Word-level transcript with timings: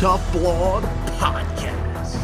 Tough 0.00 0.32
Blog 0.32 0.82
Podcast. 1.18 2.16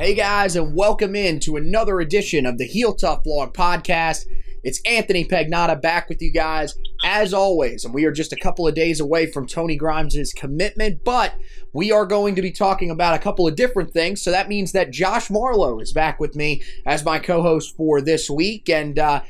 Hey 0.00 0.14
guys, 0.14 0.56
and 0.56 0.74
welcome 0.74 1.14
in 1.14 1.38
to 1.38 1.54
another 1.54 2.00
edition 2.00 2.44
of 2.44 2.58
the 2.58 2.66
Heel 2.66 2.92
Tough 2.92 3.22
Blog 3.22 3.54
Podcast. 3.54 4.26
It's 4.64 4.80
Anthony 4.84 5.24
Pagnotta 5.24 5.80
back 5.80 6.08
with 6.08 6.20
you 6.20 6.32
guys 6.32 6.74
as 7.04 7.32
always, 7.32 7.84
and 7.84 7.94
we 7.94 8.04
are 8.04 8.10
just 8.10 8.32
a 8.32 8.36
couple 8.36 8.66
of 8.66 8.74
days 8.74 8.98
away 8.98 9.30
from 9.30 9.46
Tony 9.46 9.76
Grimes' 9.76 10.32
commitment, 10.32 11.04
but 11.04 11.34
we 11.72 11.92
are 11.92 12.04
going 12.04 12.34
to 12.34 12.42
be 12.42 12.50
talking 12.50 12.90
about 12.90 13.14
a 13.14 13.20
couple 13.20 13.46
of 13.46 13.54
different 13.54 13.92
things. 13.92 14.20
So 14.20 14.32
that 14.32 14.48
means 14.48 14.72
that 14.72 14.90
Josh 14.90 15.30
Marlowe 15.30 15.78
is 15.78 15.92
back 15.92 16.18
with 16.18 16.34
me 16.34 16.64
as 16.84 17.04
my 17.04 17.20
co-host 17.20 17.76
for 17.76 18.00
this 18.00 18.28
week, 18.28 18.68
and 18.68 18.98
uh, 18.98 19.22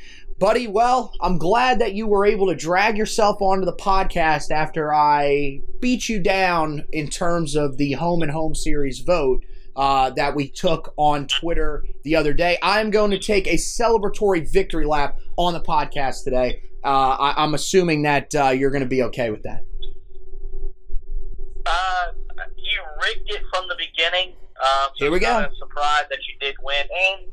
Buddy, 0.43 0.67
well, 0.67 1.13
I'm 1.21 1.37
glad 1.37 1.79
that 1.79 1.93
you 1.93 2.05
were 2.05 2.25
able 2.25 2.47
to 2.47 2.53
drag 2.53 2.97
yourself 2.97 3.41
onto 3.41 3.63
the 3.63 3.77
podcast 3.77 4.51
after 4.51 4.93
I 4.93 5.61
beat 5.79 6.09
you 6.09 6.19
down 6.19 6.83
in 6.91 7.07
terms 7.07 7.55
of 7.55 7.77
the 7.77 7.93
home 7.93 8.21
and 8.21 8.29
home 8.29 8.53
series 8.53 8.99
vote 8.99 9.45
uh, 9.77 10.09
that 10.17 10.35
we 10.35 10.49
took 10.49 10.93
on 10.97 11.27
Twitter 11.27 11.85
the 12.03 12.17
other 12.17 12.33
day. 12.33 12.57
I'm 12.61 12.91
going 12.91 13.11
to 13.11 13.19
take 13.19 13.47
a 13.47 13.55
celebratory 13.55 14.45
victory 14.45 14.85
lap 14.85 15.17
on 15.37 15.53
the 15.53 15.61
podcast 15.61 16.25
today. 16.25 16.61
Uh, 16.83 17.15
I, 17.17 17.41
am 17.41 17.53
assuming 17.53 18.01
that 18.01 18.35
uh, 18.35 18.49
you're 18.49 18.71
going 18.71 18.83
to 18.83 18.89
be 18.89 19.01
okay 19.03 19.29
with 19.29 19.43
that. 19.43 19.61
Uh, 21.65 22.05
you 22.57 22.81
rigged 23.01 23.29
it 23.31 23.43
from 23.53 23.69
the 23.69 23.77
beginning. 23.77 24.33
Um, 24.61 24.89
so 24.97 25.05
Here 25.05 25.11
we 25.11 25.19
go. 25.19 25.47
Surprised 25.57 26.07
that 26.09 26.19
you 26.27 26.37
did 26.41 26.55
win, 26.61 26.81
and 26.81 27.31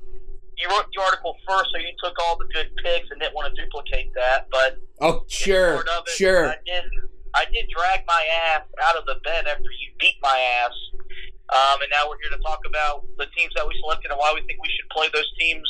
you 0.61 0.69
wrote 0.69 0.87
the 0.95 1.03
article 1.03 1.37
first, 1.49 1.71
so 1.73 1.79
you 1.79 1.93
took 2.03 2.15
all 2.21 2.37
the 2.37 2.47
good 2.53 2.71
picks 2.85 3.11
and 3.11 3.21
didn't 3.21 3.35
want 3.35 3.55
to 3.55 3.63
duplicate 3.63 4.13
that. 4.15 4.49
But 4.51 4.79
Oh, 5.01 5.25
sure, 5.29 5.81
it, 5.81 6.09
sure. 6.09 6.49
I 6.49 6.57
did. 6.67 6.85
I 7.33 7.47
did 7.53 7.67
drag 7.75 8.03
my 8.07 8.23
ass 8.53 8.63
out 8.83 8.97
of 8.97 9.07
the 9.07 9.17
bed 9.25 9.47
after 9.47 9.63
you 9.63 9.89
beat 9.99 10.17
my 10.21 10.37
ass. 10.61 10.75
Um, 11.51 11.83
and 11.83 11.91
now 11.91 12.07
we're 12.07 12.19
here 12.23 12.31
to 12.31 12.43
talk 12.43 12.61
about 12.67 13.07
the 13.19 13.27
teams 13.37 13.51
that 13.57 13.67
we 13.67 13.75
selected 13.83 14.11
and 14.11 14.19
why 14.19 14.35
we 14.35 14.43
think 14.47 14.63
we 14.63 14.71
should 14.71 14.89
play 14.91 15.09
those 15.15 15.27
teams, 15.39 15.67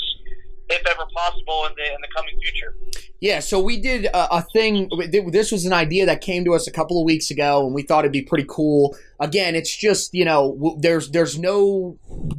if 0.71 0.87
ever 0.87 1.07
possible, 1.15 1.67
in 1.67 1.73
the 1.77 1.87
in 1.87 2.01
the 2.01 2.09
coming 2.15 2.39
future. 2.41 2.75
Yeah, 3.21 3.41
so 3.41 3.61
we 3.61 3.79
did 3.79 4.07
a, 4.07 4.37
a 4.37 4.43
thing. 4.43 4.91
This 5.31 5.53
was 5.53 5.67
an 5.67 5.75
idea 5.75 6.07
that 6.07 6.23
came 6.23 6.45
to 6.47 6.55
us 6.55 6.67
a 6.67 6.71
couple 6.71 6.99
of 6.99 7.05
weeks 7.05 7.31
ago, 7.31 7.67
and 7.67 7.75
we 7.75 7.83
thought 7.83 8.05
it'd 8.05 8.13
be 8.13 8.23
pretty 8.23 8.47
cool. 8.49 8.97
Again, 9.19 9.55
it's 9.55 9.77
just 9.77 10.15
you 10.15 10.25
know, 10.25 10.77
there's 10.81 11.11
there's 11.11 11.39
no 11.39 11.99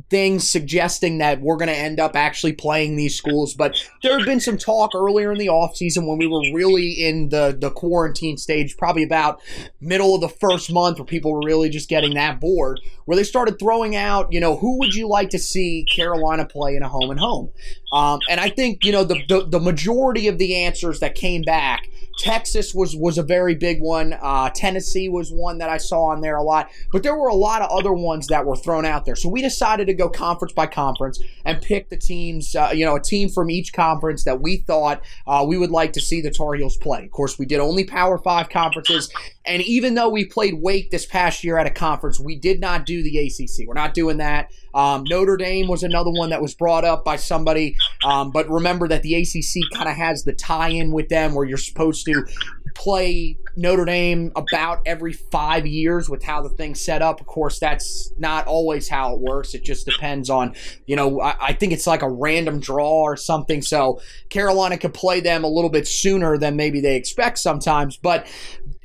things 0.09 0.49
suggesting 0.49 1.19
that 1.19 1.39
we're 1.39 1.57
going 1.57 1.69
to 1.69 1.77
end 1.77 1.99
up 1.99 2.15
actually 2.15 2.53
playing 2.53 2.95
these 2.95 3.15
schools, 3.15 3.53
but 3.53 3.75
there 4.01 4.17
had 4.17 4.25
been 4.25 4.39
some 4.39 4.57
talk 4.57 4.95
earlier 4.95 5.31
in 5.31 5.37
the 5.37 5.49
off 5.49 5.75
season 5.75 6.07
when 6.07 6.17
we 6.17 6.25
were 6.25 6.41
really 6.53 6.89
in 6.89 7.29
the 7.29 7.55
the 7.57 7.69
quarantine 7.69 8.37
stage, 8.37 8.75
probably 8.77 9.03
about 9.03 9.39
middle 9.79 10.15
of 10.15 10.21
the 10.21 10.29
first 10.29 10.71
month, 10.71 10.97
where 10.97 11.05
people 11.05 11.31
were 11.31 11.45
really 11.45 11.69
just 11.69 11.89
getting 11.89 12.15
that 12.15 12.39
bored, 12.39 12.79
where 13.05 13.15
they 13.15 13.23
started 13.23 13.59
throwing 13.59 13.95
out, 13.95 14.31
you 14.31 14.39
know, 14.39 14.55
who 14.55 14.79
would 14.79 14.95
you 14.95 15.07
like 15.07 15.29
to 15.29 15.39
see 15.39 15.85
Carolina 15.93 16.45
play 16.45 16.75
in 16.75 16.81
a 16.81 16.89
home 16.89 17.11
and 17.11 17.19
home? 17.19 17.51
Um, 17.93 18.19
and 18.29 18.39
I 18.39 18.49
think 18.49 18.83
you 18.83 18.91
know 18.91 19.03
the, 19.03 19.21
the 19.27 19.45
the 19.45 19.59
majority 19.59 20.27
of 20.27 20.37
the 20.37 20.55
answers 20.55 20.99
that 20.99 21.15
came 21.15 21.41
back, 21.41 21.89
Texas 22.17 22.73
was 22.73 22.95
was 22.95 23.17
a 23.17 23.23
very 23.23 23.55
big 23.55 23.81
one. 23.81 24.13
Uh, 24.21 24.49
Tennessee 24.53 25.09
was 25.09 25.31
one 25.31 25.57
that 25.59 25.69
I 25.69 25.77
saw 25.77 26.05
on 26.05 26.21
there 26.21 26.35
a 26.35 26.43
lot, 26.43 26.69
but 26.91 27.03
there 27.03 27.15
were 27.15 27.29
a 27.29 27.35
lot 27.35 27.61
of 27.61 27.69
other 27.71 27.93
ones 27.93 28.27
that 28.27 28.45
were 28.45 28.55
thrown 28.55 28.85
out 28.85 29.05
there. 29.05 29.15
So 29.15 29.29
we 29.29 29.41
decided 29.41 29.87
to 29.87 29.93
go 29.93 30.09
conference 30.09 30.53
by 30.53 30.67
conference 30.67 31.21
and 31.45 31.61
pick 31.61 31.89
the 31.89 31.97
teams. 31.97 32.55
Uh, 32.55 32.71
you 32.73 32.85
know, 32.85 32.95
a 32.95 33.01
team 33.01 33.29
from 33.29 33.49
each 33.49 33.73
conference 33.73 34.23
that 34.25 34.41
we 34.41 34.57
thought 34.57 35.01
uh, 35.27 35.45
we 35.47 35.57
would 35.57 35.71
like 35.71 35.93
to 35.93 36.01
see 36.01 36.21
the 36.21 36.31
Tar 36.31 36.53
Heels 36.53 36.77
play. 36.77 37.05
Of 37.05 37.11
course, 37.11 37.39
we 37.39 37.45
did 37.45 37.59
only 37.59 37.83
Power 37.83 38.17
Five 38.17 38.49
conferences, 38.49 39.11
and 39.45 39.61
even 39.63 39.95
though 39.95 40.09
we 40.09 40.25
played 40.25 40.55
Wake 40.55 40.91
this 40.91 41.05
past 41.05 41.43
year 41.43 41.57
at 41.57 41.67
a 41.67 41.71
conference, 41.71 42.19
we 42.19 42.35
did 42.35 42.59
not 42.59 42.85
do 42.85 43.03
the 43.03 43.17
ACC. 43.17 43.67
We're 43.67 43.73
not 43.73 43.93
doing 43.93 44.17
that. 44.17 44.51
Um, 44.73 45.03
Notre 45.07 45.37
Dame 45.37 45.67
was 45.67 45.83
another 45.83 46.11
one 46.11 46.29
that 46.29 46.41
was 46.41 46.55
brought 46.55 46.85
up 46.85 47.03
by 47.03 47.15
somebody, 47.15 47.75
um, 48.05 48.31
but 48.31 48.49
remember 48.49 48.87
that 48.87 49.03
the 49.03 49.15
ACC 49.15 49.61
kind 49.73 49.89
of 49.89 49.95
has 49.95 50.23
the 50.23 50.33
tie-in 50.33 50.91
with 50.91 51.09
them, 51.09 51.33
where 51.33 51.45
you're 51.45 51.57
supposed 51.57 52.05
to 52.05 52.25
play 52.73 53.37
Notre 53.57 53.85
Dame 53.85 54.31
about 54.35 54.81
every 54.85 55.13
five 55.13 55.67
years 55.67 56.09
with 56.09 56.23
how 56.23 56.41
the 56.41 56.49
thing's 56.49 56.81
set 56.81 57.01
up. 57.01 57.19
Of 57.19 57.27
course, 57.27 57.59
that's 57.59 58.13
not 58.17 58.47
always 58.47 58.87
how 58.87 59.13
it 59.13 59.19
works. 59.19 59.53
It 59.53 59.63
just 59.63 59.85
depends 59.85 60.29
on, 60.29 60.55
you 60.85 60.95
know, 60.95 61.19
I, 61.19 61.35
I 61.41 61.53
think 61.53 61.73
it's 61.73 61.85
like 61.85 62.01
a 62.01 62.09
random 62.09 62.59
draw 62.59 63.01
or 63.01 63.17
something. 63.17 63.61
So 63.61 63.99
Carolina 64.29 64.77
could 64.77 64.93
play 64.93 65.19
them 65.19 65.43
a 65.43 65.49
little 65.49 65.69
bit 65.69 65.87
sooner 65.87 66.37
than 66.37 66.55
maybe 66.55 66.79
they 66.79 66.95
expect 66.95 67.39
sometimes. 67.39 67.97
But 67.97 68.25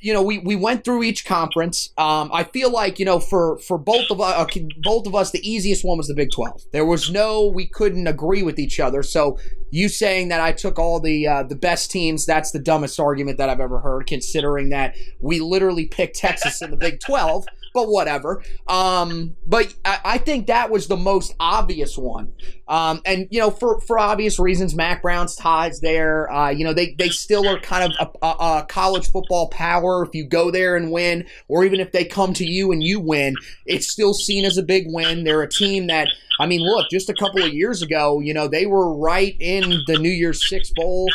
you 0.06 0.12
know, 0.12 0.22
we, 0.22 0.38
we 0.38 0.54
went 0.54 0.84
through 0.84 1.02
each 1.02 1.24
conference. 1.24 1.92
Um, 1.98 2.30
I 2.32 2.44
feel 2.44 2.70
like 2.70 3.00
you 3.00 3.04
know, 3.04 3.18
for 3.18 3.58
for 3.58 3.76
both 3.76 4.08
of 4.08 4.20
us, 4.20 4.34
uh, 4.36 4.60
both 4.84 5.04
of 5.04 5.16
us, 5.16 5.32
the 5.32 5.40
easiest 5.42 5.84
one 5.84 5.98
was 5.98 6.06
the 6.06 6.14
Big 6.14 6.30
Twelve. 6.30 6.62
There 6.70 6.86
was 6.86 7.10
no, 7.10 7.48
we 7.48 7.66
couldn't 7.66 8.06
agree 8.06 8.44
with 8.44 8.60
each 8.60 8.78
other. 8.78 9.02
So 9.02 9.36
you 9.72 9.88
saying 9.88 10.28
that 10.28 10.40
I 10.40 10.52
took 10.52 10.78
all 10.78 11.00
the 11.00 11.26
uh, 11.26 11.42
the 11.42 11.56
best 11.56 11.90
teams, 11.90 12.24
that's 12.24 12.52
the 12.52 12.60
dumbest 12.60 13.00
argument 13.00 13.38
that 13.38 13.48
I've 13.48 13.58
ever 13.58 13.80
heard. 13.80 14.06
Considering 14.06 14.68
that 14.68 14.94
we 15.18 15.40
literally 15.40 15.86
picked 15.86 16.14
Texas 16.14 16.62
in 16.62 16.70
the 16.70 16.76
Big 16.76 17.00
Twelve. 17.00 17.44
But 17.76 17.88
whatever. 17.88 18.42
Um, 18.66 19.36
but 19.46 19.74
I, 19.84 19.98
I 20.02 20.18
think 20.18 20.46
that 20.46 20.70
was 20.70 20.88
the 20.88 20.96
most 20.96 21.34
obvious 21.38 21.98
one. 21.98 22.32
Um, 22.66 23.02
and 23.04 23.28
you 23.30 23.38
know, 23.38 23.50
for 23.50 23.82
for 23.82 23.98
obvious 23.98 24.38
reasons, 24.38 24.74
Mack 24.74 25.02
Brown's 25.02 25.36
ties 25.36 25.80
there. 25.80 26.32
Uh, 26.32 26.48
you 26.48 26.64
know, 26.64 26.72
they 26.72 26.94
they 26.94 27.10
still 27.10 27.46
are 27.46 27.60
kind 27.60 27.92
of 27.92 28.14
a, 28.22 28.26
a, 28.26 28.60
a 28.60 28.66
college 28.66 29.10
football 29.10 29.50
power. 29.50 30.02
If 30.06 30.14
you 30.14 30.24
go 30.24 30.50
there 30.50 30.74
and 30.74 30.90
win, 30.90 31.26
or 31.48 31.66
even 31.66 31.78
if 31.78 31.92
they 31.92 32.06
come 32.06 32.32
to 32.32 32.46
you 32.46 32.72
and 32.72 32.82
you 32.82 32.98
win, 32.98 33.34
it's 33.66 33.90
still 33.90 34.14
seen 34.14 34.46
as 34.46 34.56
a 34.56 34.62
big 34.62 34.86
win. 34.86 35.24
They're 35.24 35.42
a 35.42 35.48
team 35.48 35.88
that. 35.88 36.08
I 36.38 36.46
mean, 36.46 36.60
look, 36.60 36.90
just 36.90 37.08
a 37.10 37.14
couple 37.14 37.42
of 37.42 37.52
years 37.52 37.80
ago, 37.82 38.20
you 38.20 38.34
know, 38.34 38.46
they 38.46 38.66
were 38.66 38.94
right 38.94 39.34
in 39.38 39.82
the 39.86 39.98
New 39.98 40.10
Year's 40.10 40.48
Six 40.48 40.70
Bowl 40.74 41.08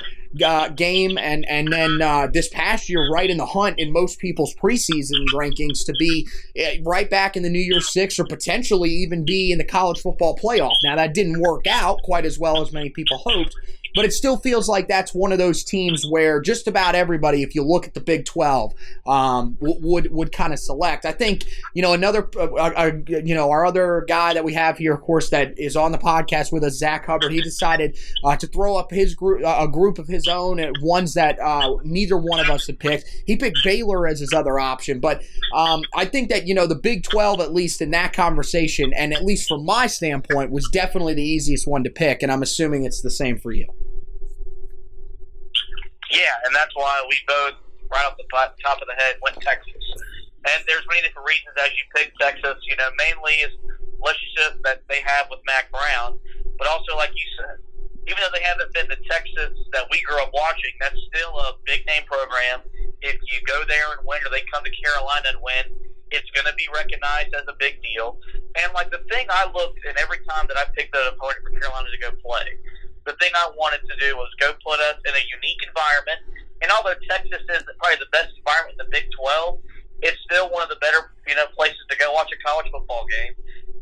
uh, 0.43 0.69
game, 0.69 1.17
and 1.17 1.45
and 1.49 1.71
then 1.71 2.01
uh, 2.01 2.27
this 2.31 2.49
past 2.49 2.89
year, 2.89 3.11
right 3.11 3.29
in 3.29 3.37
the 3.37 3.45
hunt 3.45 3.79
in 3.79 3.91
most 3.91 4.19
people's 4.19 4.55
preseason 4.55 5.25
rankings 5.33 5.85
to 5.85 5.93
be 5.99 6.27
uh, 6.59 6.81
right 6.83 7.09
back 7.09 7.35
in 7.35 7.43
the 7.43 7.49
New 7.49 7.59
Year's 7.59 7.91
Six, 7.91 8.19
or 8.19 8.25
potentially 8.25 8.89
even 8.89 9.25
be 9.25 9.51
in 9.51 9.57
the 9.57 9.63
college 9.63 9.99
football 9.99 10.37
playoff. 10.37 10.75
Now 10.83 10.95
that 10.95 11.13
didn't 11.13 11.41
work 11.41 11.67
out 11.67 12.01
quite 12.03 12.25
as 12.25 12.39
well 12.39 12.61
as 12.61 12.71
many 12.71 12.89
people 12.89 13.17
hoped, 13.17 13.55
but 13.95 14.05
it 14.05 14.13
still 14.13 14.37
feels 14.37 14.69
like 14.69 14.87
that's 14.87 15.13
one 15.13 15.31
of 15.31 15.37
those 15.37 15.63
teams 15.63 16.05
where 16.07 16.39
just 16.39 16.67
about 16.67 16.95
everybody, 16.95 17.43
if 17.43 17.55
you 17.55 17.63
look 17.63 17.85
at 17.85 17.93
the 17.93 17.99
Big 17.99 18.25
12, 18.25 18.73
um, 19.05 19.57
would 19.59 20.11
would 20.11 20.31
kind 20.31 20.53
of 20.53 20.59
select. 20.59 21.05
I 21.05 21.11
think 21.11 21.45
you 21.73 21.81
know 21.81 21.93
another, 21.93 22.29
uh, 22.35 22.53
uh, 22.53 22.71
uh, 22.75 22.91
you 23.07 23.35
know, 23.35 23.49
our 23.51 23.65
other 23.65 24.05
guy 24.07 24.33
that 24.33 24.43
we 24.43 24.53
have 24.53 24.77
here, 24.77 24.93
of 24.93 25.01
course, 25.01 25.29
that 25.29 25.57
is 25.57 25.75
on 25.75 25.91
the 25.91 25.97
podcast 25.97 26.51
with 26.51 26.63
us, 26.63 26.77
Zach 26.77 27.05
Hubbard. 27.05 27.31
He 27.31 27.41
decided 27.41 27.97
uh, 28.23 28.35
to 28.37 28.47
throw 28.47 28.77
up 28.77 28.91
his 28.91 29.15
group, 29.15 29.43
uh, 29.45 29.57
a 29.59 29.67
group 29.67 29.99
of 29.99 30.07
his 30.07 30.27
own, 30.27 30.61
ones 30.81 31.13
that 31.13 31.39
uh, 31.39 31.77
neither 31.83 32.17
one 32.17 32.39
of 32.39 32.49
us 32.49 32.67
had 32.67 32.79
picked. 32.79 33.05
He 33.25 33.35
picked 33.35 33.59
Baylor 33.63 34.07
as 34.07 34.19
his 34.19 34.33
other 34.33 34.59
option, 34.59 34.99
but 34.99 35.23
um, 35.53 35.83
I 35.95 36.05
think 36.05 36.29
that 36.29 36.47
you 36.47 36.53
know 36.53 36.67
the 36.67 36.75
Big 36.75 37.03
12, 37.03 37.39
at 37.39 37.53
least 37.53 37.81
in 37.81 37.91
that 37.91 38.13
conversation, 38.13 38.93
and 38.93 39.13
at 39.13 39.23
least 39.23 39.47
from 39.47 39.65
my 39.65 39.87
standpoint, 39.87 40.51
was 40.51 40.69
definitely 40.71 41.13
the 41.13 41.23
easiest 41.23 41.67
one 41.67 41.83
to 41.83 41.89
pick, 41.89 42.23
and 42.23 42.31
I'm 42.31 42.41
assuming 42.41 42.85
it's 42.85 43.01
the 43.01 43.11
same 43.11 43.37
for 43.37 43.51
you. 43.51 43.67
Yeah, 46.11 46.35
and 46.45 46.51
that's 46.53 46.75
why 46.75 46.99
we 47.07 47.15
both, 47.27 47.55
right 47.87 48.05
off 48.05 48.19
the 48.19 48.27
top 48.63 48.83
of 48.83 48.87
the 48.87 48.95
head, 48.99 49.15
went 49.23 49.39
Texas. 49.39 49.85
And 50.43 50.59
there's 50.67 50.83
many 50.89 51.07
different 51.07 51.27
reasons 51.27 51.55
as 51.63 51.71
you 51.71 51.83
pick 51.95 52.11
Texas. 52.19 52.59
You 52.67 52.75
know, 52.75 52.89
mainly 52.99 53.39
is 53.45 53.53
relationship 54.01 54.59
that 54.65 54.83
they 54.89 54.99
have 55.05 55.29
with 55.29 55.39
Mack 55.45 55.71
Brown, 55.71 56.17
but 56.57 56.67
also 56.67 56.97
like 56.97 57.13
you 57.13 57.27
said, 57.37 57.57
even 58.09 58.17
though 58.17 58.33
they 58.33 58.41
haven't 58.41 58.73
been 58.73 58.89
the 58.89 58.97
Texas 59.05 59.53
that 59.71 59.85
we 59.93 60.01
grew 60.01 60.17
up 60.19 60.33
watching, 60.33 60.73
that's 60.81 60.97
still 61.13 61.37
a 61.37 61.53
big 61.69 61.85
name 61.85 62.01
program. 62.09 62.65
If 63.05 63.17
you 63.29 63.37
go 63.45 63.61
there 63.69 63.93
and 63.93 64.01
win, 64.03 64.19
or 64.25 64.33
they 64.33 64.41
come 64.49 64.65
to 64.65 64.73
Carolina 64.81 65.37
and 65.37 65.39
win, 65.41 65.69
it's 66.09 66.27
going 66.33 66.49
to 66.49 66.57
be 66.57 66.67
recognized 66.73 67.33
as 67.37 67.45
a 67.47 67.55
big 67.61 67.77
deal. 67.85 68.19
And 68.57 68.73
like 68.73 68.89
the 68.89 69.05
thing 69.13 69.29
I 69.29 69.47
looked, 69.53 69.79
and 69.85 69.95
every 70.01 70.19
time 70.27 70.49
that 70.49 70.57
I 70.57 70.65
picked 70.75 70.91
an 70.97 71.13
opponent 71.13 71.39
for 71.45 71.53
Carolina 71.55 71.87
to 71.87 72.01
go 72.01 72.11
play, 72.19 72.57
the 73.05 73.13
thing 73.17 73.31
I 73.33 73.49
wanted 73.57 73.81
to 73.87 73.95
do 73.97 74.15
was 74.17 74.29
go 74.39 74.53
put 74.65 74.79
us 74.79 74.97
in 75.05 75.13
a 75.13 75.23
unique 75.25 75.61
environment. 75.65 76.21
And 76.61 76.69
although 76.69 76.97
Texas 77.09 77.41
is 77.41 77.63
probably 77.81 77.97
the 77.97 78.11
best 78.13 78.29
environment 78.37 78.77
in 78.77 78.85
the 78.85 78.91
Big 78.93 79.09
12, 79.17 79.57
it's 80.01 80.17
still 80.25 80.49
one 80.49 80.61
of 80.61 80.69
the 80.69 80.81
better 80.81 81.13
you 81.27 81.35
know 81.35 81.45
places 81.53 81.81
to 81.89 81.97
go 81.97 82.13
watch 82.13 82.29
a 82.33 82.39
college 82.45 82.69
football 82.69 83.05
game. 83.09 83.33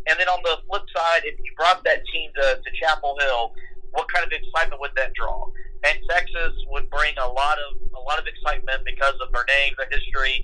And 0.07 0.19
then 0.19 0.27
on 0.31 0.39
the 0.43 0.63
flip 0.67 0.83
side, 0.95 1.27
if 1.27 1.35
you 1.43 1.51
brought 1.55 1.83
that 1.83 2.01
team 2.11 2.31
to, 2.39 2.59
to 2.63 2.69
Chapel 2.79 3.19
Hill, 3.19 3.53
what 3.91 4.07
kind 4.11 4.25
of 4.25 4.31
excitement 4.31 4.79
would 4.79 4.95
that 4.95 5.13
draw? 5.13 5.51
And 5.83 5.95
Texas 6.09 6.55
would 6.71 6.89
bring 6.89 7.15
a 7.19 7.27
lot 7.27 7.59
of 7.59 7.79
a 7.95 8.01
lot 8.03 8.19
of 8.19 8.25
excitement 8.27 8.83
because 8.87 9.15
of 9.19 9.31
their 9.35 9.45
name, 9.47 9.75
their 9.77 9.91
history, 9.91 10.43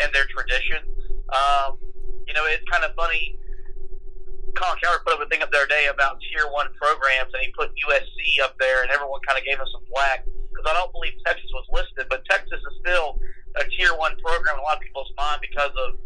and 0.00 0.12
their 0.12 0.28
tradition. 0.28 0.84
Um, 1.32 1.80
you 2.28 2.34
know, 2.34 2.44
it's 2.46 2.64
kind 2.70 2.84
of 2.84 2.94
funny 2.94 3.39
Colin 4.54 4.78
Cowherd 4.82 5.04
put 5.04 5.14
up 5.14 5.22
a 5.22 5.28
thing 5.28 5.42
up 5.42 5.50
the 5.50 5.58
other 5.58 5.70
day 5.70 5.86
about 5.92 6.18
tier 6.20 6.46
one 6.50 6.68
programs, 6.74 7.30
and 7.34 7.42
he 7.42 7.50
put 7.52 7.70
USC 7.88 8.42
up 8.42 8.56
there, 8.58 8.82
and 8.82 8.90
everyone 8.90 9.20
kind 9.26 9.38
of 9.38 9.44
gave 9.44 9.58
him 9.58 9.68
some 9.70 9.84
flack 9.90 10.26
because 10.50 10.66
I 10.66 10.74
don't 10.74 10.92
believe 10.92 11.14
Texas 11.24 11.48
was 11.54 11.66
listed, 11.72 12.06
but 12.10 12.24
Texas 12.26 12.58
is 12.58 12.74
still 12.82 13.18
a 13.56 13.64
tier 13.74 13.94
one 13.96 14.14
program 14.20 14.58
in 14.58 14.60
a 14.60 14.66
lot 14.66 14.78
of 14.78 14.82
people's 14.82 15.10
mind 15.16 15.40
because 15.40 15.72
of 15.74 15.98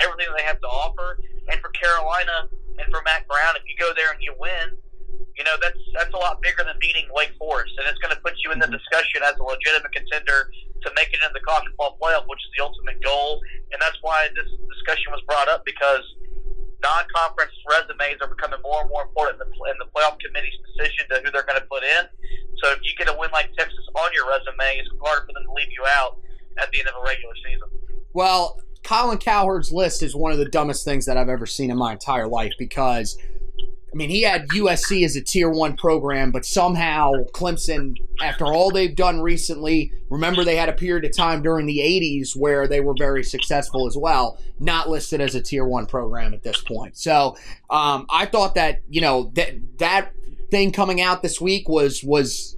everything 0.00 0.28
they 0.36 0.46
have 0.46 0.60
to 0.60 0.70
offer. 0.70 1.18
And 1.48 1.58
for 1.60 1.70
Carolina 1.74 2.50
and 2.78 2.86
for 2.90 3.02
Mack 3.02 3.26
Brown, 3.26 3.56
if 3.58 3.64
you 3.66 3.74
go 3.78 3.90
there 3.94 4.12
and 4.12 4.20
you 4.22 4.34
win, 4.38 4.78
you 5.36 5.44
know 5.44 5.56
that's 5.60 5.78
that's 5.96 6.12
a 6.12 6.20
lot 6.20 6.42
bigger 6.42 6.62
than 6.62 6.76
beating 6.78 7.08
Wake 7.16 7.32
Forest, 7.38 7.72
and 7.78 7.88
it's 7.88 7.98
going 7.98 8.12
to 8.14 8.20
put 8.20 8.36
you 8.44 8.52
in 8.52 8.58
the 8.58 8.68
mm-hmm. 8.68 8.76
discussion 8.76 9.24
as 9.24 9.34
a 9.40 9.44
legitimate 9.44 9.92
contender 9.92 10.52
to 10.84 10.88
make 10.94 11.08
it 11.14 11.20
into 11.22 11.32
the 11.32 11.44
college 11.46 11.64
football 11.72 11.96
playoff, 11.96 12.26
which 12.28 12.42
is 12.42 12.50
the 12.58 12.62
ultimate 12.62 13.00
goal. 13.00 13.40
And 13.72 13.80
that's 13.80 13.96
why 14.02 14.28
this 14.34 14.50
discussion 14.68 15.14
was 15.14 15.22
brought 15.24 15.48
up 15.48 15.64
because 15.64 16.04
non-conference 16.82 17.52
resumes 17.70 18.18
are 18.20 18.28
becoming 18.28 18.60
more 18.62 18.82
and 18.82 18.90
more 18.90 19.02
important 19.02 19.40
in 19.40 19.48
the, 19.48 19.56
in 19.70 19.76
the 19.78 19.88
playoff 19.94 20.18
committee's 20.18 20.58
decision 20.74 21.06
to 21.10 21.22
who 21.22 21.30
they're 21.30 21.46
going 21.46 21.60
to 21.60 21.66
put 21.70 21.82
in. 21.82 22.04
So 22.62 22.70
if 22.70 22.78
you 22.82 22.92
get 22.98 23.08
a 23.08 23.16
win 23.18 23.30
like 23.32 23.54
Texas 23.56 23.86
on 23.94 24.10
your 24.12 24.28
resume, 24.28 24.78
it's 24.78 24.90
harder 25.00 25.26
for 25.26 25.32
them 25.32 25.46
to 25.46 25.52
leave 25.54 25.70
you 25.70 25.84
out 25.86 26.18
at 26.58 26.70
the 26.72 26.80
end 26.80 26.88
of 26.88 26.94
a 27.00 27.04
regular 27.06 27.34
season. 27.44 27.68
Well, 28.12 28.60
Colin 28.82 29.18
Cowherd's 29.18 29.72
list 29.72 30.02
is 30.02 30.14
one 30.14 30.32
of 30.32 30.38
the 30.38 30.48
dumbest 30.48 30.84
things 30.84 31.06
that 31.06 31.16
I've 31.16 31.28
ever 31.28 31.46
seen 31.46 31.70
in 31.70 31.78
my 31.78 31.92
entire 31.92 32.26
life 32.26 32.52
because– 32.58 33.16
I 33.92 33.96
mean, 33.96 34.08
he 34.08 34.22
had 34.22 34.48
USC 34.48 35.04
as 35.04 35.16
a 35.16 35.20
tier 35.20 35.50
one 35.50 35.76
program, 35.76 36.30
but 36.30 36.46
somehow 36.46 37.12
Clemson, 37.34 37.96
after 38.22 38.46
all 38.46 38.70
they've 38.70 38.96
done 38.96 39.20
recently, 39.20 39.92
remember 40.08 40.44
they 40.44 40.56
had 40.56 40.70
a 40.70 40.72
period 40.72 41.04
of 41.04 41.14
time 41.14 41.42
during 41.42 41.66
the 41.66 41.78
80s 41.78 42.34
where 42.34 42.66
they 42.66 42.80
were 42.80 42.94
very 42.96 43.22
successful 43.22 43.86
as 43.86 43.96
well, 43.96 44.38
not 44.58 44.88
listed 44.88 45.20
as 45.20 45.34
a 45.34 45.42
tier 45.42 45.66
one 45.66 45.84
program 45.84 46.32
at 46.32 46.42
this 46.42 46.62
point. 46.62 46.96
So 46.96 47.36
um, 47.68 48.06
I 48.08 48.24
thought 48.24 48.54
that, 48.54 48.80
you 48.88 49.02
know, 49.02 49.30
that, 49.34 49.56
that 49.78 50.12
thing 50.50 50.72
coming 50.72 51.02
out 51.02 51.22
this 51.22 51.38
week 51.38 51.68
was, 51.68 52.02
was, 52.02 52.56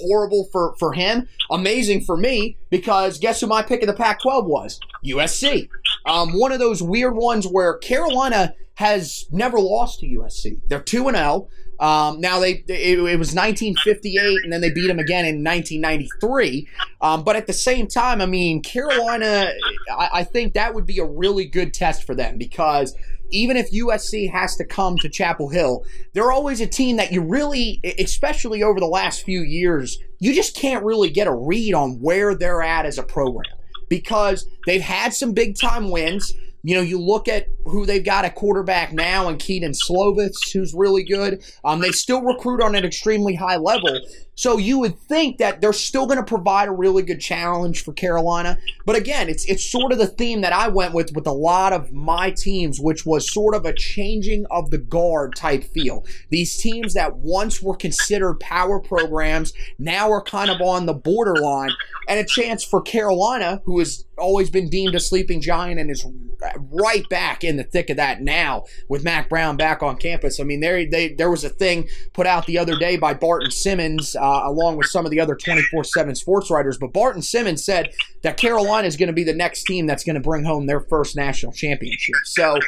horrible 0.00 0.48
for, 0.52 0.74
for 0.78 0.92
him, 0.92 1.28
amazing 1.50 2.02
for 2.02 2.16
me, 2.16 2.56
because 2.70 3.18
guess 3.18 3.40
who 3.40 3.46
my 3.46 3.62
pick 3.62 3.82
of 3.82 3.86
the 3.86 3.94
Pac 3.94 4.20
12 4.22 4.46
was? 4.46 4.80
USC. 5.04 5.68
Um, 6.06 6.38
one 6.38 6.52
of 6.52 6.58
those 6.58 6.82
weird 6.82 7.16
ones 7.16 7.46
where 7.46 7.78
Carolina 7.78 8.54
has 8.74 9.26
never 9.30 9.58
lost 9.58 10.00
to 10.00 10.06
USC. 10.06 10.60
They're 10.68 10.80
2 10.80 11.08
and 11.08 11.16
0. 11.16 11.48
Um, 11.78 12.20
now 12.20 12.40
they 12.40 12.64
it, 12.68 12.98
it, 12.98 13.18
was 13.18 13.34
1958, 13.34 14.44
and 14.44 14.52
then 14.52 14.60
they 14.60 14.70
beat 14.70 14.86
them 14.86 14.98
again 14.98 15.26
in 15.26 15.44
1993. 15.44 16.68
Um, 17.00 17.22
but 17.22 17.36
at 17.36 17.46
the 17.46 17.52
same 17.52 17.86
time, 17.86 18.20
I 18.22 18.26
mean, 18.26 18.62
Carolina, 18.62 19.50
I, 19.90 20.08
I 20.14 20.24
think 20.24 20.54
that 20.54 20.74
would 20.74 20.86
be 20.86 20.98
a 21.00 21.04
really 21.04 21.44
good 21.44 21.74
test 21.74 22.04
for 22.04 22.14
them 22.14 22.38
because 22.38 22.94
even 23.30 23.56
if 23.56 23.70
USC 23.72 24.30
has 24.30 24.56
to 24.56 24.64
come 24.64 24.96
to 24.98 25.08
Chapel 25.08 25.48
Hill, 25.48 25.84
they're 26.12 26.32
always 26.32 26.60
a 26.60 26.66
team 26.66 26.96
that 26.96 27.12
you 27.12 27.22
really, 27.22 27.80
especially 27.98 28.62
over 28.62 28.80
the 28.80 28.86
last 28.86 29.24
few 29.24 29.42
years, 29.42 29.98
you 30.20 30.32
just 30.34 30.56
can't 30.56 30.84
really 30.84 31.10
get 31.10 31.26
a 31.26 31.34
read 31.34 31.74
on 31.74 32.00
where 32.00 32.34
they're 32.34 32.62
at 32.62 32.86
as 32.86 32.98
a 32.98 33.02
program 33.02 33.52
because 33.88 34.46
they've 34.66 34.80
had 34.80 35.14
some 35.14 35.32
big 35.32 35.58
time 35.58 35.90
wins. 35.90 36.32
You 36.66 36.74
know, 36.74 36.80
you 36.80 37.00
look 37.00 37.28
at 37.28 37.46
who 37.64 37.86
they've 37.86 38.04
got 38.04 38.24
at 38.24 38.34
quarterback 38.34 38.92
now 38.92 39.28
and 39.28 39.38
Kedon 39.38 39.70
Slovis, 39.70 40.34
who's 40.52 40.74
really 40.74 41.04
good. 41.04 41.44
Um, 41.64 41.78
they 41.78 41.92
still 41.92 42.22
recruit 42.22 42.60
on 42.60 42.74
an 42.74 42.84
extremely 42.84 43.36
high 43.36 43.54
level. 43.54 44.00
So 44.34 44.58
you 44.58 44.80
would 44.80 44.98
think 44.98 45.38
that 45.38 45.60
they're 45.60 45.72
still 45.72 46.06
going 46.06 46.18
to 46.18 46.24
provide 46.24 46.66
a 46.66 46.72
really 46.72 47.04
good 47.04 47.20
challenge 47.20 47.84
for 47.84 47.92
Carolina. 47.92 48.58
But 48.84 48.96
again, 48.96 49.28
it's 49.28 49.44
it's 49.44 49.64
sort 49.64 49.92
of 49.92 49.98
the 49.98 50.08
theme 50.08 50.40
that 50.40 50.52
I 50.52 50.66
went 50.66 50.92
with 50.92 51.14
with 51.14 51.28
a 51.28 51.32
lot 51.32 51.72
of 51.72 51.92
my 51.92 52.32
teams, 52.32 52.80
which 52.80 53.06
was 53.06 53.32
sort 53.32 53.54
of 53.54 53.64
a 53.64 53.72
changing 53.72 54.44
of 54.50 54.70
the 54.70 54.78
guard 54.78 55.36
type 55.36 55.62
feel. 55.62 56.04
These 56.30 56.56
teams 56.56 56.94
that 56.94 57.16
once 57.16 57.62
were 57.62 57.76
considered 57.76 58.40
power 58.40 58.80
programs 58.80 59.52
now 59.78 60.10
are 60.10 60.22
kind 60.22 60.50
of 60.50 60.60
on 60.60 60.86
the 60.86 60.94
borderline, 60.94 61.70
and 62.08 62.18
a 62.18 62.24
chance 62.24 62.64
for 62.64 62.82
Carolina, 62.82 63.62
who 63.66 63.78
has 63.78 64.04
always 64.18 64.50
been 64.50 64.68
deemed 64.68 64.96
a 64.96 65.00
sleeping 65.00 65.40
giant 65.40 65.78
and 65.78 65.92
is 65.92 66.04
right 66.70 67.08
back 67.08 67.44
in 67.44 67.56
the 67.56 67.64
thick 67.64 67.90
of 67.90 67.96
that 67.96 68.20
now 68.20 68.64
with 68.88 69.04
Mack 69.04 69.28
Brown 69.28 69.56
back 69.56 69.82
on 69.82 69.96
campus. 69.96 70.40
I 70.40 70.44
mean, 70.44 70.60
there 70.60 70.88
they 70.88 71.14
there 71.14 71.30
was 71.30 71.44
a 71.44 71.48
thing 71.48 71.88
put 72.12 72.26
out 72.26 72.46
the 72.46 72.58
other 72.58 72.76
day 72.76 72.96
by 72.96 73.14
Barton 73.14 73.50
Simmons 73.50 74.16
uh, 74.16 74.42
along 74.44 74.76
with 74.76 74.86
some 74.86 75.04
of 75.04 75.10
the 75.10 75.20
other 75.20 75.34
24 75.34 75.84
7 75.84 76.14
sports 76.14 76.50
writers. 76.50 76.78
But 76.78 76.92
Barton 76.92 77.22
Simmons 77.22 77.64
said 77.64 77.90
that 78.22 78.36
Carolina 78.36 78.86
is 78.86 78.96
going 78.96 79.08
to 79.08 79.12
be 79.12 79.24
the 79.24 79.34
next 79.34 79.64
team 79.64 79.86
that's 79.86 80.04
going 80.04 80.14
to 80.14 80.20
bring 80.20 80.44
home 80.44 80.66
their 80.66 80.80
first 80.80 81.16
national 81.16 81.52
championship. 81.52 82.16
So 82.24 82.58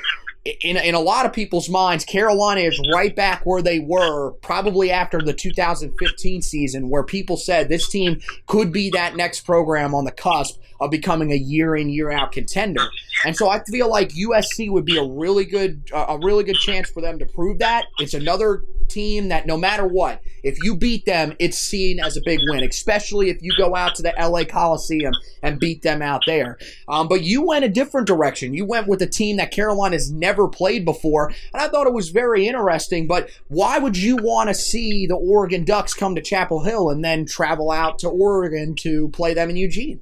in, 0.61 0.77
in 0.77 0.95
a 0.95 1.01
lot 1.01 1.27
of 1.27 1.33
people's 1.33 1.69
minds, 1.69 2.05
Carolina 2.05 2.61
is 2.61 2.81
right 2.93 3.15
back 3.15 3.45
where 3.45 3.63
they 3.63 3.79
were 3.79 4.33
probably 4.43 4.91
after 4.91 5.21
the 5.21 5.33
2015 5.33 6.43
season, 6.43 6.89
where 6.89 7.03
people 7.03 7.37
said 7.37 7.69
this 7.69 7.89
team 7.89 8.21
could 8.47 8.73
be 8.73 8.91
that 8.91 9.17
next 9.17 9.41
program 9.43 9.95
on 9.95 10.05
the 10.05 10.13
cusp 10.13 10.61
of 10.81 10.91
becoming 10.91 11.33
a 11.33 11.37
year 11.37 11.77
in 11.77 11.89
year 11.89 12.11
out 12.11 12.33
contender. 12.33 12.87
And 13.25 13.37
so 13.37 13.49
I 13.49 13.63
feel 13.65 13.91
like 13.91 14.11
USC 14.11 14.71
would 14.71 14.85
be 14.85 14.97
a 14.97 15.05
really 15.05 15.45
good 15.45 15.83
a 15.93 16.19
really 16.23 16.45
good 16.45 16.57
chance 16.57 16.89
for 16.89 17.01
them 17.01 17.19
to 17.19 17.27
prove 17.27 17.59
that. 17.59 17.87
It's 17.99 18.15
another 18.15 18.63
team 18.89 19.29
that 19.29 19.47
no 19.47 19.57
matter 19.57 19.87
what, 19.87 20.23
if 20.43 20.63
you 20.63 20.77
beat 20.77 21.05
them, 21.05 21.35
it's 21.39 21.59
seen 21.59 22.01
as 22.01 22.17
a 22.17 22.21
big 22.25 22.41
win, 22.49 22.65
especially 22.65 23.31
if 23.31 23.39
you 23.43 23.53
go 23.57 23.75
out 23.75 23.95
to 23.97 24.03
the 24.03 24.15
LA 24.19 24.45
Coliseum 24.45 25.13
and 25.43 25.61
beat 25.61 25.83
them 25.83 26.03
out 26.03 26.23
there. 26.27 26.59
Um, 26.89 27.09
but 27.09 27.23
you 27.23 27.47
went 27.47 27.65
a 27.65 27.69
different 27.69 28.07
direction. 28.07 28.55
You 28.55 28.65
went 28.65 28.89
with 28.89 29.03
a 29.03 29.07
team 29.07 29.37
that 29.37 29.51
Carolina 29.51 29.95
has 29.95 30.11
never 30.11 30.49
played 30.49 30.85
before, 30.85 31.29
and 31.53 31.63
I 31.63 31.69
thought 31.69 31.87
it 31.87 31.93
was 31.93 32.11
very 32.11 32.47
interesting. 32.47 33.07
But 33.07 33.31
why 33.49 33.79
would 33.79 33.97
you 33.97 34.17
want 34.17 34.49
to 34.49 34.55
see 34.55 35.07
the 35.07 35.17
Oregon 35.17 35.65
Ducks 35.65 35.95
come 35.95 36.15
to 36.15 36.23
Chapel 36.23 36.65
Hill 36.65 36.91
and 36.91 37.05
then 37.05 37.27
travel 37.27 37.71
out 37.71 37.99
to 38.01 38.09
Oregon 38.09 38.75
to 38.77 39.09
play 39.11 39.35
them 39.35 39.51
in 39.51 39.57
Eugene? 39.57 40.01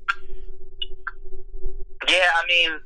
Yeah, 2.08 2.30
I 2.36 2.46
mean 2.46 2.80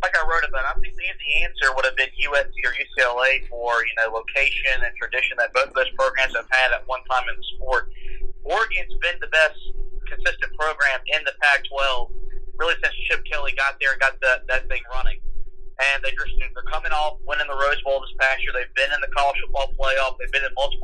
like 0.00 0.16
I 0.16 0.24
wrote 0.24 0.48
about, 0.48 0.64
I 0.64 0.72
think 0.80 0.96
the 0.96 1.04
easy 1.04 1.44
answer 1.44 1.76
would 1.76 1.84
have 1.84 1.96
been 1.96 2.08
USC 2.24 2.56
or 2.64 2.72
UCLA 2.72 3.44
for 3.52 3.84
you 3.84 3.94
know 4.00 4.16
location 4.16 4.80
and 4.80 4.92
tradition 4.96 5.36
that 5.36 5.52
both 5.52 5.68
of 5.68 5.76
those 5.76 5.92
programs 5.96 6.32
have 6.36 6.48
had 6.48 6.72
at 6.72 6.88
one 6.88 7.04
time 7.10 7.28
in 7.28 7.36
the 7.36 7.46
sport. 7.56 7.92
Oregon's 8.44 8.96
been 9.04 9.20
the 9.20 9.28
best 9.28 9.60
consistent 10.08 10.50
program 10.56 10.98
in 11.12 11.20
the 11.28 11.36
Pac-12 11.38 12.10
really 12.56 12.76
since 12.82 12.96
Chip 13.08 13.24
Kelly 13.28 13.52
got 13.56 13.76
there 13.80 13.92
and 13.92 14.00
got 14.00 14.16
that 14.20 14.48
that 14.48 14.68
thing 14.68 14.80
running. 14.96 15.20
And 15.80 16.04
they 16.04 16.12
just 16.12 16.32
they're 16.36 16.72
coming 16.72 16.92
off 16.92 17.20
winning 17.28 17.48
the 17.48 17.56
Rose 17.56 17.80
Bowl 17.84 18.00
this 18.00 18.12
past 18.20 18.40
year. 18.44 18.52
They've 18.56 18.76
been 18.76 18.92
in 18.92 19.00
the 19.00 19.12
college 19.16 19.36
football 19.44 19.72
playoff. 19.76 20.16
They've 20.16 20.32
been 20.32 20.44
in 20.44 20.52
multiple 20.56 20.79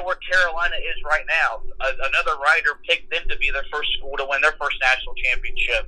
of 0.00 0.08
where 0.08 0.18
Carolina 0.24 0.74
is 0.80 0.96
right 1.04 1.24
now. 1.28 1.60
A, 1.84 1.88
another 2.08 2.40
writer 2.40 2.80
picked 2.88 3.12
them 3.12 3.22
to 3.28 3.36
be 3.36 3.52
their 3.52 3.68
first 3.68 3.92
school 4.00 4.16
to 4.16 4.24
win 4.24 4.40
their 4.40 4.56
first 4.56 4.80
national 4.80 5.14
championship. 5.20 5.86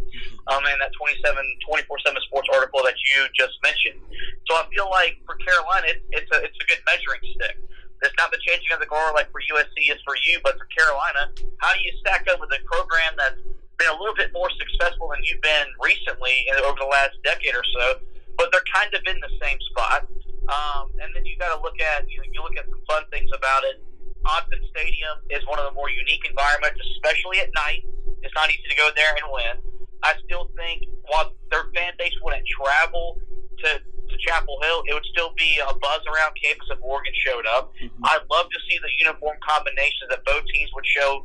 Um, 0.52 0.62
in 0.68 0.76
that 0.78 0.92
27, 0.92 1.24
24/7 1.64 2.20
Sports 2.28 2.48
article 2.52 2.84
that 2.84 2.94
you 3.00 3.26
just 3.32 3.56
mentioned. 3.64 3.98
So 4.46 4.60
I 4.60 4.68
feel 4.70 4.90
like 4.92 5.18
for 5.24 5.34
Carolina, 5.40 5.96
it, 5.96 6.04
it's 6.12 6.30
a 6.30 6.44
it's 6.44 6.58
a 6.60 6.66
good 6.68 6.82
measuring 6.84 7.24
stick. 7.34 7.56
It's 8.02 8.14
not 8.18 8.34
the 8.34 8.42
changing 8.42 8.74
of 8.74 8.82
the 8.82 8.90
guard 8.90 9.14
like 9.14 9.30
for 9.30 9.40
USC 9.40 9.88
is 9.88 10.02
for 10.02 10.18
you, 10.26 10.42
but 10.42 10.58
for 10.58 10.66
Carolina, 10.74 11.30
how 11.62 11.70
do 11.72 11.80
you 11.80 11.94
stack 12.02 12.26
up 12.26 12.42
with 12.42 12.50
a 12.50 12.58
program 12.66 13.14
that's 13.14 13.38
been 13.78 13.90
a 13.94 13.98
little 13.98 14.14
bit 14.18 14.34
more 14.34 14.50
successful 14.58 15.14
than 15.14 15.22
you've 15.22 15.40
been 15.40 15.70
recently 15.78 16.42
over 16.66 16.78
the 16.82 16.90
last 16.90 17.14
decade 17.22 17.54
or 17.54 17.62
so? 17.62 18.02
But 18.34 18.50
they're 18.50 18.66
kind 18.74 18.90
of 18.90 19.06
in 19.06 19.22
the 19.22 19.30
same 19.38 19.58
spot. 19.70 20.10
Um, 20.50 20.90
and 20.98 21.14
then 21.14 21.22
you 21.24 21.38
got 21.38 21.54
to 21.54 21.62
look 21.62 21.78
at 21.78 22.02
you, 22.10 22.18
know, 22.18 22.26
you 22.34 22.42
look 22.42 22.58
at 22.58 22.66
some 22.66 22.82
fun 22.90 23.06
things 23.14 23.30
about 23.30 23.62
it. 23.62 23.78
Autzen 24.24 24.62
Stadium 24.70 25.16
is 25.30 25.42
one 25.46 25.58
of 25.58 25.66
the 25.66 25.74
more 25.74 25.90
unique 25.90 26.22
environments, 26.28 26.78
especially 26.96 27.40
at 27.40 27.50
night. 27.54 27.82
It's 28.22 28.34
not 28.34 28.50
easy 28.50 28.66
to 28.68 28.76
go 28.76 28.90
there 28.94 29.12
and 29.18 29.26
win. 29.32 29.54
I 30.02 30.14
still 30.26 30.50
think 30.56 30.86
while 31.06 31.34
their 31.50 31.70
fan 31.74 31.94
base 31.98 32.14
wouldn't 32.22 32.46
travel 32.46 33.18
to, 33.62 33.68
to 33.78 34.14
Chapel 34.26 34.58
Hill, 34.62 34.82
it 34.86 34.94
would 34.94 35.06
still 35.10 35.34
be 35.38 35.58
a 35.62 35.74
buzz 35.78 36.02
around 36.10 36.34
campus 36.38 36.66
if 36.70 36.78
Oregon 36.82 37.14
showed 37.22 37.46
up. 37.46 37.72
Mm-hmm. 37.78 38.04
I'd 38.04 38.26
love 38.30 38.50
to 38.50 38.60
see 38.68 38.78
the 38.82 38.90
uniform 38.98 39.38
combinations 39.42 40.10
that 40.10 40.24
both 40.24 40.42
teams 40.54 40.70
would 40.74 40.86
show 40.86 41.22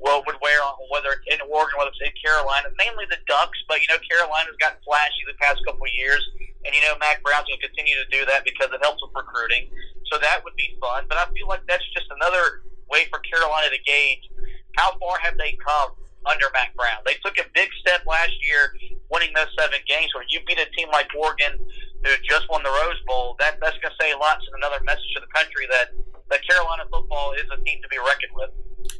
well 0.00 0.24
would 0.26 0.36
wear 0.40 0.58
on 0.64 0.74
whether 0.88 1.12
it's 1.12 1.28
in 1.28 1.40
Oregon, 1.44 1.76
whether 1.76 1.92
it's 1.92 2.00
in 2.00 2.14
Carolina, 2.16 2.72
mainly 2.80 3.04
the 3.12 3.20
Ducks, 3.28 3.60
but 3.68 3.84
you 3.84 3.88
know 3.92 4.00
Carolina's 4.08 4.56
gotten 4.56 4.80
flashy 4.82 5.22
the 5.28 5.36
past 5.38 5.60
couple 5.68 5.84
of 5.84 5.92
years. 5.92 6.24
And 6.64 6.74
you 6.74 6.80
know, 6.84 6.96
Mack 7.00 7.22
Brown's 7.24 7.48
going 7.48 7.60
to 7.60 7.66
continue 7.66 7.96
to 7.96 8.08
do 8.12 8.24
that 8.26 8.44
because 8.44 8.68
it 8.72 8.80
helps 8.84 9.00
with 9.00 9.16
recruiting. 9.16 9.72
So 10.12 10.18
that 10.20 10.44
would 10.44 10.56
be 10.56 10.76
fun. 10.80 11.04
But 11.08 11.18
I 11.18 11.26
feel 11.32 11.48
like 11.48 11.64
that's 11.66 11.86
just 11.96 12.06
another 12.10 12.66
way 12.90 13.06
for 13.08 13.20
Carolina 13.24 13.70
to 13.70 13.80
gauge 13.86 14.28
how 14.76 14.98
far 14.98 15.18
have 15.22 15.38
they 15.38 15.56
come 15.64 15.96
under 16.26 16.46
Mack 16.52 16.76
Brown. 16.76 17.00
They 17.06 17.16
took 17.24 17.38
a 17.38 17.48
big 17.54 17.70
step 17.80 18.04
last 18.06 18.34
year, 18.44 18.76
winning 19.10 19.32
those 19.34 19.48
seven 19.58 19.80
games. 19.88 20.12
When 20.14 20.28
you 20.28 20.40
beat 20.46 20.58
a 20.58 20.68
team 20.76 20.88
like 20.92 21.08
Oregon, 21.16 21.56
who 22.04 22.10
just 22.28 22.48
won 22.50 22.62
the 22.62 22.70
Rose 22.70 23.00
Bowl, 23.06 23.36
that 23.40 23.58
that's 23.60 23.78
going 23.80 23.92
to 23.92 24.00
say 24.00 24.12
a 24.12 24.18
lot. 24.18 24.38
It's 24.38 24.48
another 24.54 24.82
message 24.84 25.10
to 25.16 25.20
the 25.20 25.32
country 25.32 25.66
that 25.70 25.96
that 26.30 26.46
Carolina 26.46 26.84
football 26.90 27.32
is 27.32 27.46
a 27.52 27.62
team 27.64 27.80
to 27.82 27.88
be 27.88 27.98
reckoned 27.98 28.32
with. 28.34 28.50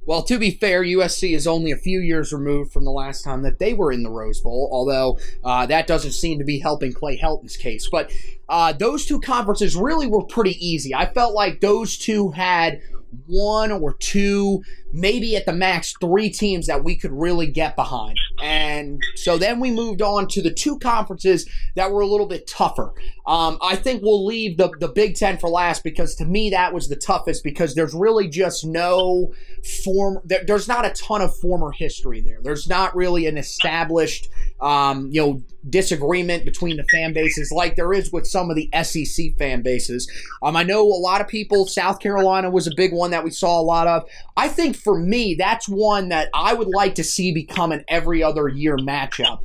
Well, 0.06 0.22
to 0.24 0.38
be 0.38 0.52
fair, 0.52 0.82
USC 0.82 1.34
is 1.34 1.46
only 1.46 1.70
a 1.70 1.76
few 1.76 2.00
years 2.00 2.32
removed 2.32 2.72
from 2.72 2.84
the 2.84 2.90
last 2.90 3.22
time 3.22 3.42
that 3.42 3.58
they 3.58 3.74
were 3.74 3.92
in 3.92 4.02
the 4.02 4.10
Rose 4.10 4.40
Bowl, 4.40 4.68
although 4.72 5.18
uh, 5.44 5.66
that 5.66 5.86
doesn't 5.86 6.12
seem 6.12 6.38
to 6.38 6.44
be 6.44 6.58
helping 6.58 6.92
Clay 6.92 7.16
Helton's 7.16 7.56
case. 7.56 7.88
But 7.90 8.10
uh, 8.48 8.72
those 8.72 9.06
two 9.06 9.20
conferences 9.20 9.76
really 9.76 10.06
were 10.06 10.24
pretty 10.24 10.56
easy. 10.66 10.94
I 10.94 11.06
felt 11.12 11.34
like 11.34 11.60
those 11.60 11.96
two 11.98 12.30
had 12.30 12.80
one 13.26 13.72
or 13.72 13.94
two, 13.94 14.62
maybe 14.92 15.36
at 15.36 15.46
the 15.46 15.52
max 15.52 15.94
three 16.00 16.30
teams 16.30 16.66
that 16.66 16.84
we 16.84 16.96
could 16.96 17.12
really 17.12 17.46
get 17.46 17.76
behind. 17.76 18.16
And 18.42 19.00
so 19.16 19.38
then 19.38 19.60
we 19.60 19.70
moved 19.70 20.02
on 20.02 20.28
to 20.28 20.42
the 20.42 20.52
two 20.52 20.78
conferences 20.78 21.48
that 21.76 21.90
were 21.90 22.00
a 22.00 22.06
little 22.06 22.26
bit 22.26 22.46
tougher. 22.46 22.92
Um, 23.26 23.58
I 23.62 23.76
think 23.76 24.02
we'll 24.02 24.24
leave 24.24 24.56
the, 24.56 24.70
the 24.80 24.88
Big 24.88 25.16
Ten 25.16 25.38
for 25.38 25.48
last 25.48 25.84
because 25.84 26.14
to 26.16 26.24
me 26.24 26.50
that 26.50 26.72
was 26.72 26.88
the 26.88 26.96
toughest 26.96 27.44
because 27.44 27.74
there's 27.74 27.94
really 27.94 28.28
just 28.28 28.64
no 28.64 29.32
form, 29.84 30.18
there, 30.24 30.42
there's 30.46 30.68
not 30.68 30.84
a 30.84 30.90
ton 30.90 31.20
of 31.20 31.36
former 31.36 31.70
history 31.72 32.20
there. 32.20 32.38
There's 32.42 32.68
not 32.68 32.94
really 32.96 33.26
an 33.26 33.38
established, 33.38 34.28
um, 34.60 35.08
you 35.10 35.20
know, 35.20 35.42
disagreement 35.68 36.44
between 36.44 36.76
the 36.76 36.84
fan 36.84 37.12
bases 37.12 37.52
like 37.52 37.76
there 37.76 37.92
is 37.92 38.10
with 38.12 38.26
some 38.26 38.50
of 38.50 38.56
the 38.56 38.70
SEC 38.82 39.36
fan 39.38 39.62
bases. 39.62 40.10
Um, 40.42 40.56
I 40.56 40.62
know 40.62 40.82
a 40.82 41.00
lot 41.00 41.20
of 41.20 41.28
people, 41.28 41.66
South 41.66 42.00
Carolina 42.00 42.50
was 42.50 42.66
a 42.66 42.74
big 42.76 42.92
one 42.92 43.10
that 43.10 43.24
we 43.24 43.30
saw 43.30 43.60
a 43.60 43.62
lot 43.62 43.86
of. 43.86 44.08
I 44.36 44.48
think 44.48 44.76
for 44.76 44.98
me, 44.98 45.34
that's 45.34 45.68
one 45.68 46.08
that 46.08 46.30
I 46.34 46.54
would 46.54 46.68
like 46.68 46.94
to 46.96 47.04
see 47.04 47.32
become 47.32 47.72
an 47.72 47.84
every 47.88 48.22
other 48.22 48.48
year 48.48 48.76
matchup 48.76 49.40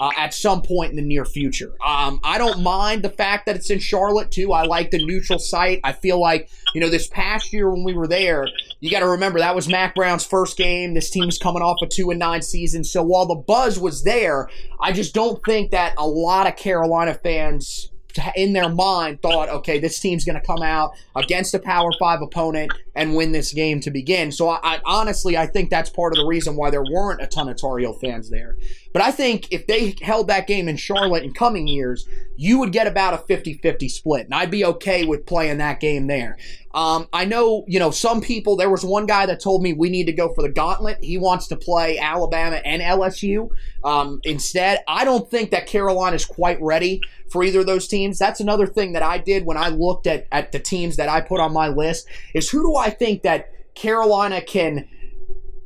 uh, 0.00 0.10
at 0.16 0.32
some 0.32 0.62
point 0.62 0.90
in 0.90 0.96
the 0.96 1.02
near 1.02 1.26
future. 1.26 1.74
Um, 1.86 2.20
I 2.24 2.38
don't 2.38 2.62
mind 2.62 3.02
the 3.02 3.10
fact 3.10 3.46
that 3.46 3.54
it's 3.54 3.70
in 3.70 3.78
Charlotte 3.78 4.30
too. 4.30 4.52
I 4.52 4.64
like 4.64 4.90
the 4.90 5.04
neutral 5.04 5.38
site. 5.38 5.80
I 5.84 5.92
feel 5.92 6.18
like 6.18 6.48
you 6.74 6.80
know 6.80 6.88
this 6.88 7.06
past 7.06 7.52
year 7.52 7.70
when 7.70 7.84
we 7.84 7.92
were 7.92 8.08
there, 8.08 8.48
you 8.80 8.90
got 8.90 9.00
to 9.00 9.08
remember 9.08 9.38
that 9.38 9.54
was 9.54 9.68
Mack 9.68 9.94
Brown's 9.94 10.24
first 10.24 10.56
game. 10.56 10.94
This 10.94 11.10
team's 11.10 11.38
coming 11.38 11.62
off 11.62 11.76
a 11.82 11.86
two 11.86 12.10
and 12.10 12.18
nine 12.18 12.40
season, 12.40 12.82
so 12.82 13.02
while 13.02 13.26
the 13.26 13.34
buzz 13.34 13.78
was 13.78 14.02
there, 14.02 14.48
I 14.80 14.92
just 14.92 15.14
don't 15.14 15.44
think 15.44 15.70
that 15.72 15.94
a 15.98 16.06
lot 16.06 16.46
of 16.46 16.56
Carolina 16.56 17.14
fans 17.14 17.90
in 18.34 18.52
their 18.52 18.68
mind 18.68 19.22
thought, 19.22 19.48
okay, 19.48 19.78
this 19.78 20.00
team's 20.00 20.24
going 20.24 20.40
to 20.40 20.46
come 20.46 20.62
out 20.62 20.92
against 21.14 21.54
a 21.54 21.58
Power 21.58 21.90
Five 21.98 22.22
opponent 22.22 22.72
and 23.00 23.14
win 23.14 23.32
this 23.32 23.54
game 23.54 23.80
to 23.80 23.90
begin. 23.90 24.30
So 24.30 24.50
I, 24.50 24.58
I, 24.62 24.80
honestly, 24.84 25.34
I 25.34 25.46
think 25.46 25.70
that's 25.70 25.88
part 25.88 26.12
of 26.12 26.18
the 26.18 26.26
reason 26.26 26.54
why 26.54 26.68
there 26.68 26.84
weren't 26.84 27.22
a 27.22 27.26
ton 27.26 27.48
of 27.48 27.56
Tar 27.56 27.78
Heel 27.78 27.94
fans 27.94 28.28
there. 28.28 28.58
But 28.92 29.00
I 29.00 29.10
think 29.10 29.50
if 29.50 29.66
they 29.66 29.94
held 30.02 30.28
that 30.28 30.46
game 30.46 30.68
in 30.68 30.76
Charlotte 30.76 31.24
in 31.24 31.32
coming 31.32 31.66
years, 31.66 32.06
you 32.36 32.58
would 32.58 32.72
get 32.72 32.86
about 32.86 33.14
a 33.14 33.18
50-50 33.18 33.90
split, 33.90 34.26
and 34.26 34.34
I'd 34.34 34.50
be 34.50 34.64
okay 34.66 35.04
with 35.06 35.24
playing 35.24 35.58
that 35.58 35.80
game 35.80 36.08
there. 36.08 36.36
Um, 36.72 37.08
I 37.12 37.24
know, 37.24 37.64
you 37.66 37.78
know, 37.78 37.90
some 37.90 38.20
people. 38.20 38.56
There 38.56 38.70
was 38.70 38.84
one 38.84 39.06
guy 39.06 39.26
that 39.26 39.40
told 39.40 39.62
me 39.62 39.72
we 39.72 39.90
need 39.90 40.06
to 40.06 40.12
go 40.12 40.32
for 40.34 40.42
the 40.42 40.48
gauntlet. 40.48 40.98
He 41.02 41.18
wants 41.18 41.48
to 41.48 41.56
play 41.56 41.98
Alabama 41.98 42.56
and 42.64 42.80
LSU 42.80 43.50
um, 43.82 44.20
instead. 44.24 44.80
I 44.86 45.04
don't 45.04 45.28
think 45.30 45.50
that 45.50 45.66
Carolina 45.66 46.16
is 46.16 46.24
quite 46.24 46.60
ready 46.62 47.00
for 47.30 47.42
either 47.42 47.60
of 47.60 47.66
those 47.66 47.88
teams. 47.88 48.18
That's 48.18 48.40
another 48.40 48.66
thing 48.66 48.92
that 48.92 49.02
I 49.02 49.18
did 49.18 49.44
when 49.44 49.56
I 49.56 49.68
looked 49.68 50.06
at 50.06 50.26
at 50.30 50.52
the 50.52 50.58
teams 50.58 50.96
that 50.96 51.08
I 51.08 51.20
put 51.20 51.40
on 51.40 51.52
my 51.52 51.68
list. 51.68 52.06
Is 52.34 52.48
who 52.48 52.62
do 52.62 52.76
I 52.76 52.89
think 52.90 53.22
that 53.22 53.50
Carolina 53.74 54.42
can 54.42 54.88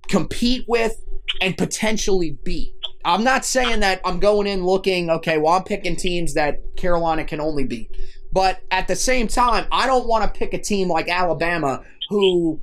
compete 0.08 0.64
with 0.68 0.96
and 1.40 1.56
potentially 1.56 2.38
beat? 2.44 2.74
I'm 3.04 3.24
not 3.24 3.44
saying 3.44 3.80
that 3.80 4.00
I'm 4.04 4.18
going 4.18 4.46
in 4.46 4.64
looking 4.64 5.10
okay. 5.10 5.36
Well, 5.38 5.54
I'm 5.54 5.64
picking 5.64 5.96
teams 5.96 6.34
that 6.34 6.76
Carolina 6.76 7.24
can 7.24 7.40
only 7.40 7.64
beat. 7.64 7.90
But 8.32 8.60
at 8.70 8.88
the 8.88 8.96
same 8.96 9.28
time, 9.28 9.66
I 9.70 9.86
don't 9.86 10.08
want 10.08 10.24
to 10.24 10.38
pick 10.38 10.54
a 10.54 10.58
team 10.58 10.88
like 10.88 11.08
Alabama 11.08 11.84
who 12.08 12.60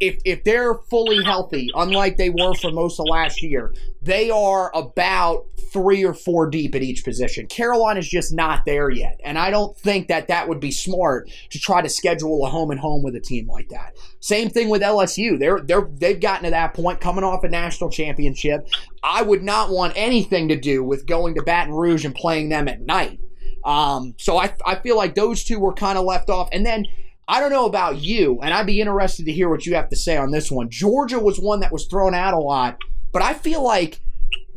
if, 0.00 0.18
if 0.24 0.44
they're 0.44 0.74
fully 0.74 1.22
healthy, 1.24 1.68
unlike 1.74 2.16
they 2.16 2.30
were 2.30 2.54
for 2.54 2.70
most 2.70 2.98
of 2.98 3.06
last 3.08 3.42
year, 3.42 3.74
they 4.02 4.30
are 4.30 4.70
about 4.74 5.46
three 5.72 6.04
or 6.04 6.14
four 6.14 6.48
deep 6.48 6.74
at 6.74 6.82
each 6.82 7.04
position. 7.04 7.46
Carolina's 7.46 8.08
just 8.08 8.32
not 8.32 8.64
there 8.64 8.90
yet. 8.90 9.20
And 9.22 9.38
I 9.38 9.50
don't 9.50 9.76
think 9.76 10.08
that 10.08 10.28
that 10.28 10.48
would 10.48 10.60
be 10.60 10.70
smart 10.70 11.30
to 11.50 11.58
try 11.58 11.82
to 11.82 11.88
schedule 11.88 12.44
a 12.46 12.48
home 12.48 12.70
and 12.70 12.80
home 12.80 13.02
with 13.02 13.14
a 13.16 13.20
team 13.20 13.46
like 13.48 13.68
that. 13.68 13.94
Same 14.20 14.48
thing 14.48 14.68
with 14.68 14.82
LSU. 14.82 15.38
They're, 15.38 15.60
they're, 15.60 15.88
they've 15.92 16.20
gotten 16.20 16.44
to 16.44 16.50
that 16.50 16.74
point 16.74 17.00
coming 17.00 17.24
off 17.24 17.44
a 17.44 17.48
national 17.48 17.90
championship. 17.90 18.68
I 19.02 19.22
would 19.22 19.42
not 19.42 19.70
want 19.70 19.92
anything 19.96 20.48
to 20.48 20.56
do 20.56 20.82
with 20.82 21.06
going 21.06 21.34
to 21.34 21.42
Baton 21.42 21.74
Rouge 21.74 22.04
and 22.04 22.14
playing 22.14 22.48
them 22.48 22.68
at 22.68 22.80
night. 22.80 23.20
Um, 23.64 24.14
so 24.18 24.38
I, 24.38 24.54
I 24.64 24.76
feel 24.76 24.96
like 24.96 25.14
those 25.14 25.44
two 25.44 25.58
were 25.58 25.74
kind 25.74 25.98
of 25.98 26.04
left 26.04 26.30
off. 26.30 26.48
And 26.52 26.64
then 26.64 26.86
I 27.28 27.40
don't 27.40 27.52
know 27.52 27.66
about 27.66 28.00
you, 28.00 28.40
and 28.42 28.54
I'd 28.54 28.66
be 28.66 28.80
interested 28.80 29.26
to 29.26 29.32
hear 29.32 29.50
what 29.50 29.66
you 29.66 29.74
have 29.74 29.90
to 29.90 29.96
say 29.96 30.16
on 30.16 30.30
this 30.30 30.50
one. 30.50 30.70
Georgia 30.70 31.20
was 31.20 31.38
one 31.38 31.60
that 31.60 31.70
was 31.70 31.86
thrown 31.86 32.14
out 32.14 32.32
a 32.32 32.38
lot, 32.38 32.78
but 33.12 33.20
I 33.20 33.34
feel 33.34 33.62
like 33.62 34.00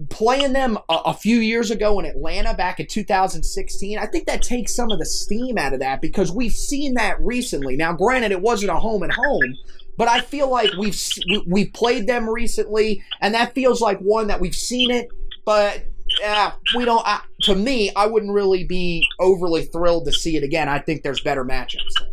playing 0.09 0.53
them 0.53 0.77
a, 0.89 0.93
a, 1.07 1.13
few 1.13 1.37
years 1.37 1.69
ago 1.69 1.99
in 1.99 2.05
Atlanta 2.05 2.53
back 2.53 2.79
in 2.79 2.87
2016, 2.87 3.99
I 3.99 4.05
think 4.07 4.25
that 4.25 4.41
takes 4.41 4.73
some 4.73 4.89
of 4.89 4.99
the 4.99 5.05
steam 5.05 5.57
out 5.57 5.73
of 5.73 5.79
that 5.81 6.01
because 6.01 6.31
we've 6.31 6.53
seen 6.53 6.95
that 6.95 7.21
recently. 7.21 7.75
Now, 7.75 7.93
granted, 7.93 8.31
it 8.31 8.41
wasn't 8.41 8.71
a 8.71 8.79
home 8.79 9.03
and 9.03 9.11
home, 9.11 9.57
but 9.97 10.07
I 10.07 10.21
feel 10.21 10.49
like 10.49 10.71
we've 10.79 10.97
we've 11.45 11.73
played 11.73 12.07
them 12.07 12.29
recently, 12.29 13.03
and 13.19 13.33
that 13.33 13.53
feels 13.53 13.81
like 13.81 13.99
one 13.99 14.27
that 14.27 14.39
we've 14.39 14.55
seen 14.55 14.91
it, 14.91 15.09
but 15.43 15.83
yeah, 16.19 16.53
we 16.75 16.85
don't. 16.85 17.05
Uh, 17.05 17.19
to 17.43 17.55
me, 17.55 17.91
I 17.95 18.07
wouldn't 18.07 18.31
really 18.33 18.63
be 18.63 19.05
overly 19.19 19.65
thrilled 19.65 20.05
to 20.05 20.11
see 20.11 20.37
it 20.37 20.43
again. 20.43 20.69
I 20.69 20.79
think 20.79 21.03
there's 21.03 21.21
better 21.21 21.43
matchups. 21.43 22.10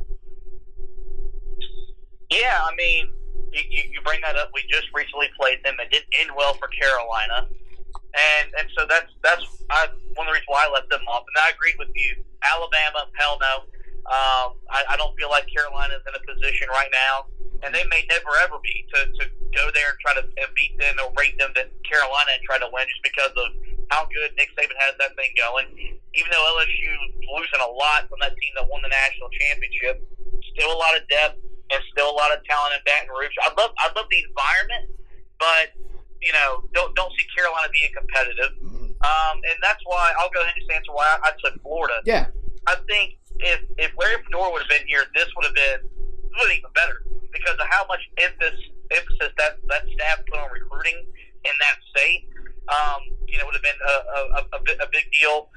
Yeah, 2.38 2.62
I 2.62 2.71
mean, 2.78 3.11
you, 3.50 3.83
you 3.90 3.99
bring 4.07 4.23
that 4.23 4.38
up. 4.38 4.54
We 4.54 4.62
just 4.71 4.87
recently 4.95 5.26
played 5.35 5.59
them. 5.66 5.75
It 5.83 5.90
didn't 5.90 6.14
end 6.14 6.30
well 6.38 6.54
for 6.54 6.71
Carolina, 6.71 7.50
and 7.50 8.47
and 8.54 8.66
so 8.78 8.87
that's 8.87 9.11
that's 9.26 9.42
I, 9.75 9.90
one 10.14 10.30
of 10.30 10.30
the 10.30 10.38
reasons 10.38 10.54
why 10.54 10.66
I 10.66 10.71
left 10.71 10.87
them 10.87 11.02
off. 11.11 11.26
And 11.26 11.35
I 11.42 11.50
agreed 11.50 11.75
with 11.83 11.90
you. 11.99 12.23
Alabama, 12.47 13.11
hell 13.18 13.42
no. 13.42 13.66
Um, 14.07 14.57
I, 14.71 14.95
I 14.95 14.97
don't 14.97 15.12
feel 15.18 15.28
like 15.28 15.50
Carolina's 15.50 16.00
in 16.07 16.14
a 16.14 16.23
position 16.23 16.71
right 16.71 16.88
now, 16.95 17.26
and 17.66 17.75
they 17.75 17.83
may 17.90 18.07
never 18.07 18.30
ever 18.47 18.62
be 18.62 18.87
to, 18.95 19.11
to 19.18 19.25
go 19.50 19.68
there 19.75 19.90
and 19.90 19.99
try 19.99 20.14
to 20.14 20.25
beat 20.54 20.78
them 20.78 20.95
or 21.02 21.11
rate 21.18 21.35
them 21.42 21.50
to 21.59 21.66
Carolina 21.90 22.38
and 22.38 22.42
try 22.47 22.62
to 22.62 22.71
win 22.71 22.87
just 22.87 23.02
because 23.02 23.35
of 23.35 23.49
how 23.90 24.07
good 24.07 24.30
Nick 24.38 24.54
Saban 24.54 24.78
has 24.78 24.95
that 25.02 25.18
thing 25.18 25.35
going. 25.35 25.66
Even 26.14 26.28
though 26.30 26.45
LSU 26.54 26.92
losing 27.35 27.61
a 27.61 27.73
lot 27.75 28.07
from 28.07 28.23
that 28.23 28.33
team 28.38 28.52
that 28.54 28.64
won 28.71 28.80
the 28.87 28.92
national 28.95 29.28
championship, 29.42 30.00
still 30.54 30.71
a 30.71 30.78
lot 30.78 30.95
of 30.95 31.02
depth 31.11 31.42
and 31.70 31.80
still 31.92 32.10
a 32.10 32.16
lot 32.16 32.32
of 32.32 32.44
talent 32.44 32.75
in 32.76 32.82
Baton 32.84 33.08
Rouge. 33.12 33.34
I 33.42 33.52
love 33.58 33.72
I 33.78 33.92
love 33.94 34.06
the 34.10 34.20
environment, 34.25 34.84
but 35.38 35.76
you 36.20 36.32
know 36.32 36.64
don't 36.72 36.94
don't 36.96 37.12
see 37.16 37.26
Carolina 37.34 37.68
being 37.72 37.92
competitive. 37.92 38.52
Mm-hmm. 38.60 38.90
Um, 38.98 39.37
and 39.46 39.56
that's 39.62 39.82
why 39.84 40.12
I'll 40.18 40.32
go 40.34 40.42
ahead 40.42 40.54
and 40.56 40.60
just 40.64 40.72
answer 40.75 40.92
why 40.92 41.06
I, 41.06 41.30
I 41.30 41.32
took 41.38 41.60
Florida. 41.62 42.02
Yeah, 42.04 42.32
I 42.66 42.76
think 42.88 43.18
if 43.40 43.60
if 43.78 43.92
Larry 43.98 44.22
Fedora 44.25 44.50
would 44.50 44.62
have 44.64 44.72
been 44.72 44.87
here, 44.88 45.04
this 45.14 45.28
would 45.37 45.46
have 45.46 45.54
been 45.54 45.80
really 46.34 46.58
even 46.58 46.72
better 46.75 47.04
because 47.32 47.54
of 47.60 47.66
how 47.68 47.87
much 47.87 48.02
emphasis 48.18 48.58
emphasis 48.90 49.32
that 49.37 49.60
that 49.68 49.84
staff 49.94 50.25
put 50.26 50.40
on 50.40 50.48
recruiting 50.50 51.04
in 51.44 51.54
that 51.60 51.76
state. 51.92 52.28
Um, 52.68 53.00
you 53.25 53.38
know, 53.38 53.48
would 53.48 53.56
have 53.56 53.64
been 53.64 53.80
a, 53.80 53.96
a, 54.37 54.40
a, 54.44 54.84
a 54.84 54.88
big 54.92 55.08
deal. 55.08 55.48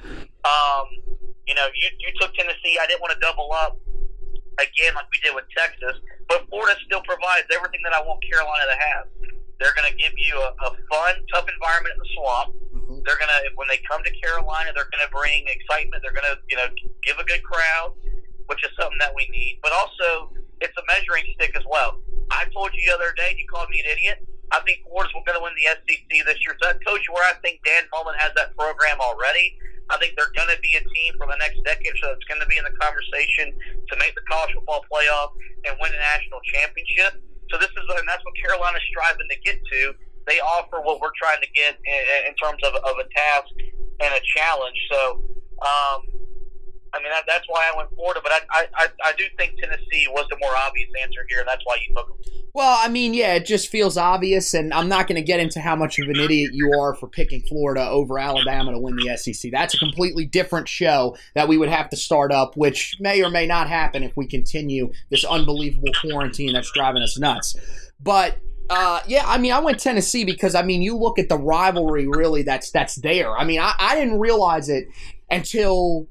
Um, 0.47 0.87
you 1.43 1.55
know, 1.55 1.67
you, 1.75 1.87
you 1.99 2.07
took 2.19 2.33
Tennessee. 2.35 2.79
I 2.79 2.87
didn't 2.87 3.01
want 3.01 3.11
to 3.11 3.19
double 3.19 3.51
up 3.51 3.75
again 4.59 4.91
like 4.95 5.07
we 5.11 5.19
did 5.23 5.35
with 5.35 5.47
Texas, 5.55 5.95
but 6.27 6.47
Florida 6.49 6.75
still 6.83 7.03
provides 7.03 7.47
everything 7.53 7.79
that 7.83 7.93
I 7.93 8.01
want 8.03 8.19
Carolina 8.25 8.65
to 8.67 8.77
have. 8.79 9.05
They're 9.61 9.75
going 9.77 9.87
to 9.93 9.97
give 10.01 10.11
you 10.17 10.33
a, 10.41 10.49
a 10.49 10.69
fun, 10.89 11.13
tough 11.29 11.45
environment 11.45 11.93
in 11.93 12.01
the 12.01 12.11
swamp. 12.17 12.49
Mm-hmm. 12.73 13.05
They're 13.05 13.21
going 13.21 13.29
to, 13.29 13.39
when 13.55 13.69
they 13.69 13.77
come 13.85 14.01
to 14.01 14.11
Carolina, 14.17 14.73
they're 14.73 14.89
going 14.89 15.05
to 15.05 15.13
bring 15.13 15.45
excitement. 15.45 16.01
They're 16.01 16.17
going 16.17 16.25
to, 16.33 16.41
you 16.49 16.57
know, 16.57 16.65
give 17.05 17.21
a 17.21 17.25
good 17.29 17.45
crowd, 17.45 17.93
which 18.49 18.65
is 18.65 18.73
something 18.73 18.97
that 18.97 19.13
we 19.13 19.29
need. 19.29 19.61
But 19.61 19.69
also, 19.77 20.33
it's 20.65 20.73
a 20.73 20.85
measuring 20.89 21.29
stick 21.37 21.53
as 21.53 21.61
well. 21.69 22.01
I 22.33 22.49
told 22.49 22.73
you 22.73 22.81
the 22.89 22.93
other 22.97 23.13
day, 23.13 23.37
you 23.37 23.45
called 23.45 23.69
me 23.69 23.85
an 23.85 23.93
idiot. 23.93 24.25
I 24.49 24.59
think 24.65 24.81
Florida's 24.83 25.13
going 25.13 25.37
to 25.37 25.43
win 25.45 25.53
the 25.55 25.69
SEC 25.77 26.09
this 26.25 26.41
year. 26.41 26.57
So 26.57 26.73
that 26.73 26.81
tells 26.81 27.05
you 27.05 27.13
where 27.13 27.23
I 27.23 27.37
think 27.39 27.61
Dan 27.61 27.85
Mullen 27.93 28.17
has 28.17 28.33
that 28.35 28.57
program 28.57 28.97
already. 28.99 29.55
I 29.91 29.99
think 29.99 30.15
they're 30.15 30.31
going 30.31 30.49
to 30.49 30.59
be 30.63 30.79
a 30.79 30.83
team 30.87 31.11
for 31.19 31.27
the 31.27 31.35
next 31.37 31.59
decade, 31.67 31.93
so 31.99 32.15
it's 32.15 32.23
going 32.31 32.39
to 32.39 32.47
be 32.47 32.55
in 32.55 32.63
the 32.63 32.75
conversation 32.79 33.51
to 33.51 33.93
make 33.99 34.15
the 34.15 34.23
college 34.25 34.55
football 34.55 34.87
playoff 34.87 35.35
and 35.67 35.75
win 35.83 35.91
a 35.91 36.01
national 36.15 36.39
championship. 36.55 37.19
So 37.51 37.59
this 37.59 37.69
is, 37.75 37.83
and 37.99 38.07
that's 38.07 38.23
what 38.23 38.33
Carolina's 38.39 38.81
striving 38.87 39.27
to 39.27 39.37
get 39.43 39.59
to. 39.59 39.93
They 40.25 40.39
offer 40.39 40.79
what 40.79 41.03
we're 41.03 41.13
trying 41.19 41.43
to 41.43 41.51
get 41.51 41.75
in, 41.75 42.31
in 42.31 42.33
terms 42.39 42.63
of, 42.63 42.79
of 42.87 42.95
a 43.03 43.07
task 43.11 43.51
and 43.99 44.11
a 44.15 44.21
challenge. 44.31 44.79
So, 44.87 45.19
um, 45.59 45.99
I 46.93 46.99
mean, 46.99 47.09
that, 47.09 47.23
that's 47.27 47.45
why 47.47 47.69
I 47.71 47.77
went 47.77 47.89
Florida, 47.95 48.19
but 48.21 48.31
I, 48.33 48.67
I, 48.75 48.87
I 49.03 49.13
do 49.17 49.23
think 49.37 49.57
Tennessee 49.59 50.07
was 50.09 50.25
the 50.29 50.37
more 50.41 50.55
obvious 50.55 50.89
answer 51.01 51.21
here, 51.29 51.39
and 51.39 51.47
that's 51.47 51.65
why 51.65 51.77
you 51.87 51.95
took 51.95 52.07
them. 52.07 52.33
Well, 52.53 52.77
I 52.83 52.89
mean, 52.89 53.13
yeah, 53.13 53.35
it 53.35 53.45
just 53.45 53.69
feels 53.69 53.95
obvious, 53.95 54.53
and 54.53 54.73
I'm 54.73 54.89
not 54.89 55.07
going 55.07 55.15
to 55.15 55.21
get 55.21 55.39
into 55.39 55.61
how 55.61 55.75
much 55.77 55.99
of 55.99 56.09
an 56.09 56.17
idiot 56.17 56.51
you 56.53 56.73
are 56.77 56.93
for 56.93 57.07
picking 57.07 57.41
Florida 57.43 57.87
over 57.87 58.19
Alabama 58.19 58.73
to 58.73 58.79
win 58.79 58.97
the 58.97 59.15
SEC. 59.15 59.51
That's 59.51 59.73
a 59.73 59.77
completely 59.77 60.25
different 60.25 60.67
show 60.67 61.15
that 61.33 61.47
we 61.47 61.57
would 61.57 61.69
have 61.69 61.89
to 61.91 61.95
start 61.95 62.33
up, 62.33 62.57
which 62.57 62.97
may 62.99 63.23
or 63.23 63.29
may 63.29 63.47
not 63.47 63.69
happen 63.69 64.03
if 64.03 64.17
we 64.17 64.27
continue 64.27 64.91
this 65.09 65.23
unbelievable 65.23 65.93
quarantine 66.01 66.51
that's 66.51 66.71
driving 66.71 67.03
us 67.03 67.17
nuts. 67.17 67.55
But 68.03 68.37
uh, 68.69 68.99
yeah, 69.07 69.23
I 69.25 69.37
mean, 69.37 69.53
I 69.53 69.59
went 69.59 69.79
Tennessee 69.79 70.25
because 70.25 70.55
I 70.55 70.61
mean, 70.61 70.81
you 70.81 70.97
look 70.97 71.19
at 71.19 71.29
the 71.29 71.37
rivalry 71.37 72.07
really 72.07 72.43
that's 72.43 72.71
that's 72.71 72.95
there. 72.95 73.37
I 73.37 73.45
mean, 73.45 73.61
I, 73.61 73.73
I 73.79 73.95
didn't 73.95 74.19
realize 74.19 74.67
it 74.67 74.87
until 75.29 76.07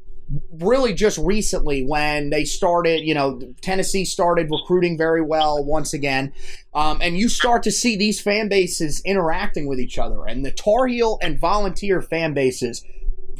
really 0.52 0.94
just 0.94 1.18
recently 1.18 1.82
when 1.82 2.30
they 2.30 2.44
started, 2.44 3.00
you 3.00 3.14
know, 3.14 3.40
Tennessee 3.60 4.04
started 4.04 4.48
recruiting 4.50 4.96
very 4.96 5.22
well 5.22 5.64
once 5.64 5.92
again. 5.92 6.32
Um, 6.74 7.00
and 7.02 7.18
you 7.18 7.28
start 7.28 7.62
to 7.64 7.72
see 7.72 7.96
these 7.96 8.20
fan 8.20 8.48
bases 8.48 9.00
interacting 9.04 9.66
with 9.66 9.80
each 9.80 9.98
other. 9.98 10.24
And 10.26 10.44
the 10.44 10.52
Tar 10.52 10.86
Heel 10.86 11.18
and 11.20 11.38
volunteer 11.38 12.00
fan 12.00 12.34
bases 12.34 12.84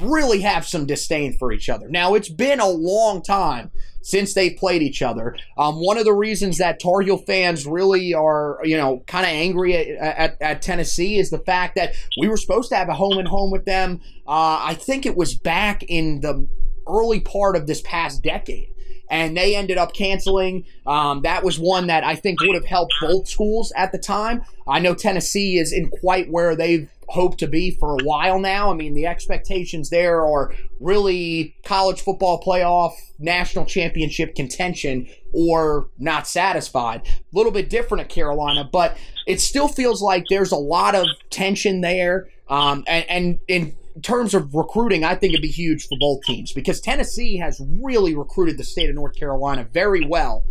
really 0.01 0.41
have 0.41 0.67
some 0.67 0.87
disdain 0.87 1.37
for 1.37 1.53
each 1.53 1.69
other. 1.69 1.89
Now, 1.89 2.15
it's 2.15 2.29
been 2.29 2.61
a 2.61 2.69
long 2.69 3.23
time 3.23 3.71
since 4.03 4.33
they've 4.33 4.57
played 4.57 4.83
each 4.83 5.03
other. 5.03 5.37
Um, 5.59 5.77
one 5.77 5.99
of 5.99 6.05
the 6.05 6.13
reasons 6.13 6.59
that 6.59 6.81
Tar 6.81 7.03
Heel 7.03 7.19
fans 7.19 7.67
really 7.67 8.15
are, 8.15 8.59
you 8.63 8.77
know, 8.77 9.03
kind 9.07 9.27
of 9.27 9.31
angry 9.31 9.77
at, 9.77 9.89
at, 9.99 10.37
at, 10.41 10.63
Tennessee 10.63 11.19
is 11.19 11.29
the 11.29 11.39
fact 11.39 11.75
that 11.75 11.95
we 12.19 12.27
were 12.27 12.39
supposed 12.39 12.71
to 12.71 12.77
have 12.77 12.89
a 12.89 12.95
home 12.95 13.19
and 13.19 13.29
home 13.29 13.51
with 13.51 13.67
them. 13.67 14.01
Uh, 14.27 14.59
I 14.63 14.75
think 14.75 15.05
it 15.05 15.17
was 15.17 15.35
back 15.35 15.83
in 15.83 16.21
the 16.21 16.49
early 16.91 17.21
part 17.21 17.57
of 17.57 17.67
this 17.67 17.83
past 17.83 18.23
decade. 18.23 18.69
And 19.11 19.37
they 19.37 19.57
ended 19.57 19.77
up 19.77 19.93
canceling. 19.93 20.65
Um, 20.87 21.23
that 21.23 21.43
was 21.43 21.59
one 21.59 21.89
that 21.89 22.05
I 22.05 22.15
think 22.15 22.41
would 22.43 22.55
have 22.55 22.65
helped 22.65 22.95
both 23.01 23.29
schools 23.29 23.73
at 23.77 23.91
the 23.91 23.99
time. 23.99 24.43
I 24.69 24.79
know 24.79 24.95
Tennessee 24.95 25.59
is 25.59 25.73
in 25.73 25.91
quite 25.91 26.31
where 26.31 26.55
they've 26.55 26.89
hoped 27.11 27.39
to 27.39 27.49
be 27.49 27.73
for 27.73 27.95
a 27.95 28.05
while 28.05 28.39
now. 28.39 28.71
I 28.71 28.75
mean, 28.75 28.95
the 28.95 29.07
expectations 29.07 29.91
there 29.91 30.25
are 30.25 30.55
really 30.79 31.57
college 31.65 32.01
football 32.01 32.41
playoff, 32.41 32.93
national 33.19 33.67
championship 33.67 34.37
contention, 34.37 35.09
or 35.33 35.89
not 35.99 36.29
satisfied. 36.29 37.03
A 37.09 37.37
little 37.37 37.53
bit 37.53 37.69
different 37.69 38.03
at 38.03 38.09
Carolina, 38.09 38.69
but 38.71 38.97
it 39.27 39.41
still 39.41 39.69
feels 39.69 40.01
like 40.01 40.25
there's 40.31 40.53
a 40.53 40.57
lot 40.57 40.95
of 40.95 41.07
tension 41.31 41.81
there. 41.81 42.29
Um, 42.49 42.85
and, 42.87 43.05
and, 43.09 43.41
and 43.49 43.77
in 43.95 44.03
terms 44.03 44.35
of 44.35 44.55
recruiting, 44.55 45.05
I 45.05 45.15
think 45.15 45.33
it'd 45.33 45.43
be 45.43 45.49
huge 45.49 45.87
for 45.87 45.99
both 45.99 46.23
teams 46.23 46.53
because 46.53 46.81
Tennessee 46.81 47.37
has 47.39 47.61
really 47.81 48.15
recruited 48.15 48.59
the 48.59 48.65
state 48.65 48.89
of 48.89 48.95
North 48.95 49.17
Carolina 49.17 49.67
very 49.73 50.05
well 50.07 50.45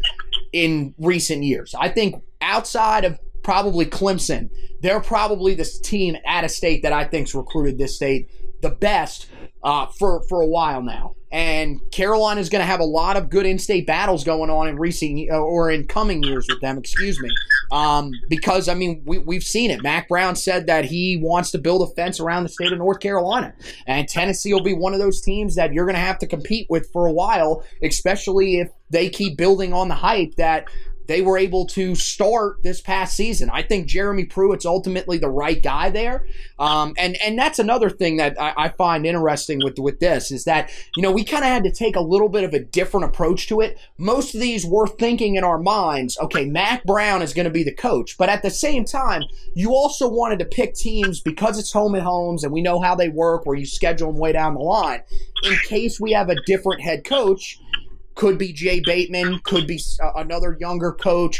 in 0.51 0.93
recent 0.97 1.43
years. 1.43 1.73
I 1.79 1.89
think 1.89 2.21
outside 2.41 3.05
of 3.05 3.19
probably 3.43 3.85
Clemson, 3.85 4.49
they're 4.81 4.99
probably 4.99 5.55
the 5.55 5.65
team 5.83 6.17
at 6.25 6.43
a 6.43 6.49
state 6.49 6.83
that 6.83 6.93
I 6.93 7.05
think's 7.05 7.33
recruited 7.33 7.77
this 7.77 7.95
state 7.95 8.29
the 8.61 8.69
best 8.69 9.27
uh, 9.63 9.87
for 9.87 10.23
for 10.27 10.41
a 10.41 10.47
while 10.47 10.81
now. 10.81 11.15
And 11.31 11.79
Carolina 11.91 12.41
is 12.41 12.49
going 12.49 12.61
to 12.61 12.65
have 12.65 12.79
a 12.79 12.85
lot 12.85 13.15
of 13.15 13.29
good 13.29 13.45
in-state 13.45 13.85
battles 13.85 14.23
going 14.23 14.49
on 14.49 14.67
in 14.67 14.77
recent 14.77 15.29
or 15.29 15.69
in 15.69 15.85
coming 15.85 16.23
years 16.23 16.47
with 16.49 16.59
them. 16.59 16.79
Excuse 16.79 17.21
me, 17.21 17.29
um, 17.71 18.11
because 18.29 18.67
I 18.67 18.73
mean 18.73 19.03
we 19.05 19.19
we've 19.19 19.43
seen 19.43 19.69
it. 19.69 19.83
Mack 19.83 20.09
Brown 20.09 20.35
said 20.35 20.65
that 20.67 20.85
he 20.85 21.17
wants 21.21 21.51
to 21.51 21.59
build 21.59 21.87
a 21.87 21.93
fence 21.93 22.19
around 22.19 22.43
the 22.43 22.49
state 22.49 22.71
of 22.71 22.79
North 22.79 22.99
Carolina, 22.99 23.53
and 23.85 24.07
Tennessee 24.07 24.53
will 24.53 24.63
be 24.63 24.73
one 24.73 24.93
of 24.93 24.99
those 24.99 25.21
teams 25.21 25.55
that 25.55 25.71
you're 25.71 25.85
going 25.85 25.95
to 25.95 26.01
have 26.01 26.17
to 26.19 26.27
compete 26.27 26.65
with 26.69 26.89
for 26.91 27.05
a 27.05 27.11
while, 27.11 27.63
especially 27.83 28.59
if 28.59 28.69
they 28.89 29.07
keep 29.07 29.37
building 29.37 29.71
on 29.71 29.87
the 29.87 29.95
hype 29.95 30.33
that 30.37 30.65
they 31.09 31.21
were 31.21 31.39
able 31.39 31.65
to 31.65 31.95
start 31.95 32.61
this 32.61 32.81
past 32.81 33.15
season. 33.15 33.49
I 33.49 33.63
think 33.63 33.87
Jeremy 33.87 34.25
Pruitt's 34.25 34.63
ultimately 34.63 35.17
the 35.17 35.27
right 35.27 35.61
guy 35.61 35.89
there, 35.89 36.27
um, 36.59 36.93
and 36.99 37.17
and 37.23 37.37
that's 37.37 37.57
another 37.57 37.89
thing 37.89 38.17
that 38.17 38.39
I, 38.39 38.53
I, 38.55 38.69
find 38.69 39.07
interesting 39.07 39.59
with 39.63 39.79
with 39.79 39.99
this 39.99 40.29
is 40.29 40.43
that 40.43 40.69
you 40.95 41.01
know 41.01 41.11
we 41.11 41.23
kind 41.23 41.43
of 41.43 41.49
had 41.49 41.63
to 41.63 41.71
take 41.71 41.95
a 41.95 42.01
little 42.01 42.29
bit 42.29 42.43
of 42.43 42.53
a 42.53 42.59
different 42.59 43.07
approach 43.07 43.47
to 43.47 43.59
it. 43.59 43.79
Most 43.97 44.35
of 44.35 44.41
these 44.41 44.67
were 44.67 44.85
thinking 44.85 45.33
in 45.33 45.43
our 45.43 45.57
minds, 45.57 46.15
okay, 46.19 46.45
Mack 46.45 46.83
Brown 46.83 47.23
is 47.23 47.33
going 47.33 47.45
to 47.45 47.49
be 47.49 47.63
the 47.63 47.73
coach, 47.73 48.15
but 48.15 48.29
at 48.29 48.43
the 48.43 48.51
same 48.51 48.85
time, 48.85 49.23
you 49.55 49.73
also 49.73 50.07
wanted 50.07 50.37
to 50.39 50.45
pick 50.45 50.75
teams 50.75 51.21
because 51.21 51.57
it's 51.57 51.73
home 51.73 51.95
and 51.95 52.03
homes, 52.03 52.43
and 52.43 52.53
we 52.53 52.61
know 52.61 52.79
how 52.79 52.93
they 52.93 53.09
work, 53.09 53.47
where 53.47 53.57
you 53.57 53.65
schedule 53.65 54.11
them 54.11 54.21
way 54.21 54.31
down 54.31 54.53
the 54.53 54.59
line. 54.59 55.01
In 55.43 55.57
case 55.65 55.99
we 55.99 56.11
have 56.11 56.29
a 56.29 56.35
different 56.45 56.81
head 56.81 57.03
coach 57.03 57.59
could 58.19 58.37
be 58.37 58.51
Jay 58.51 58.81
Bateman, 58.81 59.39
could 59.45 59.65
be 59.65 59.79
another 60.17 60.57
younger 60.59 60.91
coach. 60.91 61.39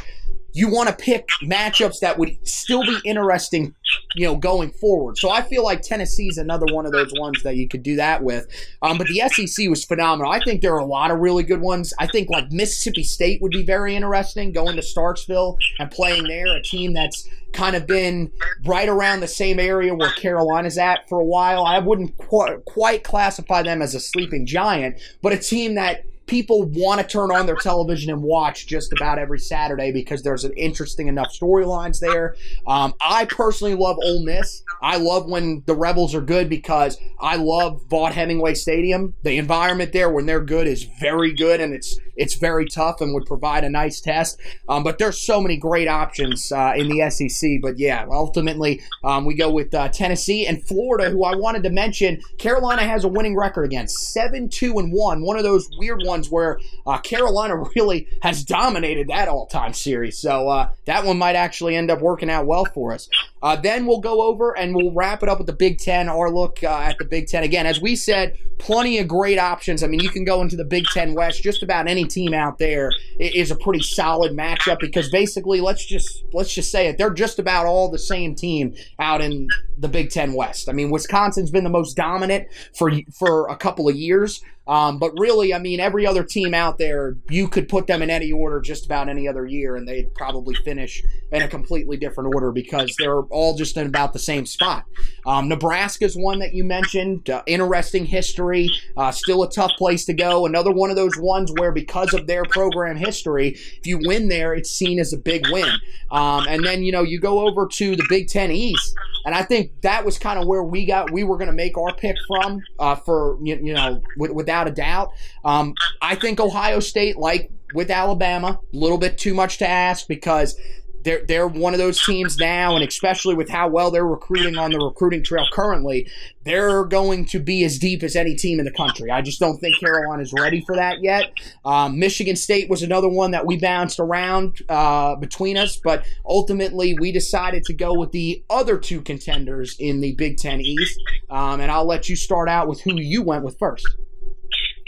You 0.54 0.72
want 0.72 0.88
to 0.88 0.96
pick 0.96 1.28
matchups 1.44 2.00
that 2.00 2.18
would 2.18 2.38
still 2.48 2.84
be 2.84 2.98
interesting, 3.04 3.76
you 4.16 4.26
know, 4.26 4.38
going 4.38 4.72
forward. 4.72 5.18
So 5.18 5.30
I 5.30 5.42
feel 5.42 5.64
like 5.64 5.82
Tennessee's 5.82 6.38
another 6.38 6.66
one 6.74 6.86
of 6.86 6.94
those 6.94 7.12
ones 7.18 7.44
that 7.44 7.58
you 7.58 7.68
could 7.68 7.84
do 7.84 7.98
that 7.98 8.24
with. 8.24 8.48
Um, 8.82 8.98
but 8.98 9.08
the 9.08 9.20
SEC 9.28 9.70
was 9.70 9.84
phenomenal. 9.84 10.32
I 10.32 10.40
think 10.40 10.62
there 10.62 10.74
are 10.74 10.80
a 10.80 10.86
lot 10.86 11.12
of 11.12 11.20
really 11.20 11.44
good 11.44 11.60
ones. 11.60 11.94
I 12.00 12.08
think 12.08 12.30
like 12.30 12.50
Mississippi 12.50 13.04
State 13.04 13.42
would 13.42 13.52
be 13.52 13.64
very 13.64 13.94
interesting 13.94 14.54
going 14.54 14.78
to 14.78 14.82
Starkville 14.82 15.58
and 15.80 15.92
playing 15.92 16.24
there, 16.24 16.48
a 16.56 16.64
team 16.64 16.94
that's 16.94 17.28
kind 17.52 17.76
of 17.76 17.88
been 17.88 18.32
right 18.64 18.88
around 18.88 19.20
the 19.20 19.28
same 19.28 19.60
area 19.60 19.94
where 19.94 20.12
Carolina's 20.12 20.78
at 20.78 21.10
for 21.10 21.20
a 21.20 21.26
while. 21.26 21.66
I 21.66 21.80
wouldn't 21.80 22.18
qu- 22.18 22.64
quite 22.66 23.04
classify 23.04 23.64
them 23.64 23.82
as 23.82 23.96
a 23.96 24.00
sleeping 24.00 24.46
giant, 24.46 24.98
but 25.22 25.34
a 25.34 25.38
team 25.38 25.76
that 25.76 26.06
people 26.30 26.64
want 26.64 27.02
to 27.02 27.08
turn 27.08 27.32
on 27.32 27.48
their 27.48 27.56
television 27.56 28.12
and 28.12 28.22
watch 28.22 28.68
just 28.68 28.94
about 28.94 29.18
every 29.18 29.40
Saturday 29.40 29.92
because 29.92 30.22
there's 30.22 30.46
an 30.46 30.54
interesting 30.54 31.08
enough 31.08 31.34
storylines 31.34 32.00
there. 32.00 32.36
Um, 32.68 32.94
I 33.02 33.26
personally 33.26 33.74
love 33.74 33.98
Ole 34.04 34.24
Miss. 34.24 34.64
I 34.82 34.98
love 34.98 35.28
when 35.28 35.64
the 35.66 35.76
Rebels 35.76 36.14
are 36.14 36.22
good 36.22 36.48
because 36.48 36.98
I 37.20 37.36
love 37.36 37.82
Vaught-Hemingway 37.90 38.54
Stadium. 38.54 39.16
The 39.24 39.38
environment 39.38 39.92
there 39.92 40.10
when 40.10 40.28
they're 40.28 40.40
good 40.40 40.68
is 40.68 40.84
very 40.84 41.34
good 41.34 41.60
and 41.60 41.74
it's 41.74 42.00
it's 42.20 42.36
very 42.36 42.66
tough 42.66 43.00
and 43.00 43.14
would 43.14 43.26
provide 43.26 43.64
a 43.64 43.70
nice 43.70 44.02
test. 44.02 44.40
Um, 44.68 44.84
but 44.84 44.98
there's 44.98 45.18
so 45.18 45.40
many 45.40 45.56
great 45.56 45.88
options 45.88 46.52
uh, 46.52 46.74
in 46.76 46.90
the 46.90 47.10
SEC. 47.10 47.62
But 47.62 47.80
yeah, 47.80 48.06
ultimately 48.12 48.82
um, 49.06 49.26
we 49.26 49.36
go 49.36 49.50
with 49.50 49.74
uh, 49.74 49.88
Tennessee 49.88 50.46
and 50.46 50.62
Florida, 50.68 51.10
who 51.10 51.24
I 51.24 51.36
wanted 51.36 51.64
to 51.64 51.70
mention. 51.70 52.22
Carolina 52.38 52.84
has 52.84 53.06
a 53.06 53.08
winning 53.08 53.38
record 53.38 53.64
against 53.64 54.12
seven 54.12 54.50
two 54.50 54.78
and 54.80 54.92
one. 54.92 55.22
One 55.22 55.38
of 55.38 55.44
those 55.44 55.70
weird 55.78 56.02
ones 56.04 56.19
ones 56.20 56.30
where 56.30 56.60
uh, 56.86 56.98
Carolina 57.00 57.56
really 57.76 58.08
has 58.22 58.44
dominated 58.44 59.08
that 59.08 59.28
all 59.28 59.46
time 59.48 59.74
series. 59.74 60.18
So 60.18 60.50
uh, 60.50 60.70
that 60.86 61.06
one 61.06 61.18
might 61.18 61.36
actually 61.36 61.76
end 61.76 61.90
up 61.90 62.02
working 62.02 62.30
out 62.30 62.46
well 62.46 62.66
for 62.66 62.94
us. 62.94 63.10
Uh, 63.42 63.56
then 63.56 63.86
we'll 63.86 64.02
go 64.02 64.22
over 64.22 64.58
and 64.58 64.76
we'll 64.76 64.92
wrap 64.92 65.24
it 65.24 65.30
up 65.30 65.38
with 65.38 65.48
the 65.48 65.54
Big 65.54 65.80
Ten, 65.80 66.10
our 66.10 66.30
look 66.30 66.62
uh, 66.64 66.80
at 66.80 66.98
the 66.98 67.06
Big 67.06 67.28
Ten. 67.28 67.44
Again, 67.44 67.66
as 67.66 67.82
we 67.82 67.96
said, 67.96 68.38
plenty 68.58 68.98
of 69.00 69.08
great 69.08 69.40
options. 69.40 69.82
I 69.82 69.88
mean, 69.88 70.02
you 70.02 70.10
can 70.10 70.26
go 70.26 70.42
into 70.42 70.58
the 70.58 70.66
Big 70.66 70.86
Ten 70.94 71.14
West. 71.14 71.42
Just 71.42 71.64
about 71.64 71.88
any 71.88 72.06
team 72.06 72.34
out 72.34 72.58
there 72.58 72.92
is 73.18 73.50
a 73.50 73.56
pretty 73.56 73.82
solid 73.82 74.34
matchup 74.34 74.80
because 74.80 75.10
basically, 75.10 75.62
let's 75.62 75.86
just 75.86 76.26
let's 76.34 76.54
just 76.54 76.70
say 76.70 76.88
it, 76.88 76.98
they're 76.98 77.10
just 77.10 77.40
about 77.40 77.66
all 77.66 77.90
the 77.90 77.98
same 77.98 78.36
team 78.36 78.76
out 79.00 79.22
in 79.22 79.48
the 79.78 79.88
Big 79.88 80.10
Ten 80.10 80.34
West. 80.34 80.68
I 80.68 80.74
mean, 80.74 80.90
Wisconsin's 80.92 81.50
been 81.50 81.64
the 81.64 81.70
most 81.70 81.96
dominant 81.96 82.48
for 82.76 82.92
for 83.18 83.48
a 83.48 83.56
couple 83.56 83.88
of 83.88 83.96
years. 83.96 84.42
Um, 84.70 85.00
but 85.00 85.12
really, 85.18 85.52
I 85.52 85.58
mean, 85.58 85.80
every 85.80 86.06
other 86.06 86.24
team 86.24 86.54
out 86.54 86.78
there, 86.78 87.18
you 87.28 87.48
could 87.48 87.68
put 87.68 87.88
them 87.88 88.04
in 88.04 88.12
any 88.12 88.32
order 88.32 88.62
just 88.62 88.86
about 88.86 89.10
any 89.10 89.28
other 89.28 89.48
year, 89.48 89.76
and 89.76 89.88
they'd 89.88 90.14
probably 90.14 90.54
finish 90.64 91.04
in 91.32 91.42
a 91.42 91.48
completely 91.48 91.98
different 91.98 92.34
order 92.36 92.52
because 92.52 92.96
they're 93.00 93.22
all 93.24 93.58
just 93.58 93.76
in 93.78 93.88
about 93.88 94.14
the 94.14 94.20
same 94.20 94.46
spot. 94.46 94.86
Um, 95.26 95.50
Nebraska's 95.50 96.16
one 96.16 96.38
that 96.40 96.54
you 96.54 96.64
mentioned. 96.64 97.30
Uh, 97.30 97.42
interesting 97.48 98.06
history. 98.06 98.70
Uh, 98.96 99.12
still 99.12 99.42
a 99.42 99.52
tough 99.52 99.72
place 99.78 100.06
to 100.06 100.14
go. 100.14 100.46
Another 100.46 100.72
one 100.72 100.92
of 100.92 100.96
those 100.96 101.18
ones 101.18 101.52
where, 101.58 101.72
because 101.72 102.14
of 102.14 102.28
their 102.28 102.44
program 102.44 102.96
history, 102.96 103.50
if 103.50 103.88
you 103.88 104.00
win 104.04 104.30
there, 104.30 104.54
it's 104.54 104.70
seen 104.70 105.00
as 105.00 105.14
a 105.14 105.18
big 105.18 105.50
win. 105.50 105.70
Um, 106.12 106.46
and 106.48 106.64
then, 106.64 106.84
you 106.84 106.92
know, 106.92 107.04
you 107.04 107.20
go 107.20 107.48
over 107.48 107.68
to 107.68 107.96
the 107.96 108.06
Big 108.08 108.28
Ten 108.28 108.52
East, 108.52 108.94
and 109.26 109.36
I 109.36 109.44
think 109.44 109.82
that 109.82 110.06
was 110.06 110.20
kind 110.20 110.40
of 110.40 110.48
where 110.48 110.64
we 110.64 110.86
got, 110.86 111.12
we 111.12 111.24
were 111.24 111.38
going 111.38 111.50
to 111.50 111.54
make 111.54 111.78
our 111.78 111.94
pick 111.94 112.16
from 112.28 112.62
uh, 112.80 112.96
for, 112.96 113.38
you, 113.44 113.60
you 113.62 113.74
know, 113.74 114.02
w- 114.18 114.34
without 114.60 114.72
a 114.72 114.76
doubt. 114.76 115.12
Um, 115.44 115.74
I 116.02 116.16
think 116.16 116.40
Ohio 116.40 116.80
State, 116.80 117.18
like 117.18 117.52
with 117.74 117.90
Alabama, 117.90 118.60
a 118.74 118.78
little 118.78 118.98
bit 118.98 119.18
too 119.18 119.34
much 119.34 119.58
to 119.60 119.68
ask 119.68 120.08
because 120.08 120.60
they're 121.04 121.24
they're 121.26 121.48
one 121.48 121.74
of 121.74 121.80
those 121.80 122.04
teams 122.04 122.38
now, 122.38 122.76
and 122.76 122.84
especially 122.86 123.34
with 123.34 123.50
how 123.50 123.70
well 123.70 123.90
they're 123.90 124.06
recruiting 124.06 124.58
on 124.58 124.72
the 124.72 124.80
recruiting 124.80 125.24
trail 125.24 125.46
currently, 125.54 126.10
they're 126.44 126.84
going 126.84 127.26
to 127.28 127.40
be 127.40 127.64
as 127.64 127.80
deep 127.80 128.04
as 128.04 128.18
any 128.18 128.36
team 128.36 128.60
in 128.60 128.66
the 128.66 128.72
country. 128.72 129.10
I 129.10 129.22
just 129.22 129.40
don't 129.40 129.58
think 129.60 129.80
Carolina 129.80 130.22
is 130.22 130.34
ready 130.34 130.62
for 130.66 130.76
that 130.76 131.02
yet. 131.02 131.32
Um, 131.64 132.00
Michigan 132.00 132.36
State 132.36 132.70
was 132.70 132.84
another 132.84 133.08
one 133.08 133.32
that 133.32 133.46
we 133.46 133.58
bounced 133.58 134.00
around 134.00 134.62
uh, 134.68 135.16
between 135.16 135.56
us, 135.56 135.80
but 135.82 136.06
ultimately 136.26 136.98
we 137.00 137.14
decided 137.14 137.64
to 137.66 137.74
go 137.74 137.94
with 137.94 138.12
the 138.12 138.44
other 138.50 138.78
two 138.78 139.02
contenders 139.02 139.78
in 139.80 140.02
the 140.02 140.16
Big 140.16 140.38
Ten 140.38 140.60
East. 140.60 141.00
Um, 141.30 141.62
and 141.62 141.72
I'll 141.72 141.88
let 141.88 142.10
you 142.10 142.18
start 142.18 142.50
out 142.50 142.68
with 142.68 142.82
who 142.82 143.00
you 143.00 143.24
went 143.24 143.46
with 143.46 143.58
first. 143.58 143.88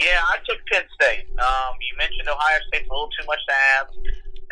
Yeah, 0.02 0.18
I 0.18 0.42
took 0.42 0.58
Penn 0.66 0.82
State. 0.98 1.30
Um, 1.38 1.78
you 1.78 1.94
mentioned 1.94 2.26
Ohio 2.26 2.58
State's 2.66 2.90
a 2.90 2.92
little 2.92 3.12
too 3.14 3.22
much 3.30 3.38
to 3.46 3.54
ask. 3.78 3.94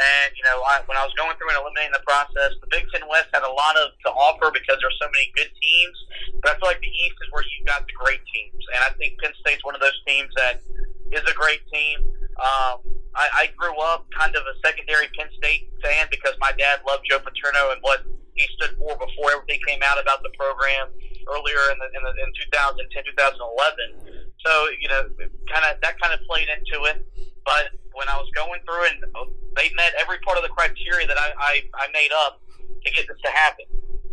And 0.00 0.30
you 0.32 0.44
know, 0.46 0.62
I, 0.64 0.80
when 0.86 0.96
I 0.96 1.04
was 1.04 1.12
going 1.18 1.34
through 1.36 1.52
and 1.52 1.60
eliminating 1.60 1.92
the 1.92 2.06
process, 2.06 2.56
the 2.62 2.70
Big 2.70 2.86
Ten 2.94 3.04
West 3.10 3.28
had 3.34 3.42
a 3.44 3.52
lot 3.52 3.76
of 3.76 3.92
to 4.06 4.10
offer 4.14 4.48
because 4.48 4.80
there's 4.80 4.96
so 4.96 5.10
many 5.12 5.28
good 5.36 5.50
teams. 5.58 5.96
But 6.40 6.54
I 6.54 6.54
feel 6.56 6.70
like 6.72 6.80
the 6.80 6.88
East 6.88 7.18
is 7.20 7.28
where 7.34 7.44
you've 7.44 7.68
got 7.68 7.84
the 7.84 7.92
great 7.98 8.22
teams, 8.30 8.62
and 8.72 8.80
I 8.86 8.96
think 8.96 9.20
Penn 9.20 9.36
State's 9.44 9.60
one 9.66 9.76
of 9.76 9.82
those 9.84 9.98
teams 10.08 10.32
that 10.40 10.64
is 11.12 11.26
a 11.26 11.36
great 11.36 11.60
team. 11.68 12.00
Um, 12.40 12.80
I, 13.12 13.44
I 13.44 13.44
grew 13.58 13.76
up 13.82 14.06
kind 14.14 14.32
of 14.32 14.46
a 14.46 14.54
secondary 14.64 15.10
Penn 15.18 15.28
State 15.36 15.68
fan 15.82 16.06
because 16.08 16.32
my 16.40 16.54
dad 16.56 16.80
loved 16.86 17.04
Joe 17.04 17.20
Paterno 17.20 17.74
and 17.74 17.82
what 17.82 18.06
he 18.38 18.48
stood 18.56 18.78
for 18.78 18.96
before 18.96 19.36
everything 19.36 19.60
came 19.66 19.82
out 19.84 20.00
about 20.00 20.22
the 20.22 20.32
program 20.38 20.88
earlier 21.28 21.60
in 21.74 21.76
the, 21.76 21.88
in, 21.92 22.02
the, 22.06 22.12
in 22.24 22.30
2010, 22.48 23.04
2011. 23.04 24.09
So 24.44 24.68
you 24.80 24.88
know, 24.88 25.08
kind 25.48 25.64
of 25.68 25.80
that 25.82 26.00
kind 26.00 26.12
of 26.14 26.20
played 26.26 26.48
into 26.48 26.84
it. 26.88 27.04
But 27.44 27.72
when 27.94 28.08
I 28.08 28.16
was 28.16 28.28
going 28.34 28.60
through 28.64 28.84
and 28.88 28.98
oh, 29.16 29.32
they 29.56 29.70
met 29.76 29.92
every 30.00 30.18
part 30.24 30.36
of 30.38 30.44
the 30.44 30.52
criteria 30.52 31.06
that 31.06 31.18
I, 31.18 31.32
I, 31.36 31.52
I 31.74 31.86
made 31.92 32.12
up 32.14 32.40
to 32.84 32.88
get 32.92 33.08
this 33.08 33.18
to 33.24 33.30
happen. 33.30 33.66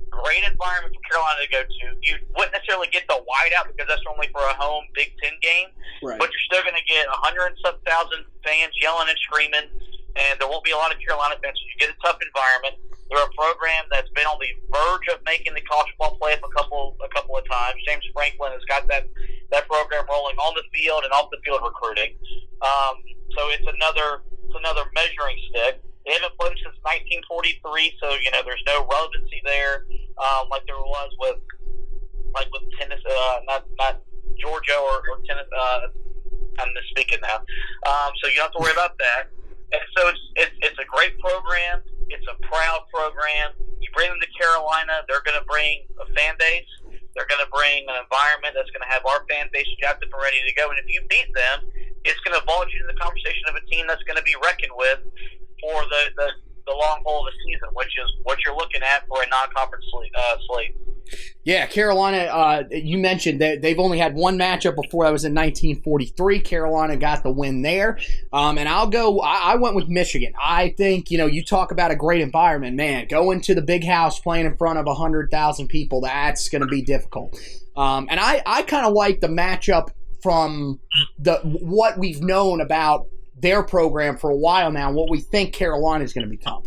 Great 0.09 0.41
environment 0.49 0.95
for 0.97 1.03
Carolina 1.05 1.45
to 1.45 1.49
go 1.53 1.61
to. 1.61 1.85
You 2.01 2.17
wouldn't 2.33 2.51
necessarily 2.55 2.87
get 2.89 3.05
the 3.05 3.21
whiteout 3.21 3.69
because 3.69 3.85
that's 3.85 4.01
only 4.09 4.31
for 4.33 4.41
a 4.41 4.55
home 4.57 4.89
Big 4.97 5.13
Ten 5.21 5.35
game, 5.45 5.69
Right. 6.01 6.17
but 6.17 6.31
you're 6.33 6.45
still 6.49 6.63
going 6.65 6.79
to 6.79 6.87
get 6.89 7.05
a 7.05 7.17
hundred 7.21 7.53
and 7.53 7.57
some 7.61 7.77
thousand 7.85 8.25
fans 8.41 8.73
yelling 8.81 9.11
and 9.13 9.19
screaming, 9.29 9.67
and 10.17 10.33
there 10.41 10.49
won't 10.49 10.65
be 10.65 10.73
a 10.73 10.79
lot 10.79 10.89
of 10.89 10.97
Carolina 11.05 11.37
fans. 11.43 11.53
So 11.59 11.63
you 11.69 11.77
get 11.77 11.93
a 11.93 11.99
tough 12.01 12.17
environment. 12.17 12.81
They're 13.13 13.23
a 13.23 13.33
program 13.37 13.85
that's 13.93 14.09
been 14.17 14.25
on 14.25 14.41
the 14.41 14.51
verge 14.73 15.05
of 15.13 15.21
making 15.23 15.53
the 15.53 15.61
college 15.69 15.87
football 15.95 16.17
playoff 16.17 16.41
a 16.43 16.51
couple 16.55 16.97
a 17.03 17.07
couple 17.13 17.37
of 17.37 17.45
times. 17.45 17.77
James 17.85 18.03
Franklin 18.11 18.51
has 18.57 18.65
got 18.65 18.87
that 18.89 19.05
that 19.51 19.67
program 19.67 20.03
rolling 20.09 20.35
on 20.37 20.53
the 20.55 20.63
field 20.75 21.03
and 21.03 21.11
off 21.13 21.29
the 21.31 21.39
field 21.45 21.61
recruiting. 21.63 22.15
Um, 22.61 22.99
so 23.35 23.49
it's 23.49 23.67
another 23.67 24.23
it's 24.47 24.57
another 24.57 24.89
measuring 24.95 25.37
stick. 25.49 25.81
They 26.05 26.15
haven't 26.15 26.39
played 26.39 26.55
since 26.63 26.75
1943, 26.87 27.99
so 27.99 28.15
you 28.23 28.31
know 28.31 28.41
there's 28.47 28.63
no 28.67 28.87
relevancy 28.87 29.43
there, 29.43 29.83
um, 30.19 30.47
like 30.47 30.63
there 30.67 30.79
was 30.79 31.11
with 31.19 31.39
like 32.33 32.47
with 32.51 32.63
tennis, 32.79 33.01
uh, 33.03 33.39
not 33.45 33.67
not 33.77 34.01
Georgia 34.39 34.77
or, 34.77 35.03
or 35.11 35.19
tennis. 35.27 35.47
Uh, 35.51 35.91
I'm 36.59 36.69
misspeaking 36.73 37.21
now. 37.21 37.43
Um, 37.85 38.11
so 38.21 38.27
you 38.29 38.41
don't 38.41 38.49
have 38.49 38.57
to 38.57 38.61
worry 38.61 38.73
about 38.73 38.97
that. 38.97 39.29
And 39.71 39.83
so 39.95 40.07
it's, 40.09 40.23
it's 40.35 40.55
it's 40.61 40.79
a 40.79 40.87
great 40.87 41.19
program. 41.19 41.81
It's 42.09 42.25
a 42.31 42.39
proud 42.47 42.87
program. 42.93 43.51
You 43.81 43.89
bring 43.93 44.09
them 44.09 44.19
to 44.19 44.31
Carolina, 44.39 45.03
they're 45.07 45.21
going 45.21 45.37
to 45.37 45.45
bring 45.45 45.85
a 45.99 46.07
fan 46.13 46.35
base. 46.39 46.65
They're 47.17 47.25
going 47.25 47.41
to 47.41 47.49
bring 47.49 47.89
an 47.89 47.97
environment 47.97 48.53
that's 48.53 48.69
going 48.69 48.85
to 48.85 48.91
have 48.93 49.01
our 49.09 49.25
fan 49.25 49.49
base 49.49 49.65
jacked 49.81 50.05
up 50.05 50.13
and 50.13 50.21
ready 50.21 50.37
to 50.45 50.53
go. 50.53 50.69
And 50.69 50.77
if 50.77 50.85
you 50.85 51.01
beat 51.09 51.25
them, 51.33 51.65
it's 52.05 52.21
going 52.21 52.37
to 52.37 52.45
vault 52.45 52.69
you 52.69 52.77
into 52.77 52.93
the 52.93 52.99
conversation 53.01 53.49
of 53.49 53.57
a 53.57 53.63
team 53.65 53.89
that's 53.89 54.05
going 54.05 54.21
to 54.21 54.23
be 54.23 54.37
reckoned 54.37 54.77
with 54.77 55.01
for 55.57 55.81
the, 55.89 56.13
the, 56.13 56.27
the 56.69 56.75
long 56.77 57.01
haul 57.01 57.25
of 57.25 57.33
the 57.33 57.35
season, 57.41 57.73
which 57.73 57.91
is 57.97 58.05
what 58.21 58.37
you're 58.45 58.55
looking 58.55 58.85
at 58.85 59.09
for 59.09 59.25
a 59.25 59.27
non-conference 59.33 59.89
slate. 59.89 60.13
Uh, 60.13 60.37
slate. 60.45 60.77
Yeah, 61.43 61.65
Carolina. 61.65 62.17
Uh, 62.17 62.63
you 62.71 62.97
mentioned 62.97 63.41
that 63.41 63.61
they've 63.61 63.79
only 63.79 63.99
had 63.99 64.15
one 64.15 64.37
matchup 64.37 64.75
before. 64.75 65.05
That 65.05 65.11
was 65.11 65.23
in 65.23 65.33
1943. 65.33 66.41
Carolina 66.41 66.97
got 66.97 67.23
the 67.23 67.31
win 67.31 67.61
there. 67.61 67.97
Um, 68.33 68.57
and 68.57 68.67
I'll 68.67 68.87
go. 68.87 69.19
I, 69.21 69.53
I 69.53 69.55
went 69.55 69.75
with 69.75 69.87
Michigan. 69.87 70.33
I 70.41 70.73
think 70.77 71.09
you 71.09 71.17
know 71.17 71.25
you 71.25 71.43
talk 71.43 71.71
about 71.71 71.91
a 71.91 71.95
great 71.95 72.21
environment, 72.21 72.75
man. 72.75 73.07
Going 73.07 73.41
to 73.41 73.55
the 73.55 73.61
big 73.61 73.85
house, 73.85 74.19
playing 74.19 74.45
in 74.45 74.57
front 74.57 74.79
of 74.79 74.87
hundred 74.97 75.31
thousand 75.31 75.67
people. 75.67 76.01
That's 76.01 76.49
going 76.49 76.61
to 76.61 76.67
be 76.67 76.81
difficult. 76.81 77.39
Um, 77.75 78.07
and 78.09 78.19
I 78.19 78.41
I 78.45 78.63
kind 78.63 78.85
of 78.85 78.93
like 78.93 79.21
the 79.21 79.27
matchup 79.27 79.89
from 80.21 80.79
the 81.19 81.37
what 81.43 81.97
we've 81.97 82.21
known 82.21 82.59
about 82.59 83.07
their 83.39 83.63
program 83.63 84.17
for 84.17 84.29
a 84.29 84.35
while 84.35 84.71
now. 84.71 84.91
What 84.91 85.09
we 85.09 85.21
think 85.21 85.53
Carolina 85.53 86.03
is 86.03 86.13
going 86.13 86.25
to 86.25 86.29
become. 86.29 86.63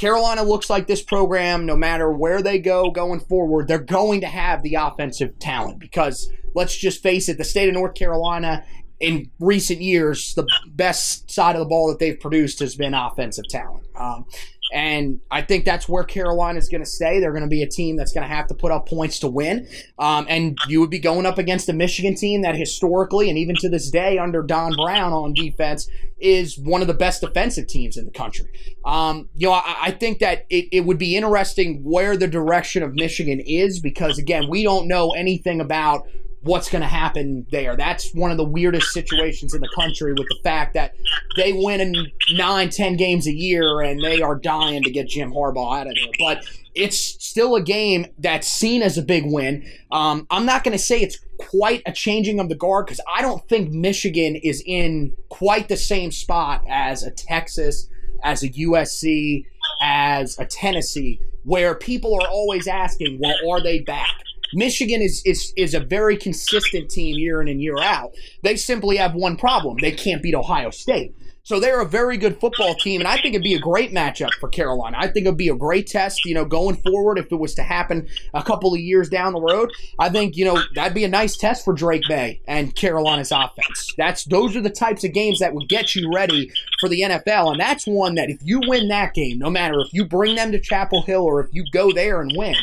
Carolina 0.00 0.42
looks 0.42 0.70
like 0.70 0.86
this 0.86 1.02
program, 1.02 1.66
no 1.66 1.76
matter 1.76 2.10
where 2.10 2.40
they 2.40 2.58
go 2.58 2.90
going 2.90 3.20
forward, 3.20 3.68
they're 3.68 3.78
going 3.78 4.22
to 4.22 4.26
have 4.26 4.62
the 4.62 4.76
offensive 4.76 5.38
talent 5.38 5.78
because 5.78 6.32
let's 6.54 6.74
just 6.74 7.02
face 7.02 7.28
it, 7.28 7.36
the 7.36 7.44
state 7.44 7.68
of 7.68 7.74
North 7.74 7.94
Carolina 7.94 8.64
in 8.98 9.30
recent 9.40 9.82
years, 9.82 10.32
the 10.34 10.46
best 10.68 11.30
side 11.30 11.54
of 11.54 11.60
the 11.60 11.66
ball 11.66 11.88
that 11.88 11.98
they've 11.98 12.18
produced 12.18 12.60
has 12.60 12.76
been 12.76 12.94
offensive 12.94 13.44
talent. 13.50 13.86
Um, 13.94 14.24
and 14.72 15.20
I 15.30 15.42
think 15.42 15.64
that's 15.64 15.88
where 15.88 16.04
Carolina 16.04 16.58
is 16.58 16.68
going 16.68 16.82
to 16.82 16.88
stay. 16.88 17.20
They're 17.20 17.32
going 17.32 17.42
to 17.42 17.48
be 17.48 17.62
a 17.62 17.68
team 17.68 17.96
that's 17.96 18.12
going 18.12 18.28
to 18.28 18.34
have 18.34 18.46
to 18.48 18.54
put 18.54 18.70
up 18.70 18.88
points 18.88 19.18
to 19.20 19.28
win. 19.28 19.66
Um, 19.98 20.26
and 20.28 20.58
you 20.68 20.80
would 20.80 20.90
be 20.90 20.98
going 20.98 21.26
up 21.26 21.38
against 21.38 21.68
a 21.68 21.72
Michigan 21.72 22.14
team 22.14 22.42
that 22.42 22.56
historically 22.56 23.28
and 23.28 23.38
even 23.38 23.56
to 23.56 23.68
this 23.68 23.90
day 23.90 24.18
under 24.18 24.42
Don 24.42 24.74
Brown 24.76 25.12
on 25.12 25.34
defense 25.34 25.88
is 26.18 26.58
one 26.58 26.82
of 26.82 26.86
the 26.86 26.94
best 26.94 27.20
defensive 27.20 27.66
teams 27.66 27.96
in 27.96 28.04
the 28.04 28.10
country. 28.10 28.46
Um, 28.84 29.28
you 29.34 29.48
know, 29.48 29.54
I, 29.54 29.76
I 29.82 29.90
think 29.90 30.18
that 30.20 30.46
it, 30.50 30.68
it 30.72 30.80
would 30.80 30.98
be 30.98 31.16
interesting 31.16 31.82
where 31.82 32.16
the 32.16 32.28
direction 32.28 32.82
of 32.82 32.94
Michigan 32.94 33.40
is 33.40 33.80
because, 33.80 34.18
again, 34.18 34.48
we 34.48 34.62
don't 34.62 34.86
know 34.86 35.10
anything 35.10 35.60
about 35.60 36.06
what's 36.42 36.70
going 36.70 36.82
to 36.82 36.88
happen 36.88 37.46
there. 37.50 37.76
That's 37.76 38.14
one 38.14 38.30
of 38.30 38.36
the 38.36 38.44
weirdest 38.44 38.92
situations 38.92 39.54
in 39.54 39.60
the 39.60 39.68
country 39.74 40.12
with 40.12 40.26
the 40.28 40.38
fact 40.42 40.74
that 40.74 40.94
they 41.36 41.52
win 41.52 41.80
in 41.80 42.12
nine, 42.32 42.70
ten 42.70 42.96
games 42.96 43.26
a 43.26 43.32
year 43.32 43.80
and 43.80 44.02
they 44.02 44.22
are 44.22 44.36
dying 44.36 44.82
to 44.82 44.90
get 44.90 45.08
Jim 45.08 45.32
Harbaugh 45.32 45.80
out 45.80 45.86
of 45.86 45.94
there. 45.94 46.12
But 46.18 46.44
it's 46.74 46.98
still 46.98 47.56
a 47.56 47.62
game 47.62 48.06
that's 48.18 48.48
seen 48.48 48.82
as 48.82 48.96
a 48.96 49.02
big 49.02 49.24
win. 49.26 49.68
Um, 49.90 50.26
I'm 50.30 50.46
not 50.46 50.64
going 50.64 50.72
to 50.72 50.82
say 50.82 51.00
it's 51.00 51.18
quite 51.38 51.82
a 51.86 51.92
changing 51.92 52.40
of 52.40 52.48
the 52.48 52.54
guard 52.54 52.86
because 52.86 53.00
I 53.08 53.22
don't 53.22 53.46
think 53.48 53.70
Michigan 53.70 54.36
is 54.36 54.62
in 54.64 55.14
quite 55.28 55.68
the 55.68 55.76
same 55.76 56.10
spot 56.10 56.64
as 56.68 57.02
a 57.02 57.10
Texas, 57.10 57.88
as 58.22 58.42
a 58.42 58.48
USC, 58.48 59.44
as 59.82 60.38
a 60.38 60.46
Tennessee, 60.46 61.20
where 61.44 61.74
people 61.74 62.14
are 62.14 62.28
always 62.28 62.66
asking, 62.66 63.18
well, 63.20 63.36
are 63.50 63.62
they 63.62 63.80
back? 63.80 64.14
Michigan 64.54 65.00
is, 65.02 65.22
is 65.24 65.52
is 65.56 65.74
a 65.74 65.80
very 65.80 66.16
consistent 66.16 66.90
team 66.90 67.18
year 67.18 67.40
in 67.40 67.48
and 67.48 67.62
year 67.62 67.78
out. 67.80 68.12
They 68.42 68.56
simply 68.56 68.96
have 68.96 69.14
one 69.14 69.36
problem. 69.36 69.76
They 69.80 69.92
can't 69.92 70.22
beat 70.22 70.34
Ohio 70.34 70.70
State. 70.70 71.14
So 71.50 71.58
they're 71.58 71.80
a 71.80 71.84
very 71.84 72.16
good 72.16 72.38
football 72.38 72.76
team, 72.76 73.00
and 73.00 73.08
I 73.08 73.14
think 73.14 73.34
it'd 73.34 73.42
be 73.42 73.54
a 73.54 73.58
great 73.58 73.90
matchup 73.92 74.32
for 74.38 74.48
Carolina. 74.48 74.96
I 75.00 75.08
think 75.08 75.26
it'd 75.26 75.36
be 75.36 75.48
a 75.48 75.56
great 75.56 75.88
test, 75.88 76.24
you 76.24 76.32
know, 76.32 76.44
going 76.44 76.76
forward 76.76 77.18
if 77.18 77.32
it 77.32 77.40
was 77.40 77.54
to 77.54 77.64
happen 77.64 78.06
a 78.32 78.40
couple 78.40 78.72
of 78.72 78.78
years 78.78 79.08
down 79.08 79.32
the 79.32 79.40
road. 79.40 79.72
I 79.98 80.10
think, 80.10 80.36
you 80.36 80.44
know, 80.44 80.62
that'd 80.76 80.94
be 80.94 81.02
a 81.02 81.08
nice 81.08 81.36
test 81.36 81.64
for 81.64 81.74
Drake 81.74 82.04
Maye 82.08 82.40
and 82.46 82.72
Carolina's 82.76 83.32
offense. 83.32 83.92
That's 83.98 84.26
those 84.26 84.54
are 84.54 84.60
the 84.60 84.70
types 84.70 85.02
of 85.02 85.12
games 85.12 85.40
that 85.40 85.52
would 85.52 85.68
get 85.68 85.96
you 85.96 86.12
ready 86.14 86.52
for 86.78 86.88
the 86.88 87.00
NFL, 87.00 87.50
and 87.50 87.58
that's 87.58 87.84
one 87.84 88.14
that 88.14 88.30
if 88.30 88.38
you 88.44 88.60
win 88.68 88.86
that 88.86 89.14
game, 89.14 89.40
no 89.40 89.50
matter 89.50 89.80
if 89.80 89.92
you 89.92 90.04
bring 90.04 90.36
them 90.36 90.52
to 90.52 90.60
Chapel 90.60 91.02
Hill 91.02 91.24
or 91.24 91.40
if 91.40 91.48
you 91.50 91.64
go 91.72 91.90
there 91.90 92.20
and 92.20 92.30
win, 92.36 92.54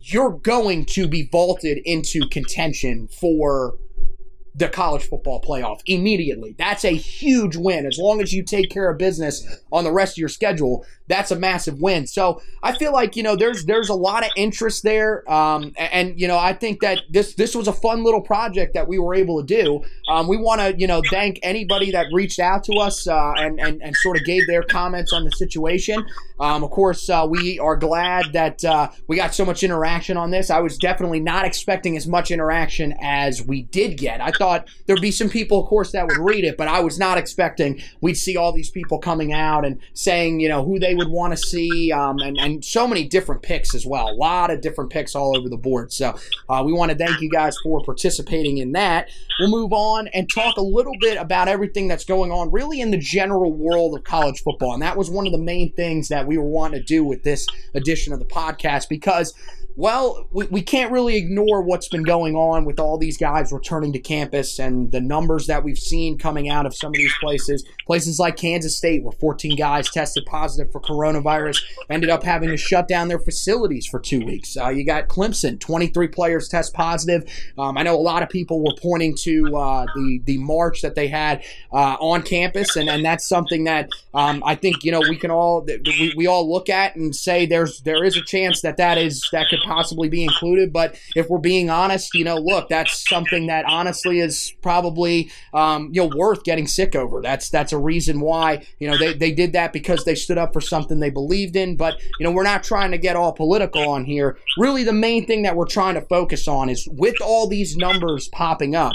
you're 0.00 0.32
going 0.32 0.84
to 0.86 1.06
be 1.06 1.28
vaulted 1.30 1.78
into 1.84 2.26
contention 2.26 3.06
for 3.06 3.76
the 4.54 4.68
college 4.68 5.02
football 5.02 5.40
playoff 5.40 5.80
immediately. 5.86 6.54
That's 6.58 6.84
a 6.84 6.90
huge 6.94 7.56
win. 7.56 7.86
As 7.86 7.98
long 7.98 8.20
as 8.20 8.32
you 8.32 8.42
take 8.42 8.70
care 8.70 8.90
of 8.90 8.98
business 8.98 9.62
on 9.72 9.84
the 9.84 9.92
rest 9.92 10.14
of 10.14 10.18
your 10.18 10.28
schedule, 10.28 10.84
that's 11.12 11.30
a 11.30 11.36
massive 11.36 11.80
win. 11.80 12.06
So 12.06 12.40
I 12.62 12.72
feel 12.72 12.92
like 12.92 13.16
you 13.16 13.22
know 13.22 13.36
there's 13.36 13.66
there's 13.66 13.90
a 13.90 13.94
lot 13.94 14.24
of 14.24 14.30
interest 14.36 14.82
there, 14.82 15.30
um, 15.30 15.72
and, 15.76 16.18
you 16.18 16.26
know 16.26 16.38
I 16.38 16.54
think 16.54 16.80
that 16.80 17.02
this 17.10 17.34
this 17.34 17.54
was 17.54 17.68
a 17.68 17.72
fun 17.72 18.02
little 18.02 18.22
project 18.22 18.74
that 18.74 18.88
we 18.88 18.98
were 18.98 19.14
able 19.14 19.40
to 19.40 19.46
do. 19.46 19.82
Um, 20.08 20.26
we 20.26 20.36
want 20.36 20.60
to 20.60 20.74
you 20.78 20.86
know 20.86 21.02
thank 21.10 21.38
anybody 21.42 21.90
that 21.90 22.06
reached 22.12 22.40
out 22.40 22.64
to 22.64 22.74
us 22.74 23.06
uh, 23.06 23.34
and, 23.36 23.60
and 23.60 23.82
and 23.82 23.94
sort 23.96 24.16
of 24.16 24.24
gave 24.24 24.46
their 24.46 24.62
comments 24.62 25.12
on 25.12 25.24
the 25.24 25.30
situation. 25.32 26.04
Um, 26.40 26.64
of 26.64 26.70
course, 26.70 27.08
uh, 27.08 27.26
we 27.28 27.58
are 27.58 27.76
glad 27.76 28.32
that 28.32 28.64
uh, 28.64 28.88
we 29.06 29.16
got 29.16 29.34
so 29.34 29.44
much 29.44 29.62
interaction 29.62 30.16
on 30.16 30.30
this. 30.30 30.50
I 30.50 30.60
was 30.60 30.76
definitely 30.78 31.20
not 31.20 31.44
expecting 31.44 31.96
as 31.96 32.06
much 32.06 32.30
interaction 32.30 32.94
as 33.00 33.42
we 33.42 33.62
did 33.62 33.96
get. 33.98 34.20
I 34.20 34.30
thought 34.32 34.68
there'd 34.86 35.00
be 35.00 35.12
some 35.12 35.28
people, 35.28 35.60
of 35.60 35.68
course, 35.68 35.92
that 35.92 36.06
would 36.08 36.18
read 36.18 36.44
it, 36.44 36.56
but 36.56 36.68
I 36.68 36.80
was 36.80 36.98
not 36.98 37.18
expecting 37.18 37.80
we'd 38.00 38.14
see 38.14 38.36
all 38.36 38.52
these 38.52 38.70
people 38.70 38.98
coming 38.98 39.32
out 39.32 39.64
and 39.64 39.78
saying, 39.94 40.40
you 40.40 40.48
know, 40.48 40.64
who 40.64 40.78
they 40.78 40.94
would 40.94 41.01
want 41.08 41.32
to 41.32 41.36
see, 41.36 41.92
um, 41.92 42.18
and, 42.18 42.38
and 42.38 42.64
so 42.64 42.86
many 42.86 43.04
different 43.04 43.42
picks 43.42 43.74
as 43.74 43.86
well. 43.86 44.08
A 44.08 44.14
lot 44.14 44.50
of 44.50 44.60
different 44.60 44.90
picks 44.90 45.14
all 45.14 45.36
over 45.36 45.48
the 45.48 45.56
board. 45.56 45.92
So 45.92 46.16
uh, 46.48 46.62
we 46.64 46.72
want 46.72 46.92
to 46.92 46.98
thank 46.98 47.20
you 47.20 47.30
guys 47.30 47.56
for 47.62 47.82
participating 47.82 48.58
in 48.58 48.72
that. 48.72 49.08
We'll 49.40 49.50
move 49.50 49.72
on 49.72 50.08
and 50.08 50.28
talk 50.32 50.56
a 50.56 50.62
little 50.62 50.94
bit 51.00 51.16
about 51.16 51.48
everything 51.48 51.88
that's 51.88 52.04
going 52.04 52.30
on 52.30 52.50
really 52.50 52.80
in 52.80 52.90
the 52.90 52.98
general 52.98 53.52
world 53.52 53.96
of 53.96 54.04
college 54.04 54.42
football. 54.42 54.74
And 54.74 54.82
that 54.82 54.96
was 54.96 55.10
one 55.10 55.26
of 55.26 55.32
the 55.32 55.38
main 55.38 55.72
things 55.72 56.08
that 56.08 56.26
we 56.26 56.38
were 56.38 56.44
wanting 56.44 56.80
to 56.80 56.84
do 56.84 57.04
with 57.04 57.22
this 57.22 57.46
edition 57.74 58.12
of 58.12 58.18
the 58.18 58.24
podcast 58.24 58.88
because 58.88 59.34
well, 59.76 60.28
we, 60.30 60.46
we 60.46 60.62
can't 60.62 60.92
really 60.92 61.16
ignore 61.16 61.62
what's 61.62 61.88
been 61.88 62.02
going 62.02 62.36
on 62.36 62.64
with 62.64 62.78
all 62.78 62.98
these 62.98 63.16
guys 63.16 63.52
returning 63.52 63.92
to 63.94 63.98
campus 63.98 64.58
and 64.58 64.92
the 64.92 65.00
numbers 65.00 65.46
that 65.46 65.64
we've 65.64 65.78
seen 65.78 66.18
coming 66.18 66.50
out 66.50 66.66
of 66.66 66.74
some 66.74 66.88
of 66.90 66.94
these 66.94 67.14
places. 67.20 67.64
Places 67.86 68.18
like 68.18 68.36
Kansas 68.36 68.76
State, 68.76 69.02
where 69.02 69.12
14 69.12 69.56
guys 69.56 69.90
tested 69.90 70.26
positive 70.26 70.70
for 70.70 70.80
coronavirus, 70.80 71.62
ended 71.88 72.10
up 72.10 72.22
having 72.22 72.50
to 72.50 72.56
shut 72.56 72.86
down 72.86 73.08
their 73.08 73.18
facilities 73.18 73.86
for 73.86 73.98
two 73.98 74.24
weeks. 74.24 74.56
Uh, 74.56 74.68
you 74.68 74.84
got 74.84 75.08
Clemson, 75.08 75.58
23 75.58 76.08
players 76.08 76.48
test 76.48 76.74
positive. 76.74 77.24
Um, 77.58 77.78
I 77.78 77.82
know 77.82 77.94
a 77.94 77.96
lot 77.96 78.22
of 78.22 78.28
people 78.28 78.62
were 78.62 78.76
pointing 78.80 79.16
to 79.16 79.56
uh, 79.56 79.86
the, 79.94 80.20
the 80.24 80.38
march 80.38 80.82
that 80.82 80.94
they 80.94 81.08
had 81.08 81.42
uh, 81.72 81.96
on 81.98 82.22
campus, 82.22 82.76
and, 82.76 82.88
and 82.88 83.04
that's 83.04 83.26
something 83.26 83.64
that 83.64 83.88
um, 84.12 84.42
I 84.44 84.54
think, 84.54 84.84
you 84.84 84.92
know, 84.92 85.00
we 85.00 85.16
can 85.16 85.30
all, 85.30 85.62
we, 85.62 86.12
we 86.16 86.26
all 86.26 86.50
look 86.50 86.68
at 86.68 86.94
and 86.96 87.14
say 87.16 87.46
there's 87.46 87.80
there 87.80 88.04
is 88.04 88.16
a 88.16 88.22
chance 88.22 88.60
that 88.60 88.76
that 88.76 88.98
is, 88.98 89.26
that 89.32 89.48
could 89.48 89.61
possibly 89.64 90.08
be 90.08 90.24
included. 90.24 90.72
But 90.72 90.98
if 91.14 91.28
we're 91.28 91.38
being 91.38 91.70
honest, 91.70 92.14
you 92.14 92.24
know, 92.24 92.36
look, 92.36 92.68
that's 92.68 93.08
something 93.08 93.46
that 93.46 93.64
honestly 93.66 94.20
is 94.20 94.54
probably 94.62 95.30
um, 95.54 95.90
you 95.92 96.02
know 96.02 96.16
worth 96.16 96.44
getting 96.44 96.66
sick 96.66 96.94
over. 96.94 97.20
That's 97.22 97.50
that's 97.50 97.72
a 97.72 97.78
reason 97.78 98.20
why 98.20 98.66
you 98.78 98.90
know 98.90 98.96
they, 98.96 99.14
they 99.14 99.32
did 99.32 99.52
that 99.52 99.72
because 99.72 100.04
they 100.04 100.14
stood 100.14 100.38
up 100.38 100.52
for 100.52 100.60
something 100.60 101.00
they 101.00 101.10
believed 101.10 101.56
in. 101.56 101.76
But 101.76 102.00
you 102.18 102.24
know, 102.24 102.32
we're 102.32 102.42
not 102.42 102.64
trying 102.64 102.90
to 102.92 102.98
get 102.98 103.16
all 103.16 103.32
political 103.32 103.88
on 103.88 104.04
here. 104.04 104.38
Really, 104.58 104.84
the 104.84 104.92
main 104.92 105.26
thing 105.26 105.42
that 105.42 105.56
we're 105.56 105.66
trying 105.66 105.94
to 105.94 106.02
focus 106.02 106.48
on 106.48 106.68
is 106.68 106.88
with 106.90 107.20
all 107.20 107.46
these 107.46 107.76
numbers 107.76 108.28
popping 108.28 108.74
up 108.74 108.94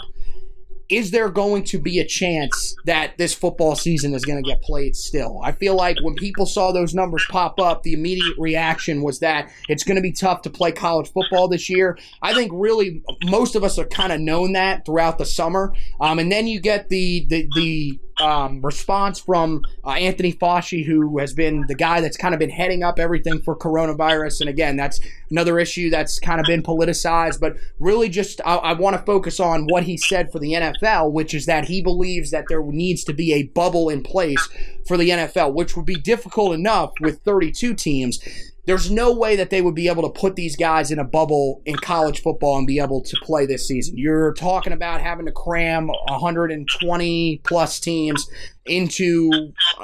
is 0.90 1.12
there 1.12 1.30
going 1.30 1.64
to 1.66 1.80
be 1.80 2.00
a 2.00 2.06
chance 2.06 2.76
that 2.86 3.18
this 3.18 3.34
football 3.34 3.76
season 3.76 4.14
is 4.14 4.24
going 4.24 4.42
to 4.42 4.48
get 4.48 4.62
played 4.62 4.96
still? 4.96 5.42
I 5.44 5.52
feel 5.52 5.76
like 5.76 5.98
when 6.02 6.16
people 6.16 6.46
saw 6.46 6.72
those 6.72 6.94
numbers 6.94 7.26
pop 7.30 7.60
up, 7.60 7.84
the 7.84 7.94
immediate 7.94 8.38
reaction 8.38 9.02
was 9.02 9.20
that 9.20 9.52
it's 9.68 9.84
going 9.84 9.98
to 9.98 10.02
be 10.02 10.14
tough 10.14 10.42
to 10.44 10.50
play 10.50 10.72
college 10.72 11.12
football 11.12 11.48
this 11.50 11.70
year. 11.70 11.98
I 12.22 12.34
think 12.34 12.52
really 12.54 13.02
most 13.26 13.56
of 13.56 13.64
us 13.64 13.76
have 13.76 13.90
kind 13.90 14.14
of 14.14 14.22
known 14.22 14.54
that 14.54 14.86
throughout 14.86 15.18
the 15.18 15.26
summer. 15.26 15.74
Um, 16.00 16.20
and 16.20 16.32
then 16.32 16.48
you 16.48 16.62
get 16.62 16.88
the, 16.90 17.26
the, 17.28 17.50
the 17.56 18.00
um, 18.20 18.62
response 18.62 19.20
from 19.20 19.64
uh, 19.86 19.92
Anthony 19.92 20.34
Fauci, 20.34 20.86
who 20.86 21.18
has 21.20 21.34
been 21.34 21.66
the 21.68 21.76
guy 21.76 22.02
that's 22.02 22.18
kind 22.18 22.34
of 22.34 22.40
been 22.40 22.50
heading 22.50 22.84
up 22.84 23.00
everything 23.00 23.42
for 23.42 23.56
coronavirus. 23.56 24.42
And 24.42 24.50
again, 24.50 24.76
that's 24.76 25.00
another 25.30 25.60
issue 25.60 25.90
that's 25.90 26.20
kind 26.20 26.40
of 26.40 26.46
been 26.46 26.64
politicized. 26.64 27.40
But 27.40 27.58
really, 27.80 28.10
just 28.10 28.42
I, 28.46 28.56
I 28.56 28.74
want 28.74 28.96
to 28.96 29.04
focus 29.04 29.40
on 29.40 29.66
what 29.66 29.84
he 29.84 29.98
said 29.98 30.32
for 30.32 30.40
the 30.40 30.54
NFL, 30.54 31.12
which 31.12 31.34
is 31.34 31.46
that 31.46 31.66
he 31.66 31.82
believes 31.82 32.32
that 32.32 32.46
there 32.50 32.64
needs 32.64 33.04
to 33.06 33.14
be 33.14 33.34
a 33.34 33.44
bubble 33.44 33.90
in 33.90 34.04
place 34.04 34.48
for 34.88 34.98
the 34.98 35.10
NFL, 35.10 35.54
which 35.54 35.76
would 35.76 35.86
be 35.86 35.96
difficult 35.96 36.54
enough 36.54 36.94
with 37.02 37.22
32 37.22 37.74
teams 37.76 38.20
there's 38.68 38.92
no 38.92 39.14
way 39.14 39.38
that 39.38 39.50
they 39.50 39.62
would 39.62 39.74
be 39.74 39.88
able 39.88 40.04
to 40.04 40.20
put 40.20 40.36
these 40.36 40.58
guys 40.58 40.92
in 40.92 41.00
a 41.00 41.04
bubble 41.06 41.62
in 41.66 41.78
college 41.78 42.22
football 42.22 42.58
and 42.58 42.68
be 42.68 42.80
able 42.80 43.02
to 43.02 43.16
play 43.24 43.46
this 43.46 43.66
season. 43.66 43.98
You're 43.98 44.34
talking 44.34 44.74
about 44.74 45.00
having 45.00 45.26
to 45.26 45.32
cram 45.32 45.88
120 45.88 47.42
plus 47.46 47.80
teams 47.80 48.28
into 48.66 49.32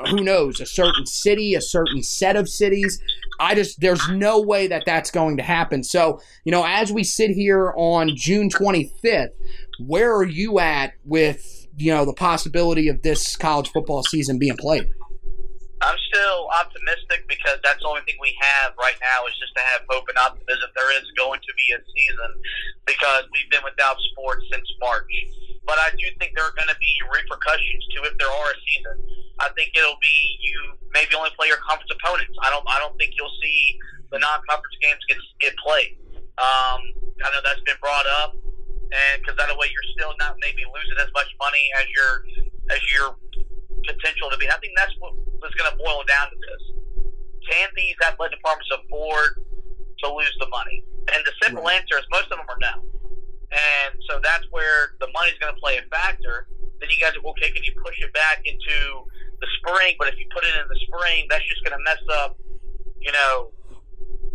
who 0.10 0.22
knows 0.22 0.60
a 0.60 0.66
certain 0.66 1.06
city, 1.06 1.56
a 1.56 1.62
certain 1.62 2.04
set 2.04 2.36
of 2.36 2.50
cities. 2.50 3.02
I 3.40 3.56
just 3.56 3.80
there's 3.80 4.10
no 4.10 4.42
way 4.42 4.68
that 4.68 4.84
that's 4.86 5.12
going 5.12 5.38
to 5.38 5.44
happen. 5.44 5.86
So, 5.86 6.20
you 6.44 6.52
know, 6.52 6.66
as 6.66 6.92
we 6.92 7.06
sit 7.06 7.32
here 7.32 7.74
on 7.78 8.12
June 8.18 8.50
25th, 8.50 9.30
where 9.80 10.14
are 10.14 10.26
you 10.26 10.60
at 10.60 10.92
with, 11.06 11.68
you 11.78 11.94
know, 11.94 12.04
the 12.04 12.14
possibility 12.14 12.90
of 12.90 13.02
this 13.02 13.38
college 13.38 13.70
football 13.70 14.04
season 14.04 14.40
being 14.40 14.58
played? 14.58 14.90
I'm 15.84 16.00
still 16.08 16.48
optimistic 16.56 17.28
because 17.28 17.60
that's 17.60 17.84
the 17.84 17.90
only 17.92 18.08
thing 18.08 18.16
we 18.24 18.32
have 18.40 18.72
right 18.80 18.96
now 19.04 19.28
is 19.28 19.36
just 19.36 19.52
to 19.60 19.64
have 19.76 19.84
hope 19.92 20.08
and 20.08 20.16
optimism. 20.16 20.72
There 20.76 20.92
is 20.96 21.04
going 21.20 21.44
to 21.44 21.52
be 21.60 21.68
a 21.76 21.80
season 21.92 22.32
because 22.88 23.28
we've 23.36 23.52
been 23.52 23.64
without 23.68 24.00
sports 24.16 24.48
since 24.48 24.64
March. 24.80 25.12
But 25.68 25.80
I 25.80 25.92
do 25.96 26.08
think 26.20 26.36
there 26.36 26.48
are 26.48 26.56
going 26.56 26.72
to 26.72 26.80
be 26.80 26.94
repercussions 27.12 27.84
to 27.96 28.08
if 28.08 28.16
there 28.20 28.32
are 28.32 28.50
a 28.52 28.60
season. 28.64 28.96
I 29.40 29.50
think 29.56 29.76
it'll 29.76 30.00
be 30.00 30.40
you 30.40 30.80
maybe 30.94 31.16
only 31.16 31.32
play 31.36 31.48
your 31.48 31.60
conference 31.64 31.92
opponents. 31.92 32.36
I 32.44 32.52
don't. 32.52 32.64
I 32.68 32.80
don't 32.80 32.96
think 33.00 33.16
you'll 33.18 33.34
see 33.42 33.80
the 34.12 34.20
non-conference 34.20 34.78
games 34.80 35.02
get 35.08 35.18
get 35.42 35.56
played. 35.60 35.98
Um, 36.38 36.80
I 37.24 37.28
know 37.32 37.42
that's 37.44 37.64
been 37.66 37.80
brought 37.82 38.06
up, 38.24 38.36
and 38.36 39.16
because 39.20 39.36
that 39.40 39.50
way 39.58 39.68
you're 39.72 39.90
still 39.98 40.14
not 40.20 40.38
maybe 40.40 40.64
losing 40.70 41.00
as 41.02 41.12
much 41.16 41.32
money 41.40 41.72
as 41.80 41.88
your 41.92 42.12
as 42.72 42.82
your 42.92 43.18
potential 43.86 44.32
to 44.32 44.38
be. 44.38 44.50
I 44.50 44.58
think 44.60 44.74
that's 44.76 44.94
what 45.00 45.14
was 45.42 45.54
going 45.60 45.72
to 45.72 45.78
boil 45.78 46.04
down 46.08 46.32
to 46.32 46.38
this. 46.40 46.64
Can 47.50 47.68
these 47.76 47.96
athletic 48.04 48.40
departments 48.40 48.72
afford 48.72 49.44
to 50.04 50.06
lose 50.12 50.36
the 50.40 50.48
money? 50.48 50.84
And 51.12 51.20
the 51.28 51.36
simple 51.44 51.64
right. 51.64 51.80
answer 51.84 52.00
is 52.00 52.08
most 52.12 52.32
of 52.32 52.40
them 52.40 52.48
are 52.48 52.62
no. 52.64 52.76
And 53.52 54.00
so 54.10 54.18
that's 54.24 54.48
where 54.50 54.96
the 55.04 55.12
money's 55.14 55.38
going 55.38 55.54
to 55.54 55.60
play 55.60 55.78
a 55.78 55.86
factor. 55.92 56.48
Then 56.80 56.90
you 56.90 56.98
guys 56.98 57.14
are, 57.14 57.24
okay, 57.36 57.52
can 57.52 57.62
you 57.64 57.76
push 57.84 58.00
it 58.02 58.12
back 58.16 58.42
into 58.48 59.06
the 59.44 59.48
spring? 59.60 59.96
But 60.00 60.10
if 60.10 60.18
you 60.18 60.26
put 60.34 60.44
it 60.44 60.56
in 60.56 60.66
the 60.66 60.80
spring, 60.88 61.28
that's 61.30 61.46
just 61.46 61.62
going 61.62 61.78
to 61.78 61.84
mess 61.84 62.02
up, 62.24 62.40
you 63.00 63.12
know, 63.12 63.52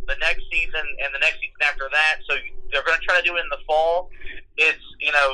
the 0.07 0.17
next 0.21 0.45
season 0.53 0.85
and 1.03 1.09
the 1.13 1.21
next 1.21 1.41
season 1.41 1.61
after 1.65 1.89
that. 1.91 2.23
So 2.29 2.37
they're 2.71 2.85
going 2.85 3.01
to 3.01 3.05
try 3.05 3.19
to 3.19 3.25
do 3.27 3.37
it 3.37 3.43
in 3.43 3.51
the 3.51 3.61
fall. 3.67 4.13
It's, 4.57 4.85
you 5.01 5.13
know, 5.13 5.29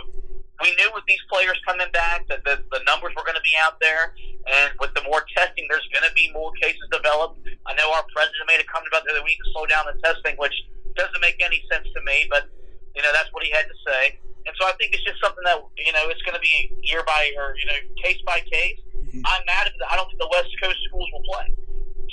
we 0.62 0.70
knew 0.78 0.90
with 0.94 1.02
these 1.10 1.22
players 1.26 1.58
coming 1.66 1.90
back 1.90 2.28
that 2.30 2.44
the, 2.46 2.62
the 2.70 2.80
numbers 2.86 3.10
were 3.18 3.26
going 3.26 3.38
to 3.38 3.42
be 3.42 3.54
out 3.58 3.80
there, 3.82 4.14
and 4.46 4.70
with 4.78 4.94
the 4.94 5.02
more 5.02 5.26
testing, 5.34 5.66
there's 5.66 5.86
going 5.90 6.06
to 6.06 6.14
be 6.14 6.30
more 6.30 6.54
cases 6.62 6.84
developed. 6.94 7.42
I 7.66 7.74
know 7.74 7.90
our 7.90 8.06
president 8.14 8.46
made 8.46 8.62
a 8.62 8.68
comment 8.70 8.92
about 8.94 9.02
the 9.02 9.18
other 9.18 9.26
week 9.26 9.40
to 9.42 9.48
slow 9.50 9.66
down 9.66 9.90
the 9.90 9.98
testing, 9.98 10.38
which 10.38 10.54
doesn't 10.94 11.18
make 11.18 11.42
any 11.42 11.58
sense 11.66 11.90
to 11.90 12.00
me, 12.06 12.30
but 12.30 12.46
you 12.94 13.02
know 13.02 13.10
that's 13.10 13.30
what 13.34 13.42
he 13.42 13.50
had 13.50 13.66
to 13.66 13.78
say. 13.82 14.14
And 14.46 14.54
so 14.60 14.68
I 14.68 14.76
think 14.78 14.94
it's 14.94 15.02
just 15.02 15.18
something 15.18 15.42
that 15.42 15.58
you 15.74 15.90
know 15.90 16.06
it's 16.06 16.22
going 16.22 16.38
to 16.38 16.44
be 16.44 16.70
year 16.86 17.02
by 17.02 17.34
or 17.34 17.58
you 17.58 17.66
know 17.66 17.78
case 17.98 18.22
by 18.22 18.38
case. 18.46 18.78
Mm-hmm. 18.94 19.26
I'm 19.26 19.42
mad 19.50 19.66
at. 19.66 19.74
I 19.90 19.98
don't 19.98 20.06
think 20.06 20.22
the 20.22 20.30
West 20.30 20.54
Coast 20.62 20.78
schools 20.86 21.10
will 21.10 21.26
play. 21.26 21.50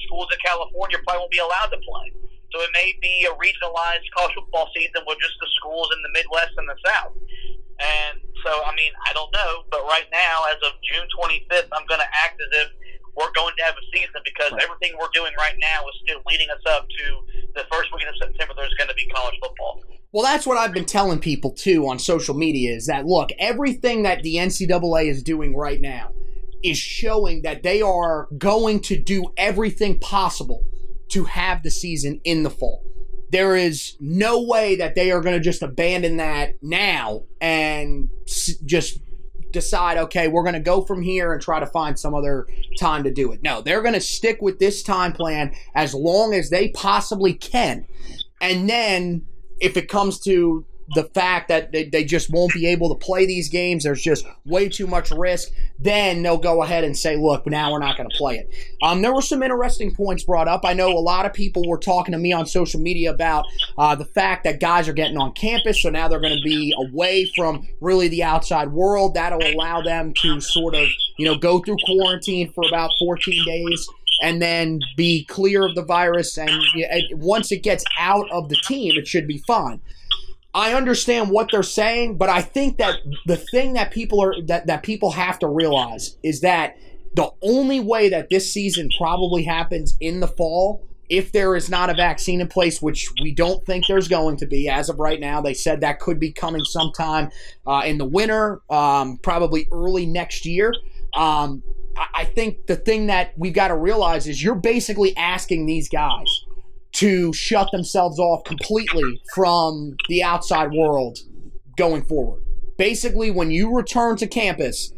Schools 0.09 0.27
in 0.33 0.39
California 0.41 0.97
probably 1.05 1.29
won't 1.29 1.35
be 1.35 1.43
allowed 1.45 1.69
to 1.69 1.79
play. 1.85 2.09
So 2.51 2.59
it 2.59 2.71
may 2.75 2.91
be 2.99 3.23
a 3.29 3.33
regionalized 3.39 4.03
college 4.11 4.35
football 4.35 4.67
season 4.75 5.07
with 5.07 5.19
just 5.23 5.39
the 5.39 5.47
schools 5.55 5.87
in 5.95 6.03
the 6.03 6.11
Midwest 6.11 6.51
and 6.59 6.67
the 6.67 6.75
South. 6.83 7.15
And 7.81 8.21
so, 8.45 8.61
I 8.63 8.75
mean, 8.75 8.91
I 9.05 9.13
don't 9.13 9.31
know, 9.33 9.65
but 9.69 9.81
right 9.85 10.05
now, 10.11 10.45
as 10.53 10.57
of 10.61 10.77
June 10.85 11.07
25th, 11.17 11.69
I'm 11.73 11.85
going 11.87 12.01
to 12.01 12.11
act 12.13 12.37
as 12.41 12.65
if 12.65 12.69
we're 13.17 13.31
going 13.33 13.53
to 13.57 13.63
have 13.63 13.75
a 13.75 13.85
season 13.97 14.21
because 14.23 14.51
right. 14.51 14.63
everything 14.63 14.97
we're 14.99 15.11
doing 15.13 15.33
right 15.37 15.55
now 15.59 15.81
is 15.89 15.95
still 16.03 16.21
leading 16.27 16.49
us 16.49 16.61
up 16.69 16.87
to 16.87 17.05
the 17.55 17.65
first 17.71 17.89
weekend 17.93 18.15
of 18.15 18.27
September. 18.27 18.53
There's 18.55 18.73
going 18.75 18.89
to 18.89 18.95
be 18.95 19.05
college 19.13 19.35
football. 19.41 19.83
Well, 20.11 20.23
that's 20.23 20.45
what 20.45 20.57
I've 20.57 20.73
been 20.73 20.85
telling 20.85 21.19
people 21.19 21.51
too 21.51 21.87
on 21.87 21.99
social 21.99 22.35
media 22.35 22.75
is 22.75 22.87
that 22.87 23.05
look, 23.05 23.31
everything 23.39 24.03
that 24.03 24.23
the 24.23 24.35
NCAA 24.35 25.09
is 25.09 25.23
doing 25.23 25.55
right 25.55 25.79
now 25.79 26.11
is 26.63 26.77
showing 26.77 27.41
that 27.43 27.63
they 27.63 27.81
are 27.81 28.27
going 28.37 28.81
to 28.81 29.01
do 29.01 29.31
everything 29.37 29.99
possible 29.99 30.65
to 31.09 31.23
have 31.25 31.63
the 31.63 31.71
season 31.71 32.21
in 32.23 32.43
the 32.43 32.49
fall 32.49 32.90
there 33.31 33.55
is 33.55 33.95
no 33.99 34.41
way 34.43 34.75
that 34.75 34.93
they 34.95 35.11
are 35.11 35.21
going 35.21 35.35
to 35.35 35.39
just 35.39 35.63
abandon 35.63 36.17
that 36.17 36.55
now 36.61 37.23
and 37.39 38.09
just 38.65 38.99
decide, 39.51 39.97
okay, 39.97 40.27
we're 40.27 40.43
going 40.43 40.53
to 40.53 40.59
go 40.59 40.81
from 40.81 41.01
here 41.01 41.33
and 41.33 41.41
try 41.41 41.59
to 41.59 41.65
find 41.65 41.97
some 41.97 42.13
other 42.13 42.47
time 42.77 43.03
to 43.03 43.11
do 43.11 43.31
it. 43.31 43.41
No, 43.41 43.61
they're 43.61 43.81
going 43.81 43.93
to 43.93 44.01
stick 44.01 44.41
with 44.41 44.59
this 44.59 44.83
time 44.83 45.13
plan 45.13 45.53
as 45.73 45.93
long 45.93 46.33
as 46.33 46.49
they 46.49 46.69
possibly 46.69 47.33
can. 47.33 47.85
And 48.41 48.69
then 48.69 49.25
if 49.59 49.77
it 49.77 49.87
comes 49.87 50.19
to 50.21 50.65
the 50.95 51.05
fact 51.05 51.47
that 51.47 51.71
they, 51.71 51.85
they 51.85 52.03
just 52.03 52.29
won't 52.29 52.53
be 52.53 52.67
able 52.67 52.89
to 52.89 52.95
play 52.95 53.25
these 53.25 53.49
games, 53.49 53.83
there's 53.83 54.01
just 54.01 54.25
way 54.45 54.67
too 54.67 54.87
much 54.87 55.11
risk, 55.11 55.49
then 55.79 56.21
they'll 56.23 56.37
go 56.37 56.63
ahead 56.63 56.83
and 56.83 56.97
say, 56.97 57.15
look, 57.15 57.45
now 57.47 57.71
we're 57.71 57.79
not 57.79 57.97
going 57.97 58.09
to 58.09 58.17
play 58.17 58.37
it. 58.37 58.49
Um, 58.81 59.01
there 59.01 59.13
were 59.13 59.21
some 59.21 59.43
interesting 59.43 59.93
points 59.93 60.23
brought 60.23 60.47
up. 60.47 60.61
I 60.65 60.73
know 60.73 60.89
a 60.89 60.99
lot 60.99 61.25
of 61.25 61.33
people 61.33 61.63
were 61.67 61.77
talking 61.77 62.11
to 62.11 62.17
me 62.17 62.33
on 62.33 62.45
social 62.45 62.79
media 62.79 63.11
about 63.11 63.45
uh, 63.77 63.95
the 63.95 64.05
fact 64.05 64.43
that 64.43 64.59
guys 64.59 64.87
are 64.87 64.93
getting 64.93 65.17
on 65.17 65.33
campus, 65.33 65.81
so 65.81 65.89
now 65.89 66.07
they're 66.07 66.19
going 66.19 66.37
to 66.37 66.43
be 66.43 66.73
away 66.77 67.29
from 67.35 67.67
really 67.79 68.07
the 68.07 68.23
outside 68.23 68.71
world. 68.71 69.13
That'll 69.13 69.45
allow 69.45 69.81
them 69.81 70.13
to 70.21 70.41
sort 70.41 70.75
of, 70.75 70.87
you 71.17 71.25
know, 71.25 71.37
go 71.37 71.59
through 71.59 71.77
quarantine 71.85 72.51
for 72.51 72.63
about 72.67 72.91
14 72.99 73.45
days 73.45 73.87
and 74.21 74.41
then 74.41 74.79
be 74.95 75.25
clear 75.25 75.65
of 75.65 75.75
the 75.75 75.83
virus. 75.83 76.37
And 76.37 76.51
once 77.13 77.51
it 77.51 77.63
gets 77.63 77.83
out 77.97 78.29
of 78.31 78.49
the 78.49 78.55
team, 78.67 78.97
it 78.97 79.07
should 79.07 79.27
be 79.27 79.39
fine. 79.47 79.81
I 80.53 80.73
understand 80.73 81.29
what 81.29 81.49
they're 81.51 81.63
saying, 81.63 82.17
but 82.17 82.29
I 82.29 82.41
think 82.41 82.77
that 82.77 82.97
the 83.25 83.37
thing 83.37 83.73
that 83.73 83.91
people 83.91 84.21
are 84.21 84.41
that, 84.43 84.67
that 84.67 84.83
people 84.83 85.11
have 85.11 85.39
to 85.39 85.47
realize 85.47 86.17
is 86.23 86.41
that 86.41 86.77
the 87.15 87.31
only 87.41 87.79
way 87.79 88.09
that 88.09 88.29
this 88.29 88.51
season 88.51 88.89
probably 88.97 89.43
happens 89.43 89.97
in 89.99 90.19
the 90.19 90.27
fall 90.27 90.85
if 91.09 91.33
there 91.33 91.57
is 91.57 91.69
not 91.69 91.89
a 91.89 91.93
vaccine 91.93 92.39
in 92.39 92.47
place, 92.47 92.81
which 92.81 93.09
we 93.21 93.33
don't 93.33 93.65
think 93.65 93.85
there's 93.85 94.07
going 94.07 94.37
to 94.37 94.45
be 94.45 94.69
as 94.69 94.87
of 94.87 94.97
right 94.97 95.19
now. 95.19 95.41
They 95.41 95.53
said 95.53 95.81
that 95.81 95.99
could 95.99 96.19
be 96.19 96.31
coming 96.31 96.63
sometime 96.63 97.29
uh, 97.67 97.81
in 97.85 97.97
the 97.97 98.05
winter, 98.05 98.61
um, 98.69 99.17
probably 99.17 99.67
early 99.73 100.05
next 100.05 100.45
year. 100.45 100.73
Um, 101.13 101.63
I 102.15 102.23
think 102.23 102.65
the 102.67 102.77
thing 102.77 103.07
that 103.07 103.33
we've 103.37 103.53
got 103.53 103.67
to 103.67 103.75
realize 103.75 104.25
is 104.25 104.41
you're 104.41 104.55
basically 104.55 105.15
asking 105.17 105.65
these 105.65 105.89
guys 105.89 106.45
to 107.01 107.33
shut 107.33 107.67
themselves 107.71 108.19
off 108.19 108.43
completely 108.43 109.19
from 109.33 109.95
the 110.07 110.21
outside 110.21 110.71
world 110.71 111.17
going 111.75 112.03
forward. 112.03 112.43
Basically, 112.77 113.31
when 113.31 113.49
you 113.49 113.75
return 113.75 114.17
to 114.17 114.27
campus, 114.27 114.93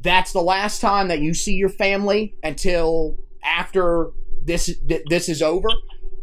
that's 0.00 0.32
the 0.32 0.40
last 0.40 0.80
time 0.80 1.08
that 1.08 1.18
you 1.18 1.34
see 1.34 1.54
your 1.54 1.68
family 1.68 2.36
until 2.44 3.18
after 3.42 4.12
this 4.40 4.72
this 4.86 5.28
is 5.28 5.42
over. 5.42 5.68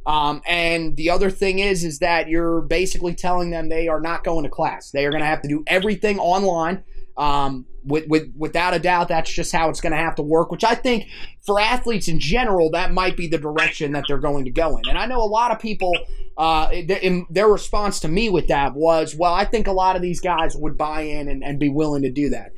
Um, 0.05 0.41
and 0.47 0.95
the 0.95 1.09
other 1.09 1.29
thing 1.29 1.59
is, 1.59 1.83
is 1.83 1.99
that 1.99 2.29
you're 2.29 2.61
basically 2.61 3.13
telling 3.13 3.49
them 3.49 3.67
they 3.67 3.89
are 3.89 3.99
not 3.99 4.23
going 4.23 4.43
to 4.43 4.49
class. 4.49 4.91
They 4.91 5.05
are 5.05 5.09
going 5.09 5.21
to 5.21 5.27
have 5.27 5.41
to 5.41 5.49
do 5.49 5.65
everything 5.67 6.17
online. 6.17 6.81
Um, 7.17 7.65
with, 7.85 8.07
with 8.07 8.33
without 8.35 8.73
a 8.73 8.79
doubt, 8.79 9.07
that's 9.07 9.31
just 9.31 9.51
how 9.51 9.69
it's 9.69 9.79
going 9.79 9.91
to 9.91 9.97
have 9.97 10.15
to 10.15 10.23
work. 10.23 10.51
Which 10.51 10.63
I 10.63 10.75
think 10.75 11.07
for 11.45 11.59
athletes 11.59 12.07
in 12.07 12.19
general, 12.19 12.71
that 12.71 12.91
might 12.91 13.15
be 13.15 13.27
the 13.27 13.37
direction 13.37 13.91
that 13.93 14.05
they're 14.07 14.17
going 14.17 14.45
to 14.45 14.51
go 14.51 14.77
in. 14.77 14.89
And 14.89 14.97
I 14.97 15.05
know 15.05 15.21
a 15.21 15.23
lot 15.23 15.51
of 15.51 15.59
people, 15.59 15.93
uh, 16.37 16.69
in 16.71 17.25
their 17.29 17.47
response 17.47 17.99
to 18.01 18.07
me 18.07 18.29
with 18.29 18.47
that 18.47 18.73
was, 18.73 19.15
well, 19.15 19.33
I 19.33 19.45
think 19.45 19.67
a 19.67 19.71
lot 19.71 19.95
of 19.95 20.01
these 20.01 20.19
guys 20.19 20.55
would 20.57 20.77
buy 20.77 21.01
in 21.01 21.29
and, 21.29 21.43
and 21.43 21.59
be 21.59 21.69
willing 21.69 22.01
to 22.01 22.11
do 22.11 22.29
that. 22.31 22.51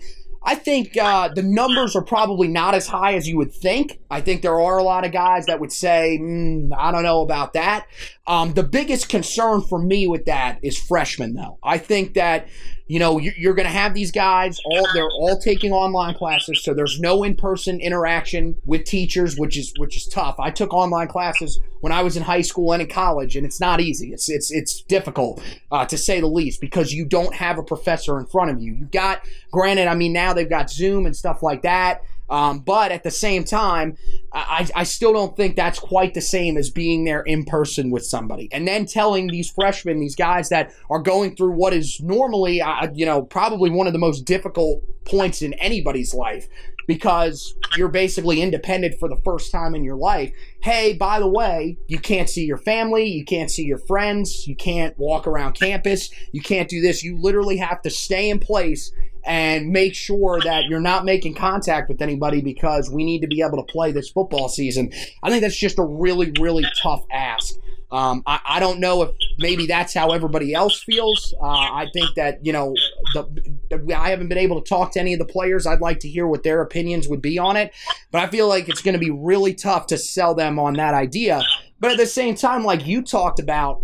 I 0.43 0.55
think 0.55 0.95
uh, 0.97 1.27
the 1.27 1.43
numbers 1.43 1.93
are 1.95 2.03
probably 2.03 2.47
not 2.47 2.73
as 2.73 2.87
high 2.87 3.15
as 3.15 3.27
you 3.27 3.35
would 3.37 3.51
think. 3.51 3.99
I 4.09 4.21
think 4.21 4.41
there 4.41 4.61
are 4.61 4.77
a 4.77 4.83
lot 4.83 5.05
of 5.05 5.11
guys 5.11 5.47
that 5.47 5.59
would 5.59 5.73
say, 5.73 6.17
mm, 6.21 6.69
I 6.77 6.91
don't 6.91 7.03
know 7.03 7.21
about 7.21 7.53
that. 7.53 7.85
Um, 8.27 8.53
the 8.53 8.63
biggest 8.63 9.07
concern 9.07 9.61
for 9.61 9.79
me 9.79 10.05
with 10.05 10.25
that 10.25 10.59
is 10.61 10.77
freshmen, 10.77 11.33
though. 11.33 11.57
I 11.63 11.77
think 11.77 12.13
that 12.15 12.47
you 12.87 12.99
know 12.99 13.19
you're 13.19 13.53
going 13.53 13.65
to 13.65 13.71
have 13.71 13.93
these 13.93 14.11
guys 14.11 14.59
all 14.65 14.87
they're 14.93 15.09
all 15.09 15.37
taking 15.37 15.73
online 15.73 16.15
classes 16.15 16.63
so 16.63 16.73
there's 16.73 17.01
no 17.01 17.21
in-person 17.21 17.81
interaction 17.81 18.55
with 18.65 18.85
teachers 18.85 19.37
which 19.37 19.57
is 19.57 19.73
which 19.77 19.97
is 19.97 20.05
tough. 20.05 20.39
I 20.39 20.51
took 20.51 20.73
online 20.73 21.09
classes 21.09 21.59
when 21.81 21.91
i 21.91 22.01
was 22.01 22.17
in 22.17 22.23
high 22.23 22.41
school 22.41 22.71
and 22.73 22.81
in 22.81 22.87
college 22.87 23.35
and 23.35 23.45
it's 23.45 23.59
not 23.59 23.81
easy. 23.81 24.13
It's 24.13 24.29
it's 24.29 24.51
it's 24.51 24.81
difficult 24.81 25.41
uh, 25.71 25.85
to 25.85 25.97
say 25.97 26.21
the 26.21 26.27
least 26.27 26.61
because 26.61 26.93
you 26.93 27.05
don't 27.05 27.33
have 27.35 27.57
a 27.57 27.63
professor 27.63 28.19
in 28.19 28.25
front 28.25 28.51
of 28.51 28.61
you. 28.61 28.73
You 28.73 28.85
got 28.85 29.21
granted 29.51 29.87
i 29.87 29.95
mean 29.95 30.13
now 30.13 30.33
they've 30.33 30.49
got 30.49 30.69
zoom 30.69 31.05
and 31.05 31.15
stuff 31.15 31.41
like 31.43 31.61
that 31.63 32.01
um, 32.29 32.59
but 32.59 32.91
at 32.91 33.03
the 33.03 33.11
same 33.11 33.43
time, 33.43 33.97
I, 34.33 34.67
I 34.75 34.83
still 34.83 35.13
don't 35.13 35.35
think 35.35 35.55
that's 35.55 35.79
quite 35.79 36.13
the 36.13 36.21
same 36.21 36.57
as 36.57 36.69
being 36.69 37.05
there 37.05 37.21
in 37.21 37.45
person 37.45 37.89
with 37.89 38.05
somebody. 38.05 38.49
And 38.51 38.67
then 38.67 38.85
telling 38.85 39.27
these 39.27 39.49
freshmen, 39.49 39.99
these 39.99 40.15
guys 40.15 40.49
that 40.49 40.73
are 40.89 40.99
going 40.99 41.35
through 41.35 41.51
what 41.51 41.73
is 41.73 42.01
normally, 42.01 42.61
uh, 42.61 42.89
you 42.93 43.05
know, 43.05 43.21
probably 43.21 43.69
one 43.69 43.87
of 43.87 43.93
the 43.93 43.99
most 43.99 44.25
difficult 44.25 44.83
points 45.05 45.41
in 45.41 45.53
anybody's 45.55 46.13
life 46.13 46.47
because 46.87 47.55
you're 47.75 47.89
basically 47.89 48.41
independent 48.41 48.97
for 48.97 49.09
the 49.09 49.19
first 49.23 49.51
time 49.51 49.75
in 49.75 49.83
your 49.83 49.97
life. 49.97 50.31
Hey, 50.61 50.93
by 50.93 51.19
the 51.19 51.27
way, 51.27 51.77
you 51.87 51.99
can't 51.99 52.29
see 52.29 52.45
your 52.45 52.57
family, 52.57 53.05
you 53.05 53.25
can't 53.25 53.51
see 53.51 53.63
your 53.63 53.77
friends, 53.77 54.47
you 54.47 54.55
can't 54.55 54.97
walk 54.97 55.27
around 55.27 55.53
campus, 55.53 56.09
you 56.31 56.41
can't 56.41 56.69
do 56.69 56.81
this. 56.81 57.03
You 57.03 57.17
literally 57.17 57.57
have 57.57 57.81
to 57.81 57.89
stay 57.89 58.29
in 58.29 58.39
place 58.39 58.91
and 59.27 59.69
make 59.69 59.93
sure 59.93 60.39
that 60.41 60.65
you're 60.69 60.79
not 60.79 61.03
making 61.03 61.35
contact 61.35 61.89
with 61.89 62.01
anybody 62.01 62.41
because 62.41 62.89
we 62.89 63.03
need 63.03 63.19
to 63.19 63.27
be 63.27 63.41
able 63.41 63.57
to 63.57 63.71
play 63.71 63.91
this 63.91 64.09
football 64.09 64.47
season. 64.47 64.91
I 65.21 65.29
think 65.29 65.41
that's 65.41 65.57
just 65.57 65.77
a 65.77 65.83
really, 65.83 66.31
really 66.39 66.65
tough 66.81 67.03
ask. 67.11 67.55
Um, 67.91 68.23
I, 68.25 68.39
I, 68.45 68.59
don't 68.59 68.81
know 68.81 69.01
if 69.03 69.11
maybe 69.37 69.65
that's 69.65 69.93
how 69.93 70.11
everybody 70.11 70.53
else 70.53 70.83
feels. 70.83 71.33
Uh, 71.41 71.45
I 71.45 71.87
think 71.93 72.15
that, 72.15 72.45
you 72.45 72.51
know, 72.51 72.73
the, 73.13 73.23
the, 73.69 73.95
I 73.97 74.09
haven't 74.09 74.27
been 74.27 74.37
able 74.37 74.61
to 74.61 74.67
talk 74.67 74.91
to 74.93 74.99
any 74.99 75.13
of 75.13 75.19
the 75.19 75.25
players. 75.25 75.65
I'd 75.65 75.79
like 75.79 76.01
to 76.01 76.09
hear 76.09 76.27
what 76.27 76.43
their 76.43 76.61
opinions 76.61 77.07
would 77.07 77.21
be 77.21 77.39
on 77.39 77.55
it. 77.55 77.73
But 78.11 78.21
I 78.21 78.27
feel 78.27 78.49
like 78.49 78.67
it's 78.67 78.81
going 78.81 78.93
to 78.93 78.99
be 78.99 79.09
really 79.09 79.53
tough 79.53 79.87
to 79.87 79.97
sell 79.97 80.35
them 80.35 80.59
on 80.59 80.73
that 80.73 80.95
idea. 80.95 81.41
But 81.79 81.91
at 81.91 81.97
the 81.97 82.05
same 82.05 82.35
time, 82.35 82.65
like 82.65 82.85
you 82.85 83.01
talked 83.01 83.39
about, 83.39 83.81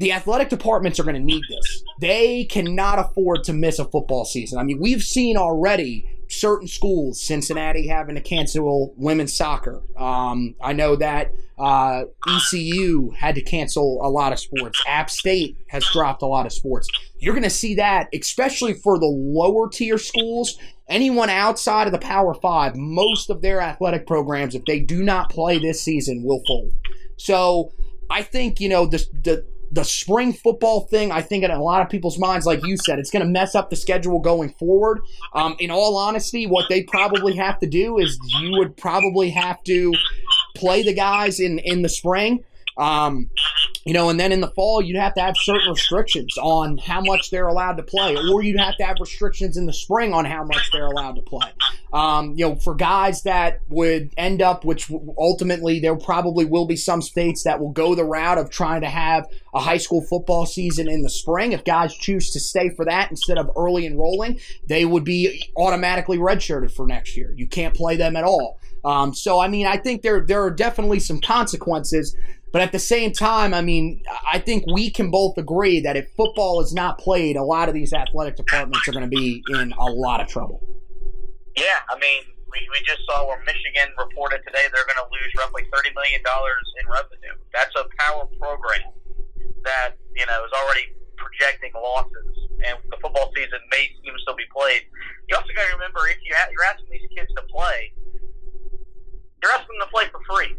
the 0.00 0.12
athletic 0.12 0.48
departments 0.48 0.98
are 0.98 1.04
going 1.04 1.14
to 1.14 1.20
need 1.20 1.42
this. 1.48 1.84
They 2.00 2.44
cannot 2.44 2.98
afford 2.98 3.44
to 3.44 3.52
miss 3.52 3.78
a 3.78 3.84
football 3.84 4.24
season. 4.24 4.58
I 4.58 4.62
mean, 4.62 4.80
we've 4.80 5.02
seen 5.02 5.36
already 5.36 6.08
certain 6.26 6.66
schools, 6.68 7.20
Cincinnati 7.20 7.86
having 7.86 8.14
to 8.14 8.22
cancel 8.22 8.94
women's 8.96 9.36
soccer. 9.36 9.82
Um, 9.98 10.54
I 10.62 10.72
know 10.72 10.96
that 10.96 11.32
uh, 11.58 12.04
ECU 12.26 13.10
had 13.10 13.34
to 13.34 13.42
cancel 13.42 14.00
a 14.02 14.08
lot 14.08 14.32
of 14.32 14.40
sports. 14.40 14.82
App 14.86 15.10
State 15.10 15.58
has 15.68 15.84
dropped 15.92 16.22
a 16.22 16.26
lot 16.26 16.46
of 16.46 16.52
sports. 16.52 16.88
You're 17.18 17.34
going 17.34 17.42
to 17.42 17.50
see 17.50 17.74
that, 17.74 18.08
especially 18.14 18.72
for 18.72 18.98
the 18.98 19.06
lower 19.06 19.68
tier 19.68 19.98
schools. 19.98 20.56
Anyone 20.88 21.28
outside 21.28 21.86
of 21.86 21.92
the 21.92 21.98
Power 21.98 22.32
Five, 22.32 22.74
most 22.74 23.28
of 23.28 23.42
their 23.42 23.60
athletic 23.60 24.06
programs, 24.06 24.54
if 24.54 24.64
they 24.64 24.80
do 24.80 25.02
not 25.02 25.28
play 25.28 25.58
this 25.58 25.82
season, 25.82 26.22
will 26.24 26.42
fold. 26.46 26.72
So 27.18 27.72
I 28.08 28.22
think 28.22 28.60
you 28.60 28.68
know 28.68 28.86
the 28.86 29.04
the 29.22 29.44
the 29.70 29.84
spring 29.84 30.32
football 30.32 30.86
thing, 30.86 31.12
I 31.12 31.22
think 31.22 31.44
in 31.44 31.50
a 31.50 31.62
lot 31.62 31.82
of 31.82 31.88
people's 31.88 32.18
minds, 32.18 32.44
like 32.44 32.64
you 32.64 32.76
said, 32.76 32.98
it's 32.98 33.10
going 33.10 33.24
to 33.24 33.30
mess 33.30 33.54
up 33.54 33.70
the 33.70 33.76
schedule 33.76 34.18
going 34.18 34.50
forward. 34.54 35.00
Um, 35.32 35.56
in 35.60 35.70
all 35.70 35.96
honesty, 35.96 36.46
what 36.46 36.68
they 36.68 36.82
probably 36.82 37.36
have 37.36 37.58
to 37.60 37.66
do 37.66 37.98
is 37.98 38.18
you 38.40 38.58
would 38.58 38.76
probably 38.76 39.30
have 39.30 39.62
to 39.64 39.92
play 40.56 40.82
the 40.82 40.92
guys 40.92 41.38
in 41.38 41.58
in 41.60 41.82
the 41.82 41.88
spring. 41.88 42.44
Um, 42.76 43.30
you 43.84 43.94
know, 43.94 44.10
and 44.10 44.20
then 44.20 44.32
in 44.32 44.40
the 44.40 44.50
fall, 44.50 44.82
you'd 44.82 44.98
have 44.98 45.14
to 45.14 45.20
have 45.20 45.36
certain 45.36 45.70
restrictions 45.70 46.36
on 46.38 46.78
how 46.78 47.00
much 47.00 47.30
they're 47.30 47.48
allowed 47.48 47.76
to 47.78 47.82
play, 47.82 48.14
or 48.14 48.42
you'd 48.42 48.60
have 48.60 48.76
to 48.76 48.84
have 48.84 48.96
restrictions 49.00 49.56
in 49.56 49.66
the 49.66 49.72
spring 49.72 50.12
on 50.12 50.24
how 50.24 50.44
much 50.44 50.70
they're 50.72 50.86
allowed 50.86 51.16
to 51.16 51.22
play. 51.22 51.48
Um, 51.92 52.34
you 52.36 52.46
know, 52.46 52.56
for 52.56 52.74
guys 52.74 53.22
that 53.22 53.60
would 53.68 54.12
end 54.16 54.42
up, 54.42 54.64
which 54.64 54.90
ultimately 55.18 55.80
there 55.80 55.96
probably 55.96 56.44
will 56.44 56.66
be 56.66 56.76
some 56.76 57.02
states 57.02 57.42
that 57.44 57.58
will 57.58 57.72
go 57.72 57.94
the 57.94 58.04
route 58.04 58.38
of 58.38 58.50
trying 58.50 58.82
to 58.82 58.88
have 58.88 59.26
a 59.54 59.60
high 59.60 59.78
school 59.78 60.02
football 60.02 60.46
season 60.46 60.88
in 60.88 61.02
the 61.02 61.10
spring. 61.10 61.52
If 61.52 61.64
guys 61.64 61.94
choose 61.94 62.30
to 62.32 62.40
stay 62.40 62.70
for 62.70 62.84
that 62.84 63.10
instead 63.10 63.38
of 63.38 63.50
early 63.56 63.86
enrolling, 63.86 64.40
they 64.66 64.84
would 64.84 65.04
be 65.04 65.50
automatically 65.56 66.18
redshirted 66.18 66.70
for 66.70 66.86
next 66.86 67.16
year. 67.16 67.32
You 67.36 67.46
can't 67.46 67.74
play 67.74 67.96
them 67.96 68.14
at 68.14 68.24
all. 68.24 68.60
Um, 68.84 69.14
so, 69.14 69.40
I 69.40 69.48
mean, 69.48 69.66
I 69.66 69.76
think 69.76 70.02
there 70.02 70.20
there 70.20 70.42
are 70.42 70.50
definitely 70.50 71.00
some 71.00 71.20
consequences 71.20 72.16
but 72.52 72.62
at 72.62 72.72
the 72.72 72.78
same 72.78 73.12
time, 73.12 73.54
I 73.54 73.62
mean, 73.62 74.02
I 74.26 74.38
think 74.38 74.64
we 74.66 74.90
can 74.90 75.10
both 75.10 75.38
agree 75.38 75.80
that 75.80 75.96
if 75.96 76.10
football 76.16 76.60
is 76.60 76.74
not 76.74 76.98
played, 76.98 77.36
a 77.36 77.44
lot 77.44 77.68
of 77.68 77.74
these 77.74 77.92
athletic 77.92 78.36
departments 78.36 78.88
are 78.88 78.92
going 78.92 79.08
to 79.08 79.10
be 79.10 79.42
in 79.50 79.72
a 79.78 79.84
lot 79.84 80.20
of 80.20 80.26
trouble. 80.26 80.60
Yeah, 81.56 81.78
I 81.90 81.98
mean, 81.98 82.22
we, 82.50 82.58
we 82.72 82.78
just 82.84 83.06
saw 83.06 83.26
where 83.26 83.38
Michigan 83.46 83.94
reported 83.98 84.42
today 84.46 84.66
they're 84.74 84.86
going 84.86 84.98
to 84.98 85.10
lose 85.14 85.30
roughly 85.38 85.62
$30 85.70 85.94
million 85.94 86.20
in 86.26 86.84
revenue. 86.90 87.36
That's 87.54 87.74
a 87.78 87.86
power 87.98 88.26
program 88.38 88.90
that, 89.62 89.94
you 90.16 90.26
know, 90.26 90.44
is 90.44 90.50
already 90.50 90.90
projecting 91.14 91.70
losses, 91.76 92.34
and 92.66 92.78
the 92.90 92.96
football 92.98 93.30
season 93.36 93.60
may 93.70 93.86
even 94.02 94.18
still 94.26 94.34
be 94.34 94.48
played. 94.50 94.82
You 95.28 95.36
also 95.36 95.52
got 95.54 95.68
to 95.68 95.74
remember 95.78 96.08
if 96.10 96.18
you 96.24 96.34
ha- 96.34 96.50
you're 96.50 96.66
asking 96.66 96.90
these 96.90 97.06
kids 97.14 97.30
to 97.36 97.42
play, 97.46 97.92
you're 99.38 99.52
asking 99.52 99.78
them 99.78 99.86
to 99.86 99.92
play 99.92 100.08
for 100.10 100.20
free. 100.26 100.56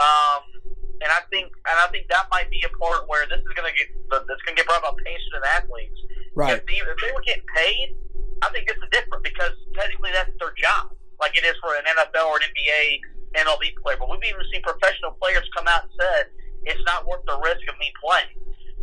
Um, 0.00 0.54
and 1.02 1.10
I 1.10 1.20
think 1.28 1.50
and 1.50 1.76
I 1.76 1.86
think 1.92 2.08
that 2.08 2.30
might 2.30 2.48
be 2.48 2.64
a 2.64 2.72
part 2.78 3.04
where 3.10 3.26
this 3.26 3.42
is 3.42 3.52
going 3.52 3.68
to 3.68 3.76
get 3.76 3.92
this 4.08 4.40
going 4.46 4.54
to 4.54 4.58
get 4.62 4.66
brought 4.66 4.80
about 4.80 4.96
patient 5.04 5.42
athletes. 5.44 5.98
Right. 6.34 6.56
If, 6.56 6.66
the, 6.66 6.80
if 6.80 6.98
they 6.98 7.12
were 7.14 7.22
getting 7.22 7.46
paid, 7.54 7.94
I 8.42 8.50
think 8.50 8.66
this 8.66 8.78
is 8.78 8.88
different 8.90 9.22
because 9.22 9.54
technically 9.76 10.10
that's 10.16 10.32
their 10.40 10.54
job, 10.56 10.96
like 11.20 11.36
it 11.36 11.44
is 11.44 11.54
for 11.60 11.76
an 11.76 11.83
NFL 11.94 12.26
or 12.26 12.36
an 12.38 12.44
NBA, 12.50 13.00
MLB 13.46 13.74
player. 13.82 13.96
But 13.98 14.10
we've 14.10 14.24
even 14.28 14.42
seen 14.52 14.62
professional 14.62 15.12
players 15.20 15.48
come 15.56 15.66
out 15.68 15.82
and 15.84 15.90
said 15.98 16.26
it's 16.66 16.82
not 16.86 17.06
worth 17.06 17.24
the 17.26 17.38
risk 17.42 17.62
of 17.68 17.78
me 17.78 17.92
playing. 18.02 18.26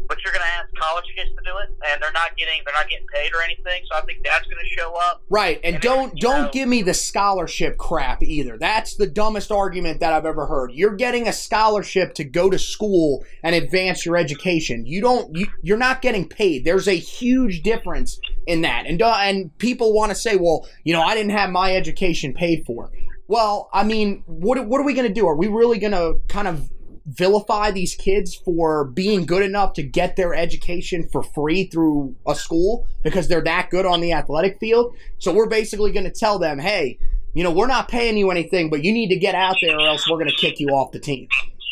but 0.08 0.18
you're 0.26 0.34
going 0.34 0.44
to 0.44 0.54
ask 0.60 0.68
college 0.76 1.06
kids 1.16 1.30
to 1.30 1.42
do 1.46 1.56
it, 1.64 1.70
and 1.88 2.02
they're 2.02 2.12
not 2.12 2.36
getting 2.36 2.60
they're 2.66 2.74
not 2.76 2.90
getting 2.90 3.06
paid 3.14 3.32
or 3.34 3.42
anything. 3.42 3.82
So 3.90 3.98
I 3.98 4.02
think 4.02 4.20
that's 4.26 4.44
going 4.46 4.58
to 4.62 4.70
show 4.82 4.94
up. 4.96 5.24
Right, 5.30 5.60
and, 5.64 5.76
And 5.76 5.82
don't 5.84 6.16
don't 6.20 6.44
know- 6.44 6.50
give 6.52 6.68
me 6.68 6.82
the 6.82 6.94
scholarship 6.94 7.78
crap 7.78 8.22
either. 8.22 8.58
That's 8.58 8.96
the 8.96 9.08
dumbest 9.08 9.52
argument 9.52 10.00
that 10.02 10.12
I've 10.12 10.26
ever 10.26 10.48
heard. 10.48 10.72
You're 10.74 10.96
getting 10.96 11.28
a 11.28 11.34
scholarship 11.34 12.14
to 12.16 12.24
go 12.26 12.50
to 12.50 12.60
school 12.60 13.24
and 13.42 13.56
advance 13.56 14.06
your 14.06 14.18
education. 14.18 14.86
You 14.86 15.02
don't 15.02 15.36
you, 15.36 15.48
you're 15.62 15.78
not 15.78 16.02
getting 16.02 16.28
paid. 16.28 16.66
There's 16.66 16.88
a 16.90 16.94
huge 16.98 17.62
difference 17.64 18.20
in 18.48 18.62
that. 18.62 18.86
And 18.86 19.02
uh, 19.02 19.18
and 19.20 19.56
people 19.58 19.94
want 19.94 20.12
to 20.12 20.16
say, 20.16 20.36
"Well, 20.36 20.68
you 20.84 20.94
know, 20.94 21.02
I 21.02 21.16
didn't 21.16 21.32
have 21.32 21.50
my 21.50 21.76
education 21.76 22.34
paid 22.34 22.64
for." 22.66 22.92
Well, 23.28 23.70
I 23.74 23.84
mean, 23.84 24.24
what 24.26 24.66
what 24.68 24.82
are 24.82 24.86
we 24.86 24.94
going 24.94 25.08
to 25.08 25.14
do? 25.14 25.28
Are 25.28 25.36
we 25.36 25.48
really 25.48 25.80
going 25.80 25.94
to 25.94 26.20
kind 26.28 26.48
of 26.48 26.70
vilify 27.06 27.72
these 27.72 27.96
kids 27.96 28.36
for 28.36 28.86
being 28.86 29.26
good 29.26 29.42
enough 29.42 29.74
to 29.74 29.84
get 29.84 30.16
their 30.16 30.34
education 30.34 31.08
for 31.12 31.24
free 31.24 31.66
through 31.66 32.16
a 32.28 32.36
school 32.36 32.88
because 33.04 33.28
they're 33.28 33.44
that 33.44 33.70
good 33.70 33.86
on 33.86 34.02
the 34.02 34.14
athletic 34.14 34.60
field. 34.60 34.94
So 35.18 35.34
we're 35.34 35.50
basically 35.50 35.92
going 35.92 36.06
to 36.06 36.12
tell 36.12 36.40
them, 36.40 36.60
hey, 36.60 37.00
you 37.34 37.44
know, 37.44 37.52
we're 37.52 37.68
not 37.68 37.88
paying 37.88 38.18
you 38.18 38.30
anything, 38.30 38.70
but 38.70 38.84
you 38.84 38.94
need 38.94 39.10
to 39.10 39.16
get 39.16 39.36
out 39.36 39.56
there 39.62 39.78
or 39.78 39.88
else 39.88 40.08
we're 40.10 40.18
going 40.18 40.30
to 40.30 40.36
kick 40.36 40.60
you 40.60 40.68
off 40.70 40.92
the 40.92 41.00
team. 41.00 41.28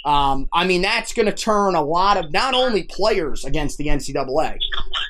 Um, 0.06 0.48
I 0.54 0.66
mean, 0.66 0.82
that's 0.82 1.14
going 1.14 1.26
to 1.26 1.34
turn 1.34 1.76
a 1.76 1.82
lot 1.82 2.18
of 2.18 2.32
not 2.32 2.54
only 2.54 2.84
players 2.84 3.44
against 3.46 3.78
the 3.78 3.88
NCAA. 3.88 4.58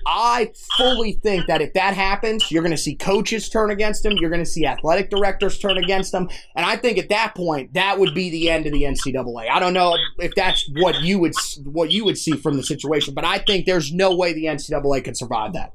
I 0.08 0.52
fully 0.78 1.14
think 1.14 1.48
that 1.48 1.62
if 1.62 1.74
that 1.74 1.94
happens, 1.94 2.52
you're 2.52 2.64
going 2.64 2.76
to 2.76 2.78
see 2.78 2.96
coaches 2.96 3.50
turn 3.50 3.70
against 3.70 4.04
them. 4.04 4.14
You're 4.18 4.30
going 4.32 4.44
to 4.44 4.50
see 4.50 4.66
athletic 4.66 5.10
directors 5.10 5.60
turn 5.60 5.78
against 5.78 6.12
them. 6.12 6.30
And 6.56 6.66
I 6.66 6.76
think 6.76 6.98
at 6.98 7.10
that 7.10 7.36
point, 7.36 7.74
that 7.74 8.00
would 8.00 8.16
be 8.16 8.30
the 8.30 8.50
end 8.50 8.66
of 8.66 8.74
the 8.74 8.84
NCAA. 8.84 9.50
I 9.50 9.60
don't 9.60 9.74
know 9.74 9.96
if 10.18 10.34
that's 10.36 10.70
what 10.78 11.02
you 11.02 11.20
would 11.20 11.34
what 11.66 11.92
you 11.92 12.06
would 12.06 12.18
see 12.18 12.32
from 12.34 12.58
the 12.58 12.64
situation, 12.64 13.14
but 13.14 13.26
I 13.26 13.40
think 13.40 13.66
there's 13.66 13.94
no 13.94 14.16
way 14.16 14.34
the 14.34 14.46
NCAA 14.46 15.04
could 15.04 15.18
survive 15.18 15.54
that. 15.54 15.74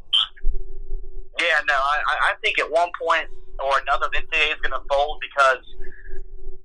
Yeah, 1.39 1.61
no, 1.69 1.75
I, 1.75 2.31
I- 2.31 2.35
think 2.43 2.59
at 2.59 2.71
one 2.71 2.91
point 3.01 3.27
or 3.59 3.73
another, 3.83 4.07
the 4.13 4.19
NCAA 4.21 4.53
is 4.53 4.61
going 4.61 4.73
to 4.73 4.87
fold 4.89 5.19
because 5.21 5.65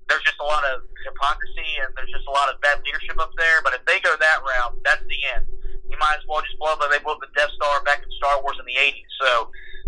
there's 0.09 0.25
just 0.25 0.41
a 0.41 0.47
lot 0.49 0.65
of 0.73 0.81
hypocrisy 1.05 1.69
and 1.85 1.93
there's 1.93 2.09
just 2.09 2.25
a 2.25 2.33
lot 2.33 2.49
of 2.49 2.57
bad 2.65 2.81
leadership 2.81 3.15
up 3.21 3.29
there. 3.37 3.61
But 3.61 3.77
if 3.77 3.85
they 3.85 4.01
go 4.01 4.09
that 4.17 4.41
route, 4.41 4.73
that's 4.81 5.05
the 5.05 5.19
end. 5.37 5.45
You 5.85 5.97
might 6.01 6.17
as 6.17 6.25
well 6.25 6.41
just 6.41 6.57
blow 6.57 6.73
up. 6.73 6.81
They 6.89 6.97
blew 6.99 7.13
up 7.13 7.21
the 7.21 7.29
Death 7.37 7.53
Star 7.53 7.81
back 7.85 8.01
in 8.01 8.09
Star 8.17 8.41
Wars 8.41 8.57
in 8.57 8.65
the 8.65 8.77
'80s. 8.77 9.09
So 9.21 9.29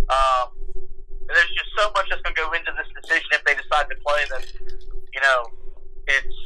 um, 0.09 0.45
there's 1.25 1.53
just 1.57 1.73
so 1.77 1.89
much 1.97 2.09
that's 2.09 2.21
going 2.21 2.37
to 2.37 2.41
go 2.41 2.49
into 2.53 2.73
this 2.77 2.89
decision 3.01 3.29
if 3.33 3.41
they 3.45 3.57
decide 3.57 3.89
to 3.89 3.97
play 4.01 4.21
that. 4.29 4.45
You 5.13 5.21
know, 5.21 5.39
it's 6.09 6.37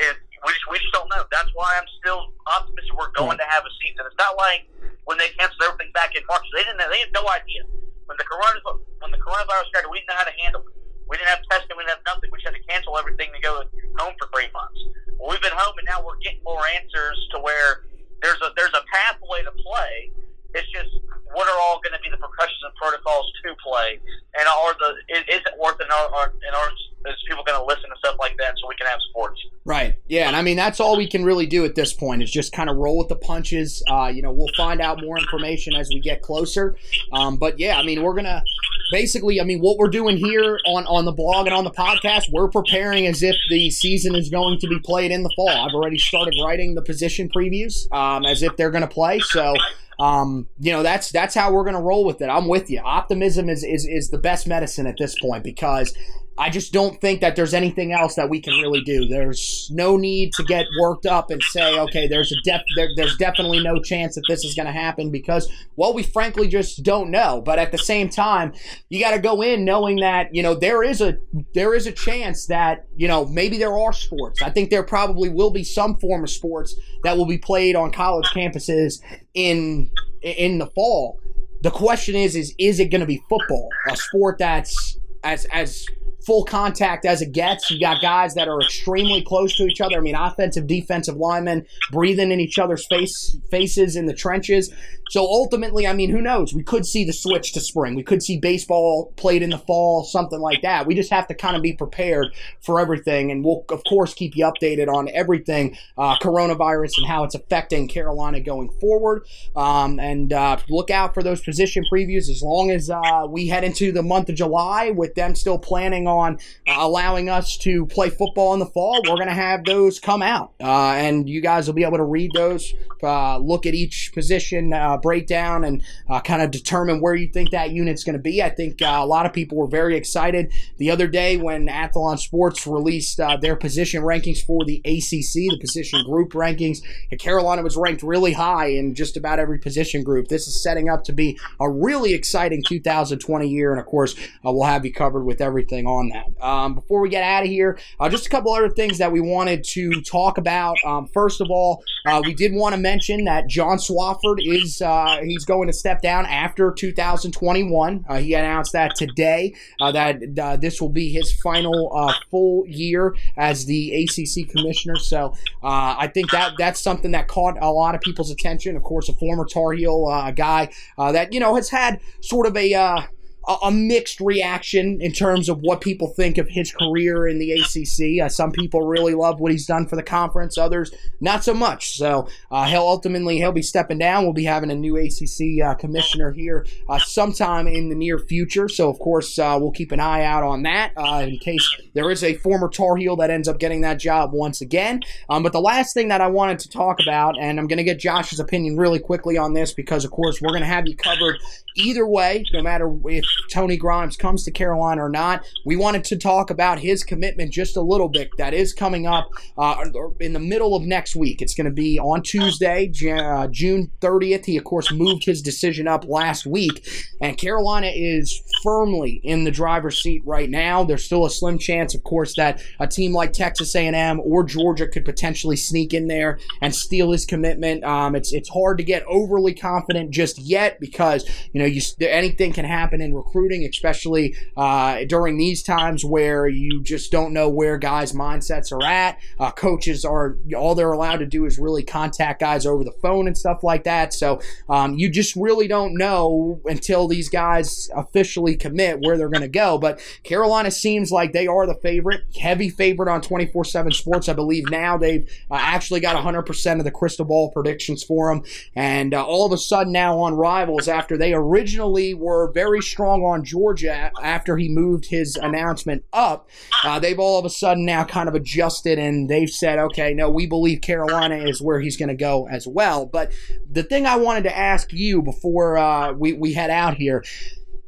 it. 0.00 0.16
We 0.40 0.52
just, 0.56 0.66
we 0.72 0.76
just 0.80 0.92
don't 0.96 1.08
know. 1.12 1.20
That's 1.28 1.52
why 1.52 1.76
I'm 1.76 1.88
still 2.00 2.32
optimistic 2.48 2.96
we're 2.96 3.12
going 3.12 3.36
to 3.36 3.44
have 3.44 3.60
a 3.60 3.72
season. 3.76 4.08
It's 4.08 4.16
not 4.16 4.40
like 4.40 4.64
when 5.04 5.20
they 5.20 5.28
canceled 5.36 5.60
everything 5.60 5.92
back 5.92 6.16
in 6.16 6.24
March. 6.24 6.44
They 6.56 6.64
didn't. 6.64 6.80
They 6.80 7.04
had 7.04 7.12
no 7.12 7.28
idea 7.28 7.68
when 8.08 8.16
the 8.16 8.24
corona 8.24 8.56
when 9.04 9.12
the 9.12 9.20
coronavirus 9.20 9.68
started. 9.68 9.92
We 9.92 10.00
didn't 10.00 10.16
know 10.16 10.20
how 10.20 10.28
to 10.28 10.36
handle 10.40 10.64
it. 10.64 10.79
We 11.10 11.18
didn't 11.18 11.34
have 11.34 11.42
testing. 11.50 11.74
We 11.74 11.82
didn't 11.82 11.98
have 11.98 12.06
nothing. 12.06 12.30
We 12.30 12.38
had 12.46 12.54
to 12.54 12.62
cancel 12.70 12.94
everything 12.94 13.34
to 13.34 13.40
go 13.42 13.66
home 13.98 14.14
for 14.14 14.30
three 14.30 14.46
months. 14.54 14.78
Well, 15.18 15.34
we've 15.34 15.42
been 15.42 15.58
home, 15.58 15.74
and 15.74 15.84
now 15.90 16.06
we're 16.06 16.22
getting 16.22 16.38
more 16.46 16.62
answers 16.70 17.18
to 17.34 17.42
where 17.42 17.90
there's 18.22 18.38
a 18.46 18.54
there's 18.54 18.72
a 18.78 18.86
pathway 18.94 19.42
to 19.42 19.50
play. 19.58 20.14
It's 20.54 20.70
just 20.70 20.94
what 21.34 21.50
are 21.50 21.58
all 21.66 21.82
going 21.82 21.98
to 21.98 22.02
be 22.02 22.14
the 22.14 22.18
precautions 22.22 22.62
and 22.62 22.74
protocols 22.78 23.26
to 23.42 23.58
play, 23.58 23.98
and 24.38 24.46
are 24.46 24.74
the 24.78 24.90
is, 25.10 25.26
is 25.26 25.42
it 25.42 25.54
worth 25.58 25.82
are, 25.82 26.08
are, 26.14 26.30
and 26.30 26.54
are 26.54 26.70
is 27.06 27.14
people 27.26 27.42
going 27.44 27.58
to 27.58 27.64
listen 27.64 27.88
to 27.90 27.96
stuff 27.98 28.16
like 28.18 28.36
that 28.38 28.54
so 28.60 28.68
we 28.68 28.74
can 28.76 28.86
have 28.86 29.00
sports? 29.10 29.40
Right. 29.64 29.94
Yeah, 30.08 30.26
and 30.26 30.36
I 30.36 30.42
mean 30.42 30.56
that's 30.56 30.80
all 30.80 30.96
we 30.96 31.06
can 31.06 31.24
really 31.24 31.46
do 31.46 31.64
at 31.64 31.74
this 31.74 31.92
point 31.92 32.22
is 32.22 32.30
just 32.30 32.52
kind 32.52 32.68
of 32.68 32.76
roll 32.76 32.98
with 32.98 33.08
the 33.08 33.16
punches. 33.16 33.82
Uh, 33.90 34.06
you 34.06 34.22
know, 34.22 34.32
we'll 34.32 34.52
find 34.56 34.80
out 34.80 35.00
more 35.00 35.18
information 35.18 35.74
as 35.74 35.88
we 35.88 36.00
get 36.00 36.22
closer. 36.22 36.76
Um, 37.12 37.36
but 37.36 37.58
yeah, 37.58 37.78
I 37.78 37.84
mean 37.84 38.02
we're 38.02 38.14
gonna 38.14 38.42
basically, 38.90 39.40
I 39.40 39.44
mean 39.44 39.60
what 39.60 39.78
we're 39.78 39.88
doing 39.88 40.16
here 40.16 40.58
on 40.66 40.86
on 40.86 41.04
the 41.04 41.12
blog 41.12 41.46
and 41.46 41.54
on 41.54 41.64
the 41.64 41.70
podcast, 41.70 42.30
we're 42.32 42.48
preparing 42.48 43.06
as 43.06 43.22
if 43.22 43.36
the 43.48 43.70
season 43.70 44.14
is 44.14 44.28
going 44.28 44.58
to 44.60 44.68
be 44.68 44.78
played 44.80 45.10
in 45.10 45.22
the 45.22 45.32
fall. 45.36 45.48
I've 45.48 45.74
already 45.74 45.98
started 45.98 46.34
writing 46.42 46.74
the 46.74 46.82
position 46.82 47.28
previews 47.28 47.90
um, 47.92 48.24
as 48.24 48.42
if 48.42 48.56
they're 48.56 48.70
going 48.70 48.82
to 48.82 48.88
play. 48.88 49.20
So. 49.20 49.54
Um, 49.98 50.48
you 50.58 50.72
know 50.72 50.82
that's 50.82 51.12
that's 51.12 51.34
how 51.34 51.52
we're 51.52 51.64
gonna 51.64 51.82
roll 51.82 52.06
with 52.06 52.22
it. 52.22 52.30
I'm 52.30 52.48
with 52.48 52.70
you. 52.70 52.80
Optimism 52.80 53.50
is, 53.50 53.62
is 53.62 53.86
is 53.86 54.08
the 54.08 54.16
best 54.16 54.46
medicine 54.46 54.86
at 54.86 54.96
this 54.96 55.14
point 55.20 55.44
because 55.44 55.94
I 56.40 56.48
just 56.48 56.72
don't 56.72 56.98
think 57.02 57.20
that 57.20 57.36
there's 57.36 57.52
anything 57.52 57.92
else 57.92 58.14
that 58.14 58.30
we 58.30 58.40
can 58.40 58.54
really 58.54 58.80
do. 58.80 59.06
There's 59.06 59.68
no 59.74 59.98
need 59.98 60.32
to 60.32 60.42
get 60.42 60.64
worked 60.80 61.04
up 61.04 61.30
and 61.30 61.42
say, 61.42 61.78
okay, 61.78 62.08
there's 62.08 62.32
a 62.32 62.36
def- 62.44 62.62
there, 62.76 62.88
there's 62.96 63.14
definitely 63.18 63.62
no 63.62 63.78
chance 63.82 64.14
that 64.14 64.24
this 64.26 64.42
is 64.42 64.54
going 64.54 64.64
to 64.64 64.72
happen 64.72 65.10
because, 65.10 65.52
well, 65.76 65.92
we 65.92 66.02
frankly 66.02 66.48
just 66.48 66.82
don't 66.82 67.10
know. 67.10 67.42
But 67.44 67.58
at 67.58 67.72
the 67.72 67.78
same 67.78 68.08
time, 68.08 68.54
you 68.88 69.00
got 69.00 69.10
to 69.10 69.18
go 69.18 69.42
in 69.42 69.66
knowing 69.66 69.96
that 69.96 70.34
you 70.34 70.42
know 70.42 70.54
there 70.54 70.82
is 70.82 71.02
a 71.02 71.18
there 71.52 71.74
is 71.74 71.86
a 71.86 71.92
chance 71.92 72.46
that 72.46 72.86
you 72.96 73.06
know 73.06 73.26
maybe 73.26 73.58
there 73.58 73.76
are 73.76 73.92
sports. 73.92 74.40
I 74.40 74.48
think 74.48 74.70
there 74.70 74.82
probably 74.82 75.28
will 75.28 75.50
be 75.50 75.62
some 75.62 75.98
form 75.98 76.24
of 76.24 76.30
sports 76.30 76.74
that 77.04 77.18
will 77.18 77.26
be 77.26 77.38
played 77.38 77.76
on 77.76 77.92
college 77.92 78.26
campuses 78.28 79.02
in 79.34 79.90
in 80.22 80.56
the 80.56 80.68
fall. 80.68 81.20
The 81.60 81.70
question 81.70 82.14
is, 82.14 82.34
is 82.34 82.54
is 82.58 82.80
it 82.80 82.86
going 82.86 83.02
to 83.02 83.06
be 83.06 83.22
football, 83.28 83.68
a 83.90 83.94
sport 83.94 84.38
that's 84.38 84.98
as 85.22 85.44
as 85.52 85.84
full 86.24 86.44
contact 86.44 87.04
as 87.04 87.22
it 87.22 87.32
gets. 87.32 87.70
You 87.70 87.80
got 87.80 88.00
guys 88.00 88.34
that 88.34 88.48
are 88.48 88.60
extremely 88.60 89.22
close 89.22 89.56
to 89.56 89.64
each 89.64 89.80
other. 89.80 89.96
I 89.96 90.00
mean, 90.00 90.14
offensive, 90.14 90.66
defensive 90.66 91.16
linemen 91.16 91.66
breathing 91.90 92.30
in 92.30 92.40
each 92.40 92.58
other's 92.58 92.86
face 92.86 93.36
faces 93.50 93.96
in 93.96 94.06
the 94.06 94.14
trenches. 94.14 94.72
So 95.10 95.22
ultimately, 95.22 95.88
I 95.88 95.92
mean, 95.92 96.08
who 96.10 96.20
knows? 96.20 96.54
We 96.54 96.62
could 96.62 96.86
see 96.86 97.04
the 97.04 97.12
switch 97.12 97.52
to 97.54 97.60
spring. 97.60 97.96
We 97.96 98.04
could 98.04 98.22
see 98.22 98.38
baseball 98.38 99.12
played 99.16 99.42
in 99.42 99.50
the 99.50 99.58
fall, 99.58 100.04
something 100.04 100.38
like 100.38 100.62
that. 100.62 100.86
We 100.86 100.94
just 100.94 101.10
have 101.10 101.26
to 101.26 101.34
kind 101.34 101.56
of 101.56 101.62
be 101.62 101.72
prepared 101.72 102.28
for 102.60 102.78
everything, 102.78 103.32
and 103.32 103.44
we'll 103.44 103.64
of 103.70 103.82
course 103.88 104.14
keep 104.14 104.36
you 104.36 104.44
updated 104.44 104.86
on 104.86 105.08
everything 105.12 105.76
uh, 105.98 106.16
coronavirus 106.18 106.98
and 106.98 107.08
how 107.08 107.24
it's 107.24 107.34
affecting 107.34 107.88
Carolina 107.88 108.38
going 108.38 108.70
forward. 108.80 109.26
Um, 109.56 109.98
and 109.98 110.32
uh, 110.32 110.58
look 110.68 110.90
out 110.90 111.12
for 111.12 111.24
those 111.24 111.42
position 111.42 111.82
previews 111.92 112.30
as 112.30 112.40
long 112.40 112.70
as 112.70 112.88
uh, 112.88 113.26
we 113.28 113.48
head 113.48 113.64
into 113.64 113.90
the 113.90 114.04
month 114.04 114.28
of 114.28 114.36
July 114.36 114.90
with 114.90 115.16
them 115.16 115.34
still 115.34 115.58
planning 115.58 116.06
on 116.06 116.38
uh, 116.68 116.76
allowing 116.78 117.28
us 117.28 117.56
to 117.58 117.84
play 117.86 118.10
football 118.10 118.54
in 118.54 118.60
the 118.60 118.66
fall. 118.66 119.02
We're 119.04 119.16
going 119.16 119.26
to 119.26 119.34
have 119.34 119.64
those 119.64 119.98
come 119.98 120.22
out, 120.22 120.52
uh, 120.60 120.92
and 120.92 121.28
you 121.28 121.40
guys 121.40 121.66
will 121.66 121.74
be 121.74 121.82
able 121.82 121.98
to 121.98 122.04
read 122.04 122.30
those, 122.32 122.72
uh, 123.02 123.38
look 123.38 123.66
at 123.66 123.74
each 123.74 124.12
position 124.14 124.72
breakdown, 125.02 125.64
and 125.64 125.82
uh, 126.08 126.20
kind 126.20 126.42
of 126.42 126.50
determine 126.50 127.00
where 127.00 127.14
you 127.14 127.28
think 127.28 127.50
that 127.50 127.70
unit's 127.70 128.04
going 128.04 128.16
to 128.16 128.22
be. 128.22 128.42
I 128.42 128.50
think 128.50 128.82
uh, 128.82 128.98
a 129.00 129.06
lot 129.06 129.26
of 129.26 129.32
people 129.32 129.58
were 129.58 129.66
very 129.66 129.96
excited 129.96 130.52
the 130.78 130.90
other 130.90 131.06
day 131.06 131.36
when 131.36 131.66
Athlon 131.66 132.18
Sports 132.18 132.66
released 132.66 133.20
uh, 133.20 133.36
their 133.36 133.56
position 133.56 134.02
rankings 134.02 134.44
for 134.44 134.64
the 134.64 134.78
ACC, 134.84 135.50
the 135.50 135.58
position 135.60 136.04
group 136.04 136.32
rankings. 136.32 136.78
And 137.10 137.20
Carolina 137.20 137.62
was 137.62 137.76
ranked 137.76 138.02
really 138.02 138.32
high 138.32 138.66
in 138.66 138.94
just 138.94 139.16
about 139.16 139.38
every 139.38 139.58
position 139.58 140.02
group. 140.02 140.28
This 140.28 140.46
is 140.46 140.62
setting 140.62 140.88
up 140.88 141.04
to 141.04 141.12
be 141.12 141.38
a 141.60 141.70
really 141.70 142.14
exciting 142.14 142.62
2020 142.66 143.48
year, 143.48 143.70
and 143.70 143.80
of 143.80 143.86
course, 143.86 144.14
uh, 144.18 144.52
we'll 144.52 144.64
have 144.64 144.84
you 144.84 144.92
covered 144.92 145.24
with 145.24 145.40
everything 145.40 145.86
on 145.86 146.10
that. 146.10 146.26
Um, 146.44 146.74
before 146.74 147.00
we 147.00 147.08
get 147.08 147.22
out 147.22 147.42
of 147.44 147.48
here, 147.48 147.78
uh, 147.98 148.08
just 148.08 148.26
a 148.26 148.30
couple 148.30 148.52
other 148.52 148.70
things 148.70 148.98
that 148.98 149.12
we 149.12 149.20
wanted 149.20 149.64
to 149.64 150.00
talk 150.02 150.38
about. 150.38 150.76
Um, 150.84 151.06
first 151.08 151.40
of 151.40 151.50
all, 151.50 151.82
uh, 152.06 152.20
we 152.24 152.34
did 152.34 152.52
want 152.52 152.74
to 152.74 152.80
mention 152.80 153.24
that 153.24 153.46
John 153.46 153.78
Swofford 153.78 154.38
is 154.40 154.80
uh, 154.90 155.22
he's 155.22 155.44
going 155.44 155.68
to 155.68 155.72
step 155.72 156.02
down 156.02 156.26
after 156.26 156.72
2021. 156.72 158.04
Uh, 158.08 158.18
he 158.18 158.34
announced 158.34 158.72
that 158.72 158.96
today 158.96 159.54
uh, 159.80 159.92
that 159.92 160.20
uh, 160.38 160.56
this 160.56 160.80
will 160.80 160.88
be 160.88 161.12
his 161.12 161.32
final 161.40 161.92
uh, 161.94 162.12
full 162.30 162.66
year 162.66 163.14
as 163.36 163.66
the 163.66 164.04
ACC 164.04 164.48
commissioner. 164.48 164.96
So 164.96 165.32
uh, 165.62 165.94
I 165.98 166.10
think 166.12 166.30
that 166.32 166.54
that's 166.58 166.80
something 166.80 167.12
that 167.12 167.28
caught 167.28 167.56
a 167.60 167.70
lot 167.70 167.94
of 167.94 168.00
people's 168.00 168.30
attention. 168.30 168.76
Of 168.76 168.82
course, 168.82 169.08
a 169.08 169.12
former 169.12 169.44
Tar 169.44 169.72
Heel 169.72 170.32
guy 170.34 170.70
that 170.98 171.32
you 171.32 171.40
know 171.40 171.54
has 171.54 171.70
had 171.70 172.00
sort 172.20 172.46
of 172.46 172.56
a 172.56 173.08
a, 173.48 173.70
mixed 173.70 174.20
reaction 174.20 175.00
in 175.00 175.12
terms 175.12 175.48
of 175.48 175.60
what 175.60 175.80
people 175.80 176.08
think 176.08 176.38
of 176.38 176.48
his 176.48 176.72
career 176.72 177.26
in 177.26 177.38
the 177.38 177.52
ACC. 177.52 178.24
Uh, 178.24 178.28
some 178.28 178.52
people 178.52 178.86
really 178.86 179.14
love 179.14 179.40
what 179.40 179.52
he's 179.52 179.66
done 179.66 179.86
for 179.86 179.96
the 179.96 180.02
conference, 180.02 180.58
others 180.58 180.92
not 181.20 181.42
so 181.42 181.54
much. 181.54 181.96
So 181.96 182.28
uh, 182.50 182.64
he'll 182.66 182.80
ultimately 182.80 183.38
he'll 183.38 183.52
be 183.52 183.62
stepping 183.62 183.98
down. 183.98 184.24
We'll 184.24 184.32
be 184.32 184.44
having 184.44 184.70
a 184.70 184.74
new 184.74 184.96
ACC 184.96 185.64
uh, 185.64 185.74
commissioner 185.74 186.32
here 186.32 186.66
uh, 186.88 186.98
sometime 186.98 187.66
in 187.66 187.88
the 187.88 187.94
near 187.94 188.18
future. 188.18 188.68
So 188.68 188.88
of 188.90 188.98
course 188.98 189.38
uh, 189.38 189.56
we'll 189.60 189.72
keep 189.72 189.92
an 189.92 190.00
eye 190.00 190.24
out 190.24 190.42
on 190.42 190.62
that 190.64 190.92
uh, 190.96 191.26
in 191.26 191.38
case 191.38 191.68
there 191.94 192.10
is 192.10 192.22
a 192.22 192.34
former 192.34 192.68
Tar 192.68 192.96
Heel 192.96 193.16
that 193.16 193.30
ends 193.30 193.48
up 193.48 193.58
getting 193.58 193.80
that 193.82 193.98
job 193.98 194.32
once 194.32 194.60
again. 194.60 195.00
Um, 195.28 195.42
but 195.42 195.52
the 195.52 195.60
last 195.60 195.94
thing 195.94 196.08
that 196.08 196.20
I 196.20 196.26
wanted 196.26 196.58
to 196.60 196.68
talk 196.68 196.98
about, 197.00 197.38
and 197.40 197.58
I'm 197.58 197.66
going 197.66 197.78
to 197.78 197.84
get 197.84 197.98
Josh's 197.98 198.40
opinion 198.40 198.76
really 198.76 198.98
quickly 198.98 199.38
on 199.38 199.54
this 199.54 199.72
because 199.72 200.04
of 200.04 200.10
course 200.10 200.40
we're 200.40 200.50
going 200.50 200.62
to 200.62 200.66
have 200.66 200.86
you 200.86 200.96
covered 200.96 201.38
either 201.76 202.06
way, 202.06 202.44
no 202.52 202.62
matter 202.62 202.92
if 203.06 203.24
Tony 203.50 203.76
Grimes 203.76 204.16
comes 204.16 204.44
to 204.44 204.50
Carolina 204.50 205.04
or 205.04 205.08
not. 205.08 205.44
We 205.64 205.76
wanted 205.76 206.04
to 206.04 206.16
talk 206.16 206.50
about 206.50 206.78
his 206.78 207.02
commitment 207.02 207.52
just 207.52 207.76
a 207.76 207.80
little 207.80 208.08
bit. 208.08 208.30
That 208.38 208.54
is 208.54 208.72
coming 208.72 209.06
up 209.06 209.30
uh, 209.58 209.84
in 210.20 210.32
the 210.32 210.40
middle 210.40 210.74
of 210.74 210.82
next 210.82 211.16
week. 211.16 211.42
It's 211.42 211.54
going 211.54 211.66
to 211.66 211.70
be 211.70 211.98
on 211.98 212.22
Tuesday, 212.22 212.90
uh, 213.10 213.48
June 213.48 213.90
30th. 214.00 214.46
He, 214.46 214.56
of 214.56 214.64
course, 214.64 214.92
moved 214.92 215.24
his 215.24 215.42
decision 215.42 215.88
up 215.88 216.04
last 216.06 216.46
week, 216.46 216.86
and 217.20 217.36
Carolina 217.36 217.90
is 217.94 218.42
firmly 218.62 219.20
in 219.24 219.44
the 219.44 219.50
driver's 219.50 220.02
seat 220.02 220.22
right 220.24 220.50
now. 220.50 220.84
There's 220.84 221.04
still 221.04 221.26
a 221.26 221.30
slim 221.30 221.58
chance, 221.58 221.94
of 221.94 222.02
course, 222.04 222.34
that 222.36 222.62
a 222.78 222.86
team 222.86 223.12
like 223.12 223.32
Texas 223.32 223.74
A&M 223.74 224.20
or 224.20 224.44
Georgia 224.44 224.86
could 224.86 225.04
potentially 225.04 225.56
sneak 225.56 225.94
in 225.94 226.08
there 226.08 226.38
and 226.60 226.74
steal 226.74 227.12
his 227.12 227.24
commitment. 227.24 227.84
Um, 227.84 228.14
it's 228.14 228.32
it's 228.32 228.48
hard 228.48 228.78
to 228.78 228.84
get 228.84 229.04
overly 229.06 229.54
confident 229.54 230.10
just 230.10 230.38
yet 230.38 230.80
because 230.80 231.28
you 231.52 231.59
know 231.60 231.66
you 231.66 231.80
anything 232.00 232.52
can 232.52 232.64
happen 232.64 233.00
in 233.00 233.14
recruiting, 233.14 233.64
especially 233.64 234.34
uh, 234.56 235.04
during 235.06 235.36
these 235.36 235.62
times 235.62 236.04
where 236.04 236.48
you 236.48 236.82
just 236.82 237.12
don't 237.12 237.32
know 237.32 237.48
where 237.48 237.78
guys' 237.78 238.12
mindsets 238.12 238.72
are 238.72 238.84
at. 238.84 239.18
Uh, 239.38 239.50
coaches 239.50 240.04
are 240.04 240.36
all 240.56 240.74
they're 240.74 240.92
allowed 240.92 241.18
to 241.18 241.26
do 241.26 241.44
is 241.44 241.58
really 241.58 241.82
contact 241.82 242.40
guys 242.40 242.66
over 242.66 242.84
the 242.84 242.92
phone 243.02 243.26
and 243.26 243.36
stuff 243.36 243.62
like 243.62 243.84
that. 243.84 244.12
So 244.12 244.40
um, 244.68 244.94
you 244.94 245.10
just 245.10 245.36
really 245.36 245.68
don't 245.68 245.96
know 245.96 246.60
until 246.64 247.08
these 247.08 247.28
guys 247.28 247.88
officially 247.94 248.56
commit 248.56 249.00
where 249.00 249.16
they're 249.16 249.28
going 249.28 249.42
to 249.42 249.48
go. 249.48 249.78
But 249.78 250.00
Carolina 250.24 250.70
seems 250.70 251.10
like 251.10 251.32
they 251.32 251.46
are 251.46 251.66
the 251.66 251.74
favorite, 251.74 252.22
heavy 252.38 252.70
favorite 252.70 253.10
on 253.10 253.20
24 253.20 253.64
7 253.64 253.92
Sports. 253.92 254.28
I 254.28 254.32
believe 254.32 254.70
now 254.70 254.96
they've 254.96 255.28
uh, 255.50 255.58
actually 255.58 256.00
got 256.00 256.16
100% 256.16 256.78
of 256.78 256.84
the 256.84 256.90
crystal 256.90 257.24
ball 257.24 257.50
predictions 257.50 258.02
for 258.02 258.32
them. 258.32 258.44
And 258.74 259.14
uh, 259.14 259.24
all 259.24 259.46
of 259.46 259.52
a 259.52 259.58
sudden 259.58 259.92
now 259.92 260.18
on 260.18 260.34
Rivals, 260.34 260.88
after 260.88 261.16
they 261.16 261.32
originally 261.50 262.14
were 262.14 262.50
very 262.52 262.80
strong 262.80 263.22
on 263.24 263.44
Georgia 263.44 264.10
after 264.22 264.56
he 264.56 264.68
moved 264.68 265.06
his 265.06 265.36
announcement 265.36 266.04
up, 266.12 266.48
uh, 266.84 266.98
they've 266.98 267.18
all 267.18 267.38
of 267.38 267.44
a 267.44 267.50
sudden 267.50 267.84
now 267.84 268.04
kind 268.04 268.28
of 268.28 268.34
adjusted 268.34 268.98
and 268.98 269.28
they've 269.28 269.50
said, 269.50 269.78
okay, 269.78 270.14
no, 270.14 270.30
we 270.30 270.46
believe 270.46 270.80
Carolina 270.80 271.36
is 271.36 271.60
where 271.60 271.80
he's 271.80 271.96
going 271.96 272.08
to 272.08 272.14
go 272.14 272.46
as 272.48 272.66
well. 272.66 273.06
But 273.06 273.32
the 273.70 273.82
thing 273.82 274.06
I 274.06 274.16
wanted 274.16 274.44
to 274.44 274.56
ask 274.56 274.92
you 274.92 275.22
before 275.22 275.78
uh, 275.78 276.12
we, 276.12 276.32
we 276.32 276.54
head 276.54 276.70
out 276.70 276.94
here 276.96 277.24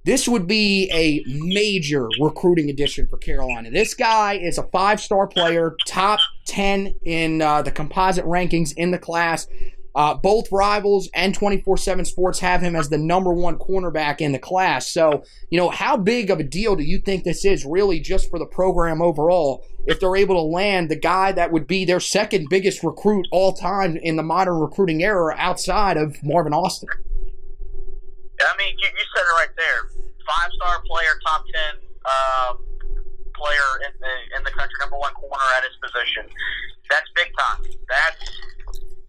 this 0.04 0.26
would 0.26 0.46
be 0.48 0.90
a 0.92 1.22
major 1.28 2.08
recruiting 2.20 2.68
addition 2.68 3.06
for 3.06 3.18
Carolina. 3.18 3.70
This 3.70 3.94
guy 3.94 4.34
is 4.34 4.58
a 4.58 4.64
five 4.64 5.00
star 5.00 5.28
player, 5.28 5.76
top 5.86 6.18
10 6.46 6.96
in 7.04 7.40
uh, 7.40 7.62
the 7.62 7.70
composite 7.70 8.24
rankings 8.24 8.72
in 8.76 8.90
the 8.90 8.98
class. 8.98 9.46
Uh, 9.94 10.14
both 10.14 10.50
rivals 10.50 11.10
and 11.14 11.34
24 11.34 11.76
7 11.76 12.04
Sports 12.04 12.38
have 12.38 12.62
him 12.62 12.74
as 12.74 12.88
the 12.88 12.98
number 12.98 13.32
one 13.32 13.58
cornerback 13.58 14.20
in 14.20 14.32
the 14.32 14.38
class. 14.38 14.90
So, 14.90 15.22
you 15.50 15.58
know, 15.58 15.68
how 15.68 15.96
big 15.96 16.30
of 16.30 16.40
a 16.40 16.44
deal 16.44 16.76
do 16.76 16.82
you 16.82 16.98
think 16.98 17.24
this 17.24 17.44
is 17.44 17.64
really 17.64 18.00
just 18.00 18.30
for 18.30 18.38
the 18.38 18.46
program 18.46 19.02
overall 19.02 19.66
if 19.86 20.00
they're 20.00 20.16
able 20.16 20.36
to 20.36 20.42
land 20.42 20.88
the 20.88 20.96
guy 20.96 21.32
that 21.32 21.52
would 21.52 21.66
be 21.66 21.84
their 21.84 22.00
second 22.00 22.46
biggest 22.48 22.82
recruit 22.82 23.26
all 23.32 23.52
time 23.52 23.96
in 23.96 24.16
the 24.16 24.22
modern 24.22 24.54
recruiting 24.54 25.02
era 25.02 25.34
outside 25.36 25.96
of 25.96 26.16
Marvin 26.22 26.54
Austin? 26.54 26.88
I 28.40 28.56
mean, 28.56 28.74
you, 28.78 28.88
you 28.88 29.04
said 29.14 29.22
it 29.22 29.34
right 29.36 29.54
there. 29.56 29.88
Five 30.26 30.50
star 30.54 30.82
player, 30.88 31.12
top 31.26 31.44
10 31.44 31.82
uh, 32.04 32.54
player 33.34 33.68
in 33.86 33.92
the, 34.00 34.38
in 34.38 34.44
the 34.44 34.50
country, 34.50 34.74
number 34.80 34.96
one 34.96 35.12
corner 35.14 35.44
at 35.58 35.64
his 35.64 35.76
position. 35.82 36.24
That's 36.88 37.06
big 37.14 37.28
time. 37.38 37.60
That's 37.88 38.40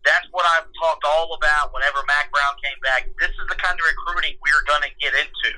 that's 0.04 0.28
what 0.32 0.46
I've 0.46 0.68
talked 0.80 1.04
all 1.06 1.33
about 1.44 1.76
whenever 1.76 2.00
Mack 2.08 2.32
Brown 2.32 2.56
came 2.64 2.80
back. 2.80 3.12
This 3.20 3.36
is 3.36 3.46
the 3.52 3.60
kind 3.60 3.76
of 3.76 3.84
recruiting 3.84 4.40
we're 4.40 4.64
going 4.64 4.88
to 4.88 4.94
get 5.04 5.12
into. 5.12 5.52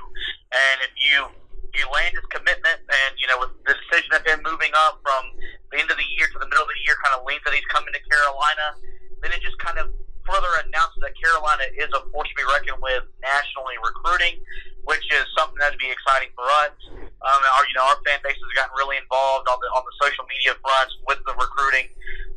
And 0.49 0.77
if 0.81 0.93
you 0.97 1.29
you 1.77 1.83
land 1.91 2.15
his 2.15 2.25
commitment, 2.31 2.81
and 2.87 3.11
you 3.21 3.29
know 3.29 3.37
with 3.37 3.53
the 3.67 3.77
decision 3.77 4.17
of 4.17 4.25
him 4.25 4.41
moving 4.41 4.73
up 4.89 5.03
from 5.05 5.29
the 5.69 5.77
end 5.77 5.91
of 5.93 5.97
the 5.99 6.09
year 6.17 6.25
to 6.25 6.37
the 6.41 6.49
middle 6.49 6.65
of 6.65 6.71
the 6.71 6.81
year, 6.89 6.97
kind 7.05 7.13
of 7.13 7.21
leans 7.27 7.43
that 7.45 7.53
he's 7.53 7.67
coming 7.69 7.93
to 7.93 8.01
Carolina, 8.09 8.79
then 9.21 9.29
it 9.29 9.43
just 9.45 9.59
kind 9.61 9.77
of 9.77 9.93
further 10.25 10.49
announces 10.65 10.97
that 11.05 11.13
Carolina 11.21 11.69
is 11.77 11.91
a 11.93 12.01
force 12.09 12.25
to 12.25 12.35
be 12.39 12.47
reckoned 12.49 12.81
with 12.81 13.05
nationally 13.21 13.77
recruiting, 13.77 14.41
which 14.89 15.05
is 15.13 15.21
something 15.37 15.59
that 15.61 15.69
would 15.69 15.83
be 15.83 15.91
exciting 15.91 16.33
for 16.33 16.47
us. 16.65 16.73
Um, 16.97 17.39
our, 17.45 17.63
you 17.69 17.75
know, 17.77 17.85
our 17.85 17.99
fan 18.01 18.17
base 18.25 18.39
has 18.39 18.53
gotten 18.57 18.73
really 18.73 18.97
involved 18.97 19.45
on 19.45 19.61
the 19.61 19.69
on 19.75 19.85
the 19.85 19.93
social 20.01 20.25
media 20.25 20.57
fronts 20.65 20.97
with 21.05 21.21
the 21.29 21.35
recruiting. 21.37 21.93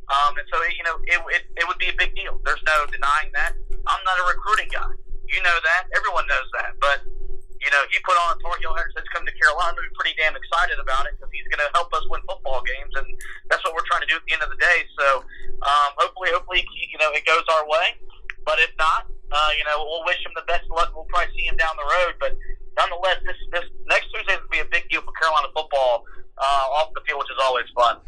Um, 0.08 0.32
and 0.40 0.46
so, 0.48 0.56
you 0.72 0.84
know, 0.88 0.96
it, 1.04 1.20
it, 1.36 1.42
it 1.60 1.64
would 1.68 1.76
be 1.76 1.92
a 1.92 1.96
big 2.00 2.16
deal. 2.16 2.40
There's 2.44 2.64
no 2.64 2.88
denying 2.88 3.28
that. 3.36 3.52
I'm 3.84 4.02
not 4.08 4.16
a 4.16 4.24
recruiting 4.32 4.72
guy. 4.72 4.88
You 5.28 5.40
know 5.44 5.52
that. 5.52 5.92
Everyone 5.92 6.24
knows 6.24 6.48
that. 6.56 6.80
But, 6.80 7.04
you 7.60 7.68
know, 7.68 7.82
he 7.92 8.00
put 8.08 8.16
on 8.16 8.32
a 8.32 8.36
Tar 8.40 8.56
Heel 8.56 8.72
Henderson 8.72 9.04
to 9.04 9.10
come 9.12 9.28
to 9.28 9.34
Carolina. 9.36 9.76
We're 9.76 9.92
pretty 10.00 10.16
damn 10.16 10.32
excited 10.32 10.80
about 10.80 11.04
it 11.04 11.20
because 11.20 11.28
he's 11.28 11.44
going 11.52 11.60
to 11.60 11.68
help 11.76 11.92
us 11.92 12.00
win 12.08 12.24
football 12.24 12.64
games. 12.64 12.92
And 12.96 13.04
that's 13.52 13.60
what 13.68 13.76
we're 13.76 13.84
trying 13.84 14.00
to 14.00 14.08
do 14.08 14.16
at 14.16 14.24
the 14.24 14.32
end 14.32 14.40
of 14.40 14.48
the 14.48 14.56
day. 14.56 14.88
So 14.96 15.28
um, 15.60 15.90
hopefully, 16.00 16.32
hopefully, 16.32 16.64
you 16.64 16.96
know, 16.96 17.12
it 17.12 17.28
goes 17.28 17.44
our 17.52 17.68
way. 17.68 18.00
But 18.48 18.64
if 18.64 18.72
not, 18.80 19.12
uh, 19.28 19.50
you 19.60 19.64
know, 19.68 19.84
we'll 19.84 20.08
wish 20.08 20.24
him 20.24 20.32
the 20.32 20.48
best 20.48 20.64
luck. 20.72 20.96
We'll 20.96 21.04
probably 21.12 21.36
see 21.36 21.44
him 21.44 21.60
down 21.60 21.76
the 21.76 21.84
road. 21.84 22.16
But 22.16 22.32
nonetheless, 22.80 23.20
this, 23.28 23.36
this 23.52 23.68
next 23.92 24.08
Tuesday 24.08 24.40
is 24.40 24.40
going 24.48 24.48
to 24.48 24.56
be 24.56 24.64
a 24.64 24.70
big 24.72 24.88
deal 24.88 25.04
for 25.04 25.12
Carolina 25.20 25.52
football 25.52 26.08
uh, 26.40 26.80
off 26.80 26.96
the 26.96 27.04
field, 27.04 27.20
which 27.20 27.28
is 27.28 27.40
always 27.44 27.68
fun. 27.76 28.00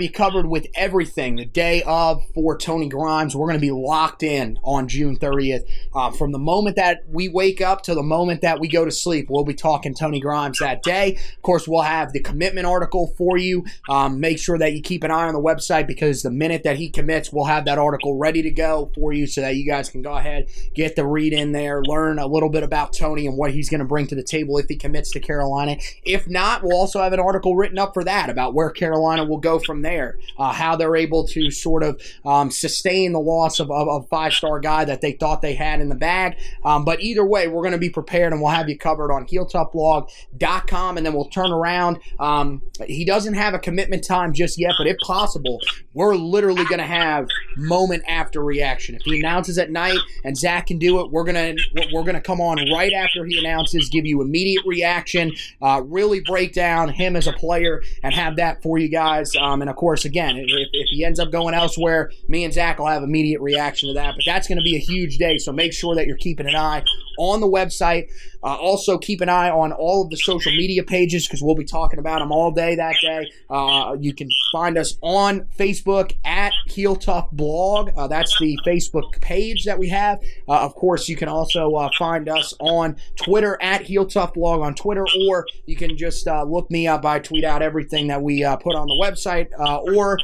You 0.00 0.10
covered 0.10 0.46
with 0.46 0.66
everything 0.74 1.36
the 1.36 1.44
day 1.44 1.82
of 1.82 2.22
for 2.34 2.56
Tony 2.56 2.88
Grimes. 2.88 3.36
We're 3.36 3.48
going 3.48 3.58
to 3.58 3.60
be 3.60 3.70
locked 3.70 4.22
in 4.22 4.58
on 4.64 4.88
June 4.88 5.18
30th. 5.18 5.68
Uh, 5.94 6.10
from 6.10 6.32
the 6.32 6.38
moment 6.38 6.76
that 6.76 7.02
we 7.12 7.28
wake 7.28 7.60
up 7.60 7.82
to 7.82 7.94
the 7.94 8.02
moment 8.02 8.42
that 8.42 8.60
we 8.60 8.68
go 8.68 8.84
to 8.84 8.90
sleep, 8.90 9.28
we'll 9.28 9.44
be 9.44 9.54
talking 9.54 9.94
Tony 9.94 10.20
Grimes 10.20 10.58
that 10.58 10.82
day. 10.82 11.18
Of 11.36 11.42
course, 11.42 11.66
we'll 11.66 11.82
have 11.82 12.12
the 12.12 12.20
commitment 12.20 12.66
article 12.66 13.14
for 13.16 13.36
you. 13.36 13.64
Um, 13.88 14.20
make 14.20 14.38
sure 14.38 14.58
that 14.58 14.72
you 14.72 14.82
keep 14.82 15.04
an 15.04 15.10
eye 15.10 15.26
on 15.26 15.34
the 15.34 15.40
website 15.40 15.86
because 15.86 16.22
the 16.22 16.30
minute 16.30 16.62
that 16.64 16.76
he 16.76 16.88
commits, 16.88 17.32
we'll 17.32 17.44
have 17.44 17.64
that 17.64 17.78
article 17.78 18.16
ready 18.16 18.42
to 18.42 18.50
go 18.50 18.90
for 18.94 19.12
you 19.12 19.26
so 19.26 19.40
that 19.40 19.56
you 19.56 19.66
guys 19.66 19.88
can 19.88 20.02
go 20.02 20.14
ahead, 20.14 20.48
get 20.74 20.96
the 20.96 21.06
read 21.06 21.32
in 21.32 21.52
there, 21.52 21.82
learn 21.82 22.18
a 22.18 22.26
little 22.26 22.50
bit 22.50 22.62
about 22.62 22.92
Tony 22.92 23.26
and 23.26 23.36
what 23.36 23.52
he's 23.52 23.68
going 23.68 23.80
to 23.80 23.86
bring 23.86 24.06
to 24.06 24.14
the 24.14 24.22
table 24.22 24.58
if 24.58 24.66
he 24.68 24.76
commits 24.76 25.10
to 25.12 25.20
Carolina. 25.20 25.76
If 26.04 26.28
not, 26.28 26.62
we'll 26.62 26.76
also 26.76 27.02
have 27.02 27.12
an 27.12 27.20
article 27.20 27.56
written 27.56 27.78
up 27.78 27.94
for 27.94 28.04
that 28.04 28.30
about 28.30 28.54
where 28.54 28.70
Carolina 28.70 29.24
will 29.24 29.38
go 29.38 29.58
from 29.58 29.82
there. 29.82 30.18
Uh, 30.38 30.52
how 30.52 30.76
they're 30.76 30.96
able 30.96 31.26
to 31.28 31.50
sort 31.50 31.82
of 31.82 32.00
um, 32.24 32.50
sustain 32.50 33.12
the 33.12 33.20
loss 33.20 33.60
of, 33.60 33.70
a 33.70 34.02
five 34.10 34.32
star 34.32 34.60
guy 34.60 34.84
that 34.84 35.00
they 35.00 35.12
thought 35.12 35.42
they 35.42 35.54
had 35.54 35.80
in 35.80 35.88
the 35.88 35.94
bag. 35.94 36.36
Um, 36.64 36.84
but 36.84 36.99
either 37.02 37.24
way, 37.24 37.48
we're 37.48 37.62
going 37.62 37.72
to 37.72 37.78
be 37.78 37.90
prepared 37.90 38.32
and 38.32 38.40
we'll 38.40 38.50
have 38.50 38.68
you 38.68 38.78
covered 38.78 39.12
on 39.12 39.26
heeltoughblog.com 39.26 40.96
and 40.96 41.06
then 41.06 41.12
we'll 41.12 41.28
turn 41.28 41.50
around. 41.50 41.98
Um, 42.18 42.62
he 42.86 43.04
doesn't 43.04 43.34
have 43.34 43.54
a 43.54 43.58
commitment 43.58 44.04
time 44.04 44.32
just 44.32 44.58
yet, 44.58 44.72
but 44.78 44.86
if 44.86 44.96
possible, 44.98 45.60
we're 45.94 46.14
literally 46.14 46.64
going 46.64 46.78
to 46.78 46.86
have 46.86 47.26
moment 47.56 48.02
after 48.06 48.42
reaction. 48.42 48.94
If 48.94 49.02
he 49.02 49.18
announces 49.20 49.58
at 49.58 49.70
night 49.70 49.98
and 50.24 50.36
Zach 50.36 50.66
can 50.66 50.78
do 50.78 51.00
it, 51.00 51.10
we're 51.10 51.24
gonna 51.24 51.54
we're 51.92 52.04
gonna 52.04 52.20
come 52.20 52.40
on 52.40 52.58
right 52.72 52.92
after 52.92 53.24
he 53.24 53.38
announces, 53.38 53.88
give 53.88 54.06
you 54.06 54.22
immediate 54.22 54.64
reaction, 54.66 55.32
uh, 55.62 55.82
really 55.84 56.20
break 56.20 56.52
down 56.52 56.88
him 56.88 57.16
as 57.16 57.26
a 57.26 57.32
player, 57.32 57.82
and 58.02 58.14
have 58.14 58.36
that 58.36 58.62
for 58.62 58.78
you 58.78 58.88
guys. 58.88 59.34
Um, 59.36 59.60
and 59.60 59.70
of 59.70 59.76
course, 59.76 60.04
again, 60.04 60.36
if, 60.36 60.46
if 60.72 60.88
he 60.88 61.04
ends 61.04 61.18
up 61.18 61.30
going 61.30 61.54
elsewhere, 61.54 62.10
me 62.28 62.44
and 62.44 62.52
Zach 62.52 62.78
will 62.78 62.86
have 62.86 63.02
immediate 63.02 63.40
reaction 63.40 63.88
to 63.88 63.94
that. 63.94 64.14
But 64.16 64.24
that's 64.26 64.48
going 64.48 64.58
to 64.58 64.64
be 64.64 64.76
a 64.76 64.80
huge 64.80 65.18
day, 65.18 65.38
so 65.38 65.52
make 65.52 65.72
sure 65.72 65.94
that 65.94 66.06
you're 66.06 66.16
keeping 66.16 66.46
an 66.46 66.56
eye 66.56 66.82
on 67.18 67.40
the 67.40 67.46
website. 67.48 68.08
Uh, 68.42 68.56
also, 68.56 68.96
keep 68.96 69.20
an 69.20 69.28
eye 69.28 69.50
on 69.50 69.72
all 69.72 70.02
of 70.02 70.10
the 70.10 70.16
social 70.16 70.52
media 70.52 70.82
pages 70.82 71.26
because 71.26 71.42
we'll 71.42 71.54
be 71.54 71.64
talking 71.64 71.98
about 71.98 72.20
them 72.20 72.32
all 72.32 72.50
day 72.50 72.74
that 72.74 72.94
day. 73.02 73.30
Uh, 73.50 73.96
you 73.98 74.14
can 74.14 74.28
find 74.52 74.78
us 74.78 74.96
on 75.02 75.42
Facebook 75.58 76.16
at 76.24 76.52
Heel 76.66 76.96
Tough 76.96 77.30
Blog. 77.32 77.90
Uh, 77.96 78.06
that's 78.06 78.38
the 78.38 78.58
Facebook 78.66 79.20
page 79.20 79.64
that 79.64 79.78
we 79.78 79.88
have. 79.88 80.20
Uh, 80.48 80.60
of 80.60 80.74
course, 80.74 81.08
you 81.08 81.16
can 81.16 81.28
also 81.28 81.74
uh, 81.74 81.90
find 81.98 82.28
us 82.28 82.54
on 82.60 82.96
Twitter 83.16 83.58
at 83.60 83.82
Heel 83.82 84.06
Tough 84.06 84.34
Blog 84.34 84.60
on 84.60 84.74
Twitter, 84.74 85.04
or 85.28 85.46
you 85.66 85.76
can 85.76 85.96
just 85.96 86.26
uh, 86.26 86.42
look 86.42 86.70
me 86.70 86.86
up. 86.86 87.04
I 87.04 87.18
tweet 87.18 87.44
out 87.44 87.60
everything 87.60 88.06
that 88.08 88.22
we 88.22 88.44
put 88.62 88.74
on 88.74 88.88
the 88.88 88.98
website 89.00 89.48
or 89.58 90.18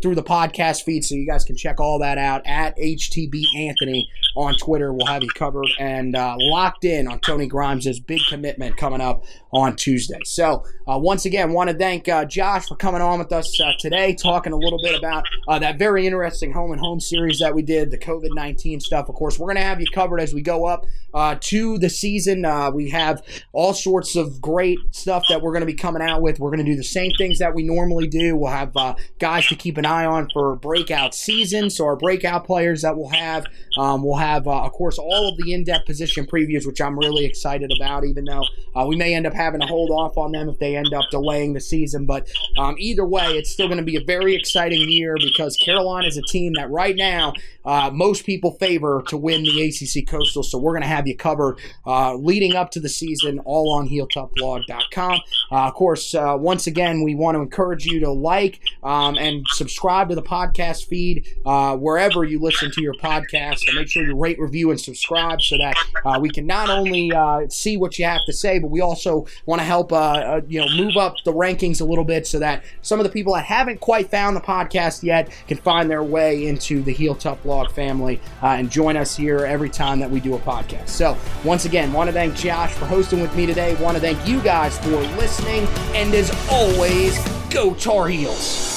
through 0.00 0.14
the 0.14 0.22
podcast 0.22 0.84
feed, 0.84 1.04
so 1.04 1.14
you 1.14 1.26
guys 1.26 1.44
can 1.44 1.56
check 1.56 1.78
all 1.78 1.98
that 1.98 2.16
out 2.16 2.42
at 2.46 2.76
HTB 2.78 3.44
Anthony 3.56 4.08
on 4.36 4.54
Twitter. 4.56 4.92
We'll 4.92 5.06
have 5.06 5.22
you 5.22 5.30
covered 5.30 5.68
and 5.78 6.14
locked 6.14 6.84
in 6.84 7.06
on. 7.06 7.20
Tony 7.34 7.48
Grimes' 7.48 7.98
big 7.98 8.20
commitment 8.28 8.76
coming 8.76 9.00
up 9.00 9.24
on 9.54 9.76
Tuesday. 9.76 10.18
So, 10.24 10.64
uh, 10.86 10.98
once 10.98 11.24
again, 11.24 11.52
want 11.52 11.70
to 11.70 11.76
thank 11.76 12.08
uh, 12.08 12.24
Josh 12.24 12.66
for 12.66 12.74
coming 12.74 13.00
on 13.00 13.20
with 13.20 13.32
us 13.32 13.58
uh, 13.60 13.72
today, 13.78 14.12
talking 14.12 14.52
a 14.52 14.56
little 14.56 14.80
bit 14.82 14.98
about 14.98 15.24
uh, 15.48 15.58
that 15.60 15.78
very 15.78 16.06
interesting 16.06 16.52
home 16.52 16.72
and 16.72 16.80
home 16.80 17.00
series 17.00 17.38
that 17.38 17.54
we 17.54 17.62
did, 17.62 17.90
the 17.90 17.96
COVID 17.96 18.34
19 18.34 18.80
stuff. 18.80 19.08
Of 19.08 19.14
course, 19.14 19.38
we're 19.38 19.46
going 19.46 19.56
to 19.56 19.62
have 19.62 19.80
you 19.80 19.86
covered 19.94 20.20
as 20.20 20.34
we 20.34 20.42
go 20.42 20.66
up 20.66 20.84
uh, 21.14 21.36
to 21.40 21.78
the 21.78 21.88
season. 21.88 22.44
Uh, 22.44 22.70
we 22.70 22.90
have 22.90 23.22
all 23.52 23.72
sorts 23.72 24.16
of 24.16 24.40
great 24.40 24.78
stuff 24.90 25.24
that 25.28 25.40
we're 25.40 25.52
going 25.52 25.62
to 25.62 25.66
be 25.66 25.74
coming 25.74 26.02
out 26.02 26.20
with. 26.20 26.40
We're 26.40 26.50
going 26.50 26.64
to 26.64 26.70
do 26.70 26.76
the 26.76 26.82
same 26.84 27.12
things 27.16 27.38
that 27.38 27.54
we 27.54 27.62
normally 27.62 28.08
do. 28.08 28.36
We'll 28.36 28.50
have 28.50 28.74
guys 29.20 29.46
to 29.46 29.54
keep 29.54 29.78
an 29.78 29.86
eye 29.86 30.04
on 30.04 30.28
for 30.32 30.56
breakout 30.56 31.14
season. 31.14 31.70
So, 31.70 31.84
our 31.84 31.96
breakout 31.96 32.44
players 32.44 32.82
that 32.82 32.96
we'll 32.96 33.10
have. 33.10 33.46
Um, 33.76 34.04
we'll 34.04 34.16
have, 34.16 34.46
of 34.46 34.70
course, 34.72 34.98
all 34.98 35.28
of 35.28 35.36
the 35.36 35.52
in 35.52 35.64
depth 35.64 35.86
position 35.86 36.26
previews, 36.26 36.66
which 36.66 36.80
I'm 36.80 36.98
really 36.98 37.24
excited 37.24 37.72
about, 37.74 38.04
even 38.04 38.24
though 38.24 38.44
we 38.86 38.96
may 38.96 39.14
end 39.14 39.26
up 39.26 39.32
having 39.32 39.43
to 39.52 39.66
hold 39.66 39.90
off 39.90 40.16
on 40.16 40.32
them 40.32 40.48
if 40.48 40.58
they 40.58 40.76
end 40.76 40.92
up 40.92 41.04
delaying 41.10 41.52
the 41.52 41.60
season. 41.60 42.06
But 42.06 42.28
um, 42.58 42.76
either 42.78 43.04
way, 43.04 43.36
it's 43.36 43.50
still 43.50 43.66
going 43.66 43.78
to 43.78 43.84
be 43.84 43.96
a 43.96 44.04
very 44.04 44.34
exciting 44.34 44.88
year 44.88 45.16
because 45.20 45.56
Carolina 45.56 46.06
is 46.06 46.16
a 46.16 46.22
team 46.22 46.54
that 46.54 46.70
right 46.70 46.96
now 46.96 47.32
uh, 47.64 47.90
most 47.92 48.26
people 48.26 48.52
favor 48.52 49.02
to 49.08 49.16
win 49.16 49.42
the 49.42 49.62
ACC 49.62 50.06
Coastal. 50.06 50.42
So 50.42 50.58
we're 50.58 50.72
going 50.72 50.82
to 50.82 50.88
have 50.88 51.06
you 51.06 51.16
covered 51.16 51.58
uh, 51.86 52.14
leading 52.14 52.54
up 52.54 52.70
to 52.72 52.80
the 52.80 52.88
season, 52.88 53.38
all 53.40 53.72
on 53.72 53.88
HeelToughBlog.com. 53.88 55.20
Uh, 55.50 55.68
of 55.68 55.74
course, 55.74 56.14
uh, 56.14 56.36
once 56.38 56.66
again, 56.66 57.02
we 57.02 57.14
want 57.14 57.36
to 57.36 57.40
encourage 57.40 57.86
you 57.86 58.00
to 58.00 58.10
like 58.10 58.60
um, 58.82 59.16
and 59.16 59.44
subscribe 59.50 60.08
to 60.10 60.14
the 60.14 60.22
podcast 60.22 60.86
feed 60.86 61.26
uh, 61.46 61.76
wherever 61.76 62.24
you 62.24 62.38
listen 62.38 62.70
to 62.72 62.82
your 62.82 62.94
podcast. 62.94 63.66
And 63.66 63.76
make 63.76 63.88
sure 63.88 64.04
you 64.04 64.16
rate, 64.16 64.38
review, 64.38 64.70
and 64.70 64.80
subscribe 64.80 65.40
so 65.40 65.56
that 65.58 65.76
uh, 66.04 66.18
we 66.20 66.30
can 66.30 66.46
not 66.46 66.68
only 66.68 67.12
see 67.48 67.76
what 67.76 67.98
you 67.98 68.04
have 68.04 68.24
to 68.26 68.32
say, 68.32 68.58
but 68.58 68.68
we 68.68 68.80
also 68.80 69.26
want 69.46 69.60
to 69.60 69.64
help 69.64 69.92
uh 69.92 70.40
you 70.48 70.60
know 70.60 70.68
move 70.76 70.96
up 70.96 71.14
the 71.24 71.32
rankings 71.32 71.80
a 71.80 71.84
little 71.84 72.04
bit 72.04 72.26
so 72.26 72.38
that 72.38 72.64
some 72.82 72.98
of 73.00 73.04
the 73.04 73.10
people 73.10 73.34
that 73.34 73.44
haven't 73.44 73.80
quite 73.80 74.10
found 74.10 74.36
the 74.36 74.40
podcast 74.40 75.02
yet 75.02 75.30
can 75.48 75.56
find 75.56 75.90
their 75.90 76.02
way 76.02 76.46
into 76.46 76.82
the 76.82 76.92
Heel 76.92 77.14
Tough 77.14 77.42
Blog 77.42 77.70
family 77.72 78.20
uh, 78.42 78.48
and 78.48 78.70
join 78.70 78.96
us 78.96 79.16
here 79.16 79.44
every 79.44 79.70
time 79.70 79.98
that 80.00 80.10
we 80.10 80.20
do 80.20 80.34
a 80.34 80.38
podcast. 80.38 80.88
So, 80.88 81.16
once 81.44 81.64
again, 81.64 81.92
want 81.92 82.08
to 82.08 82.12
thank 82.12 82.34
Josh 82.34 82.72
for 82.72 82.86
hosting 82.86 83.20
with 83.20 83.34
me 83.34 83.46
today. 83.46 83.74
Want 83.76 83.96
to 83.96 84.00
thank 84.00 84.26
you 84.26 84.40
guys 84.40 84.78
for 84.78 84.90
listening. 84.90 85.64
And 85.94 86.14
as 86.14 86.30
always, 86.50 87.18
go 87.50 87.74
Tar 87.74 88.08
Heels. 88.08 88.73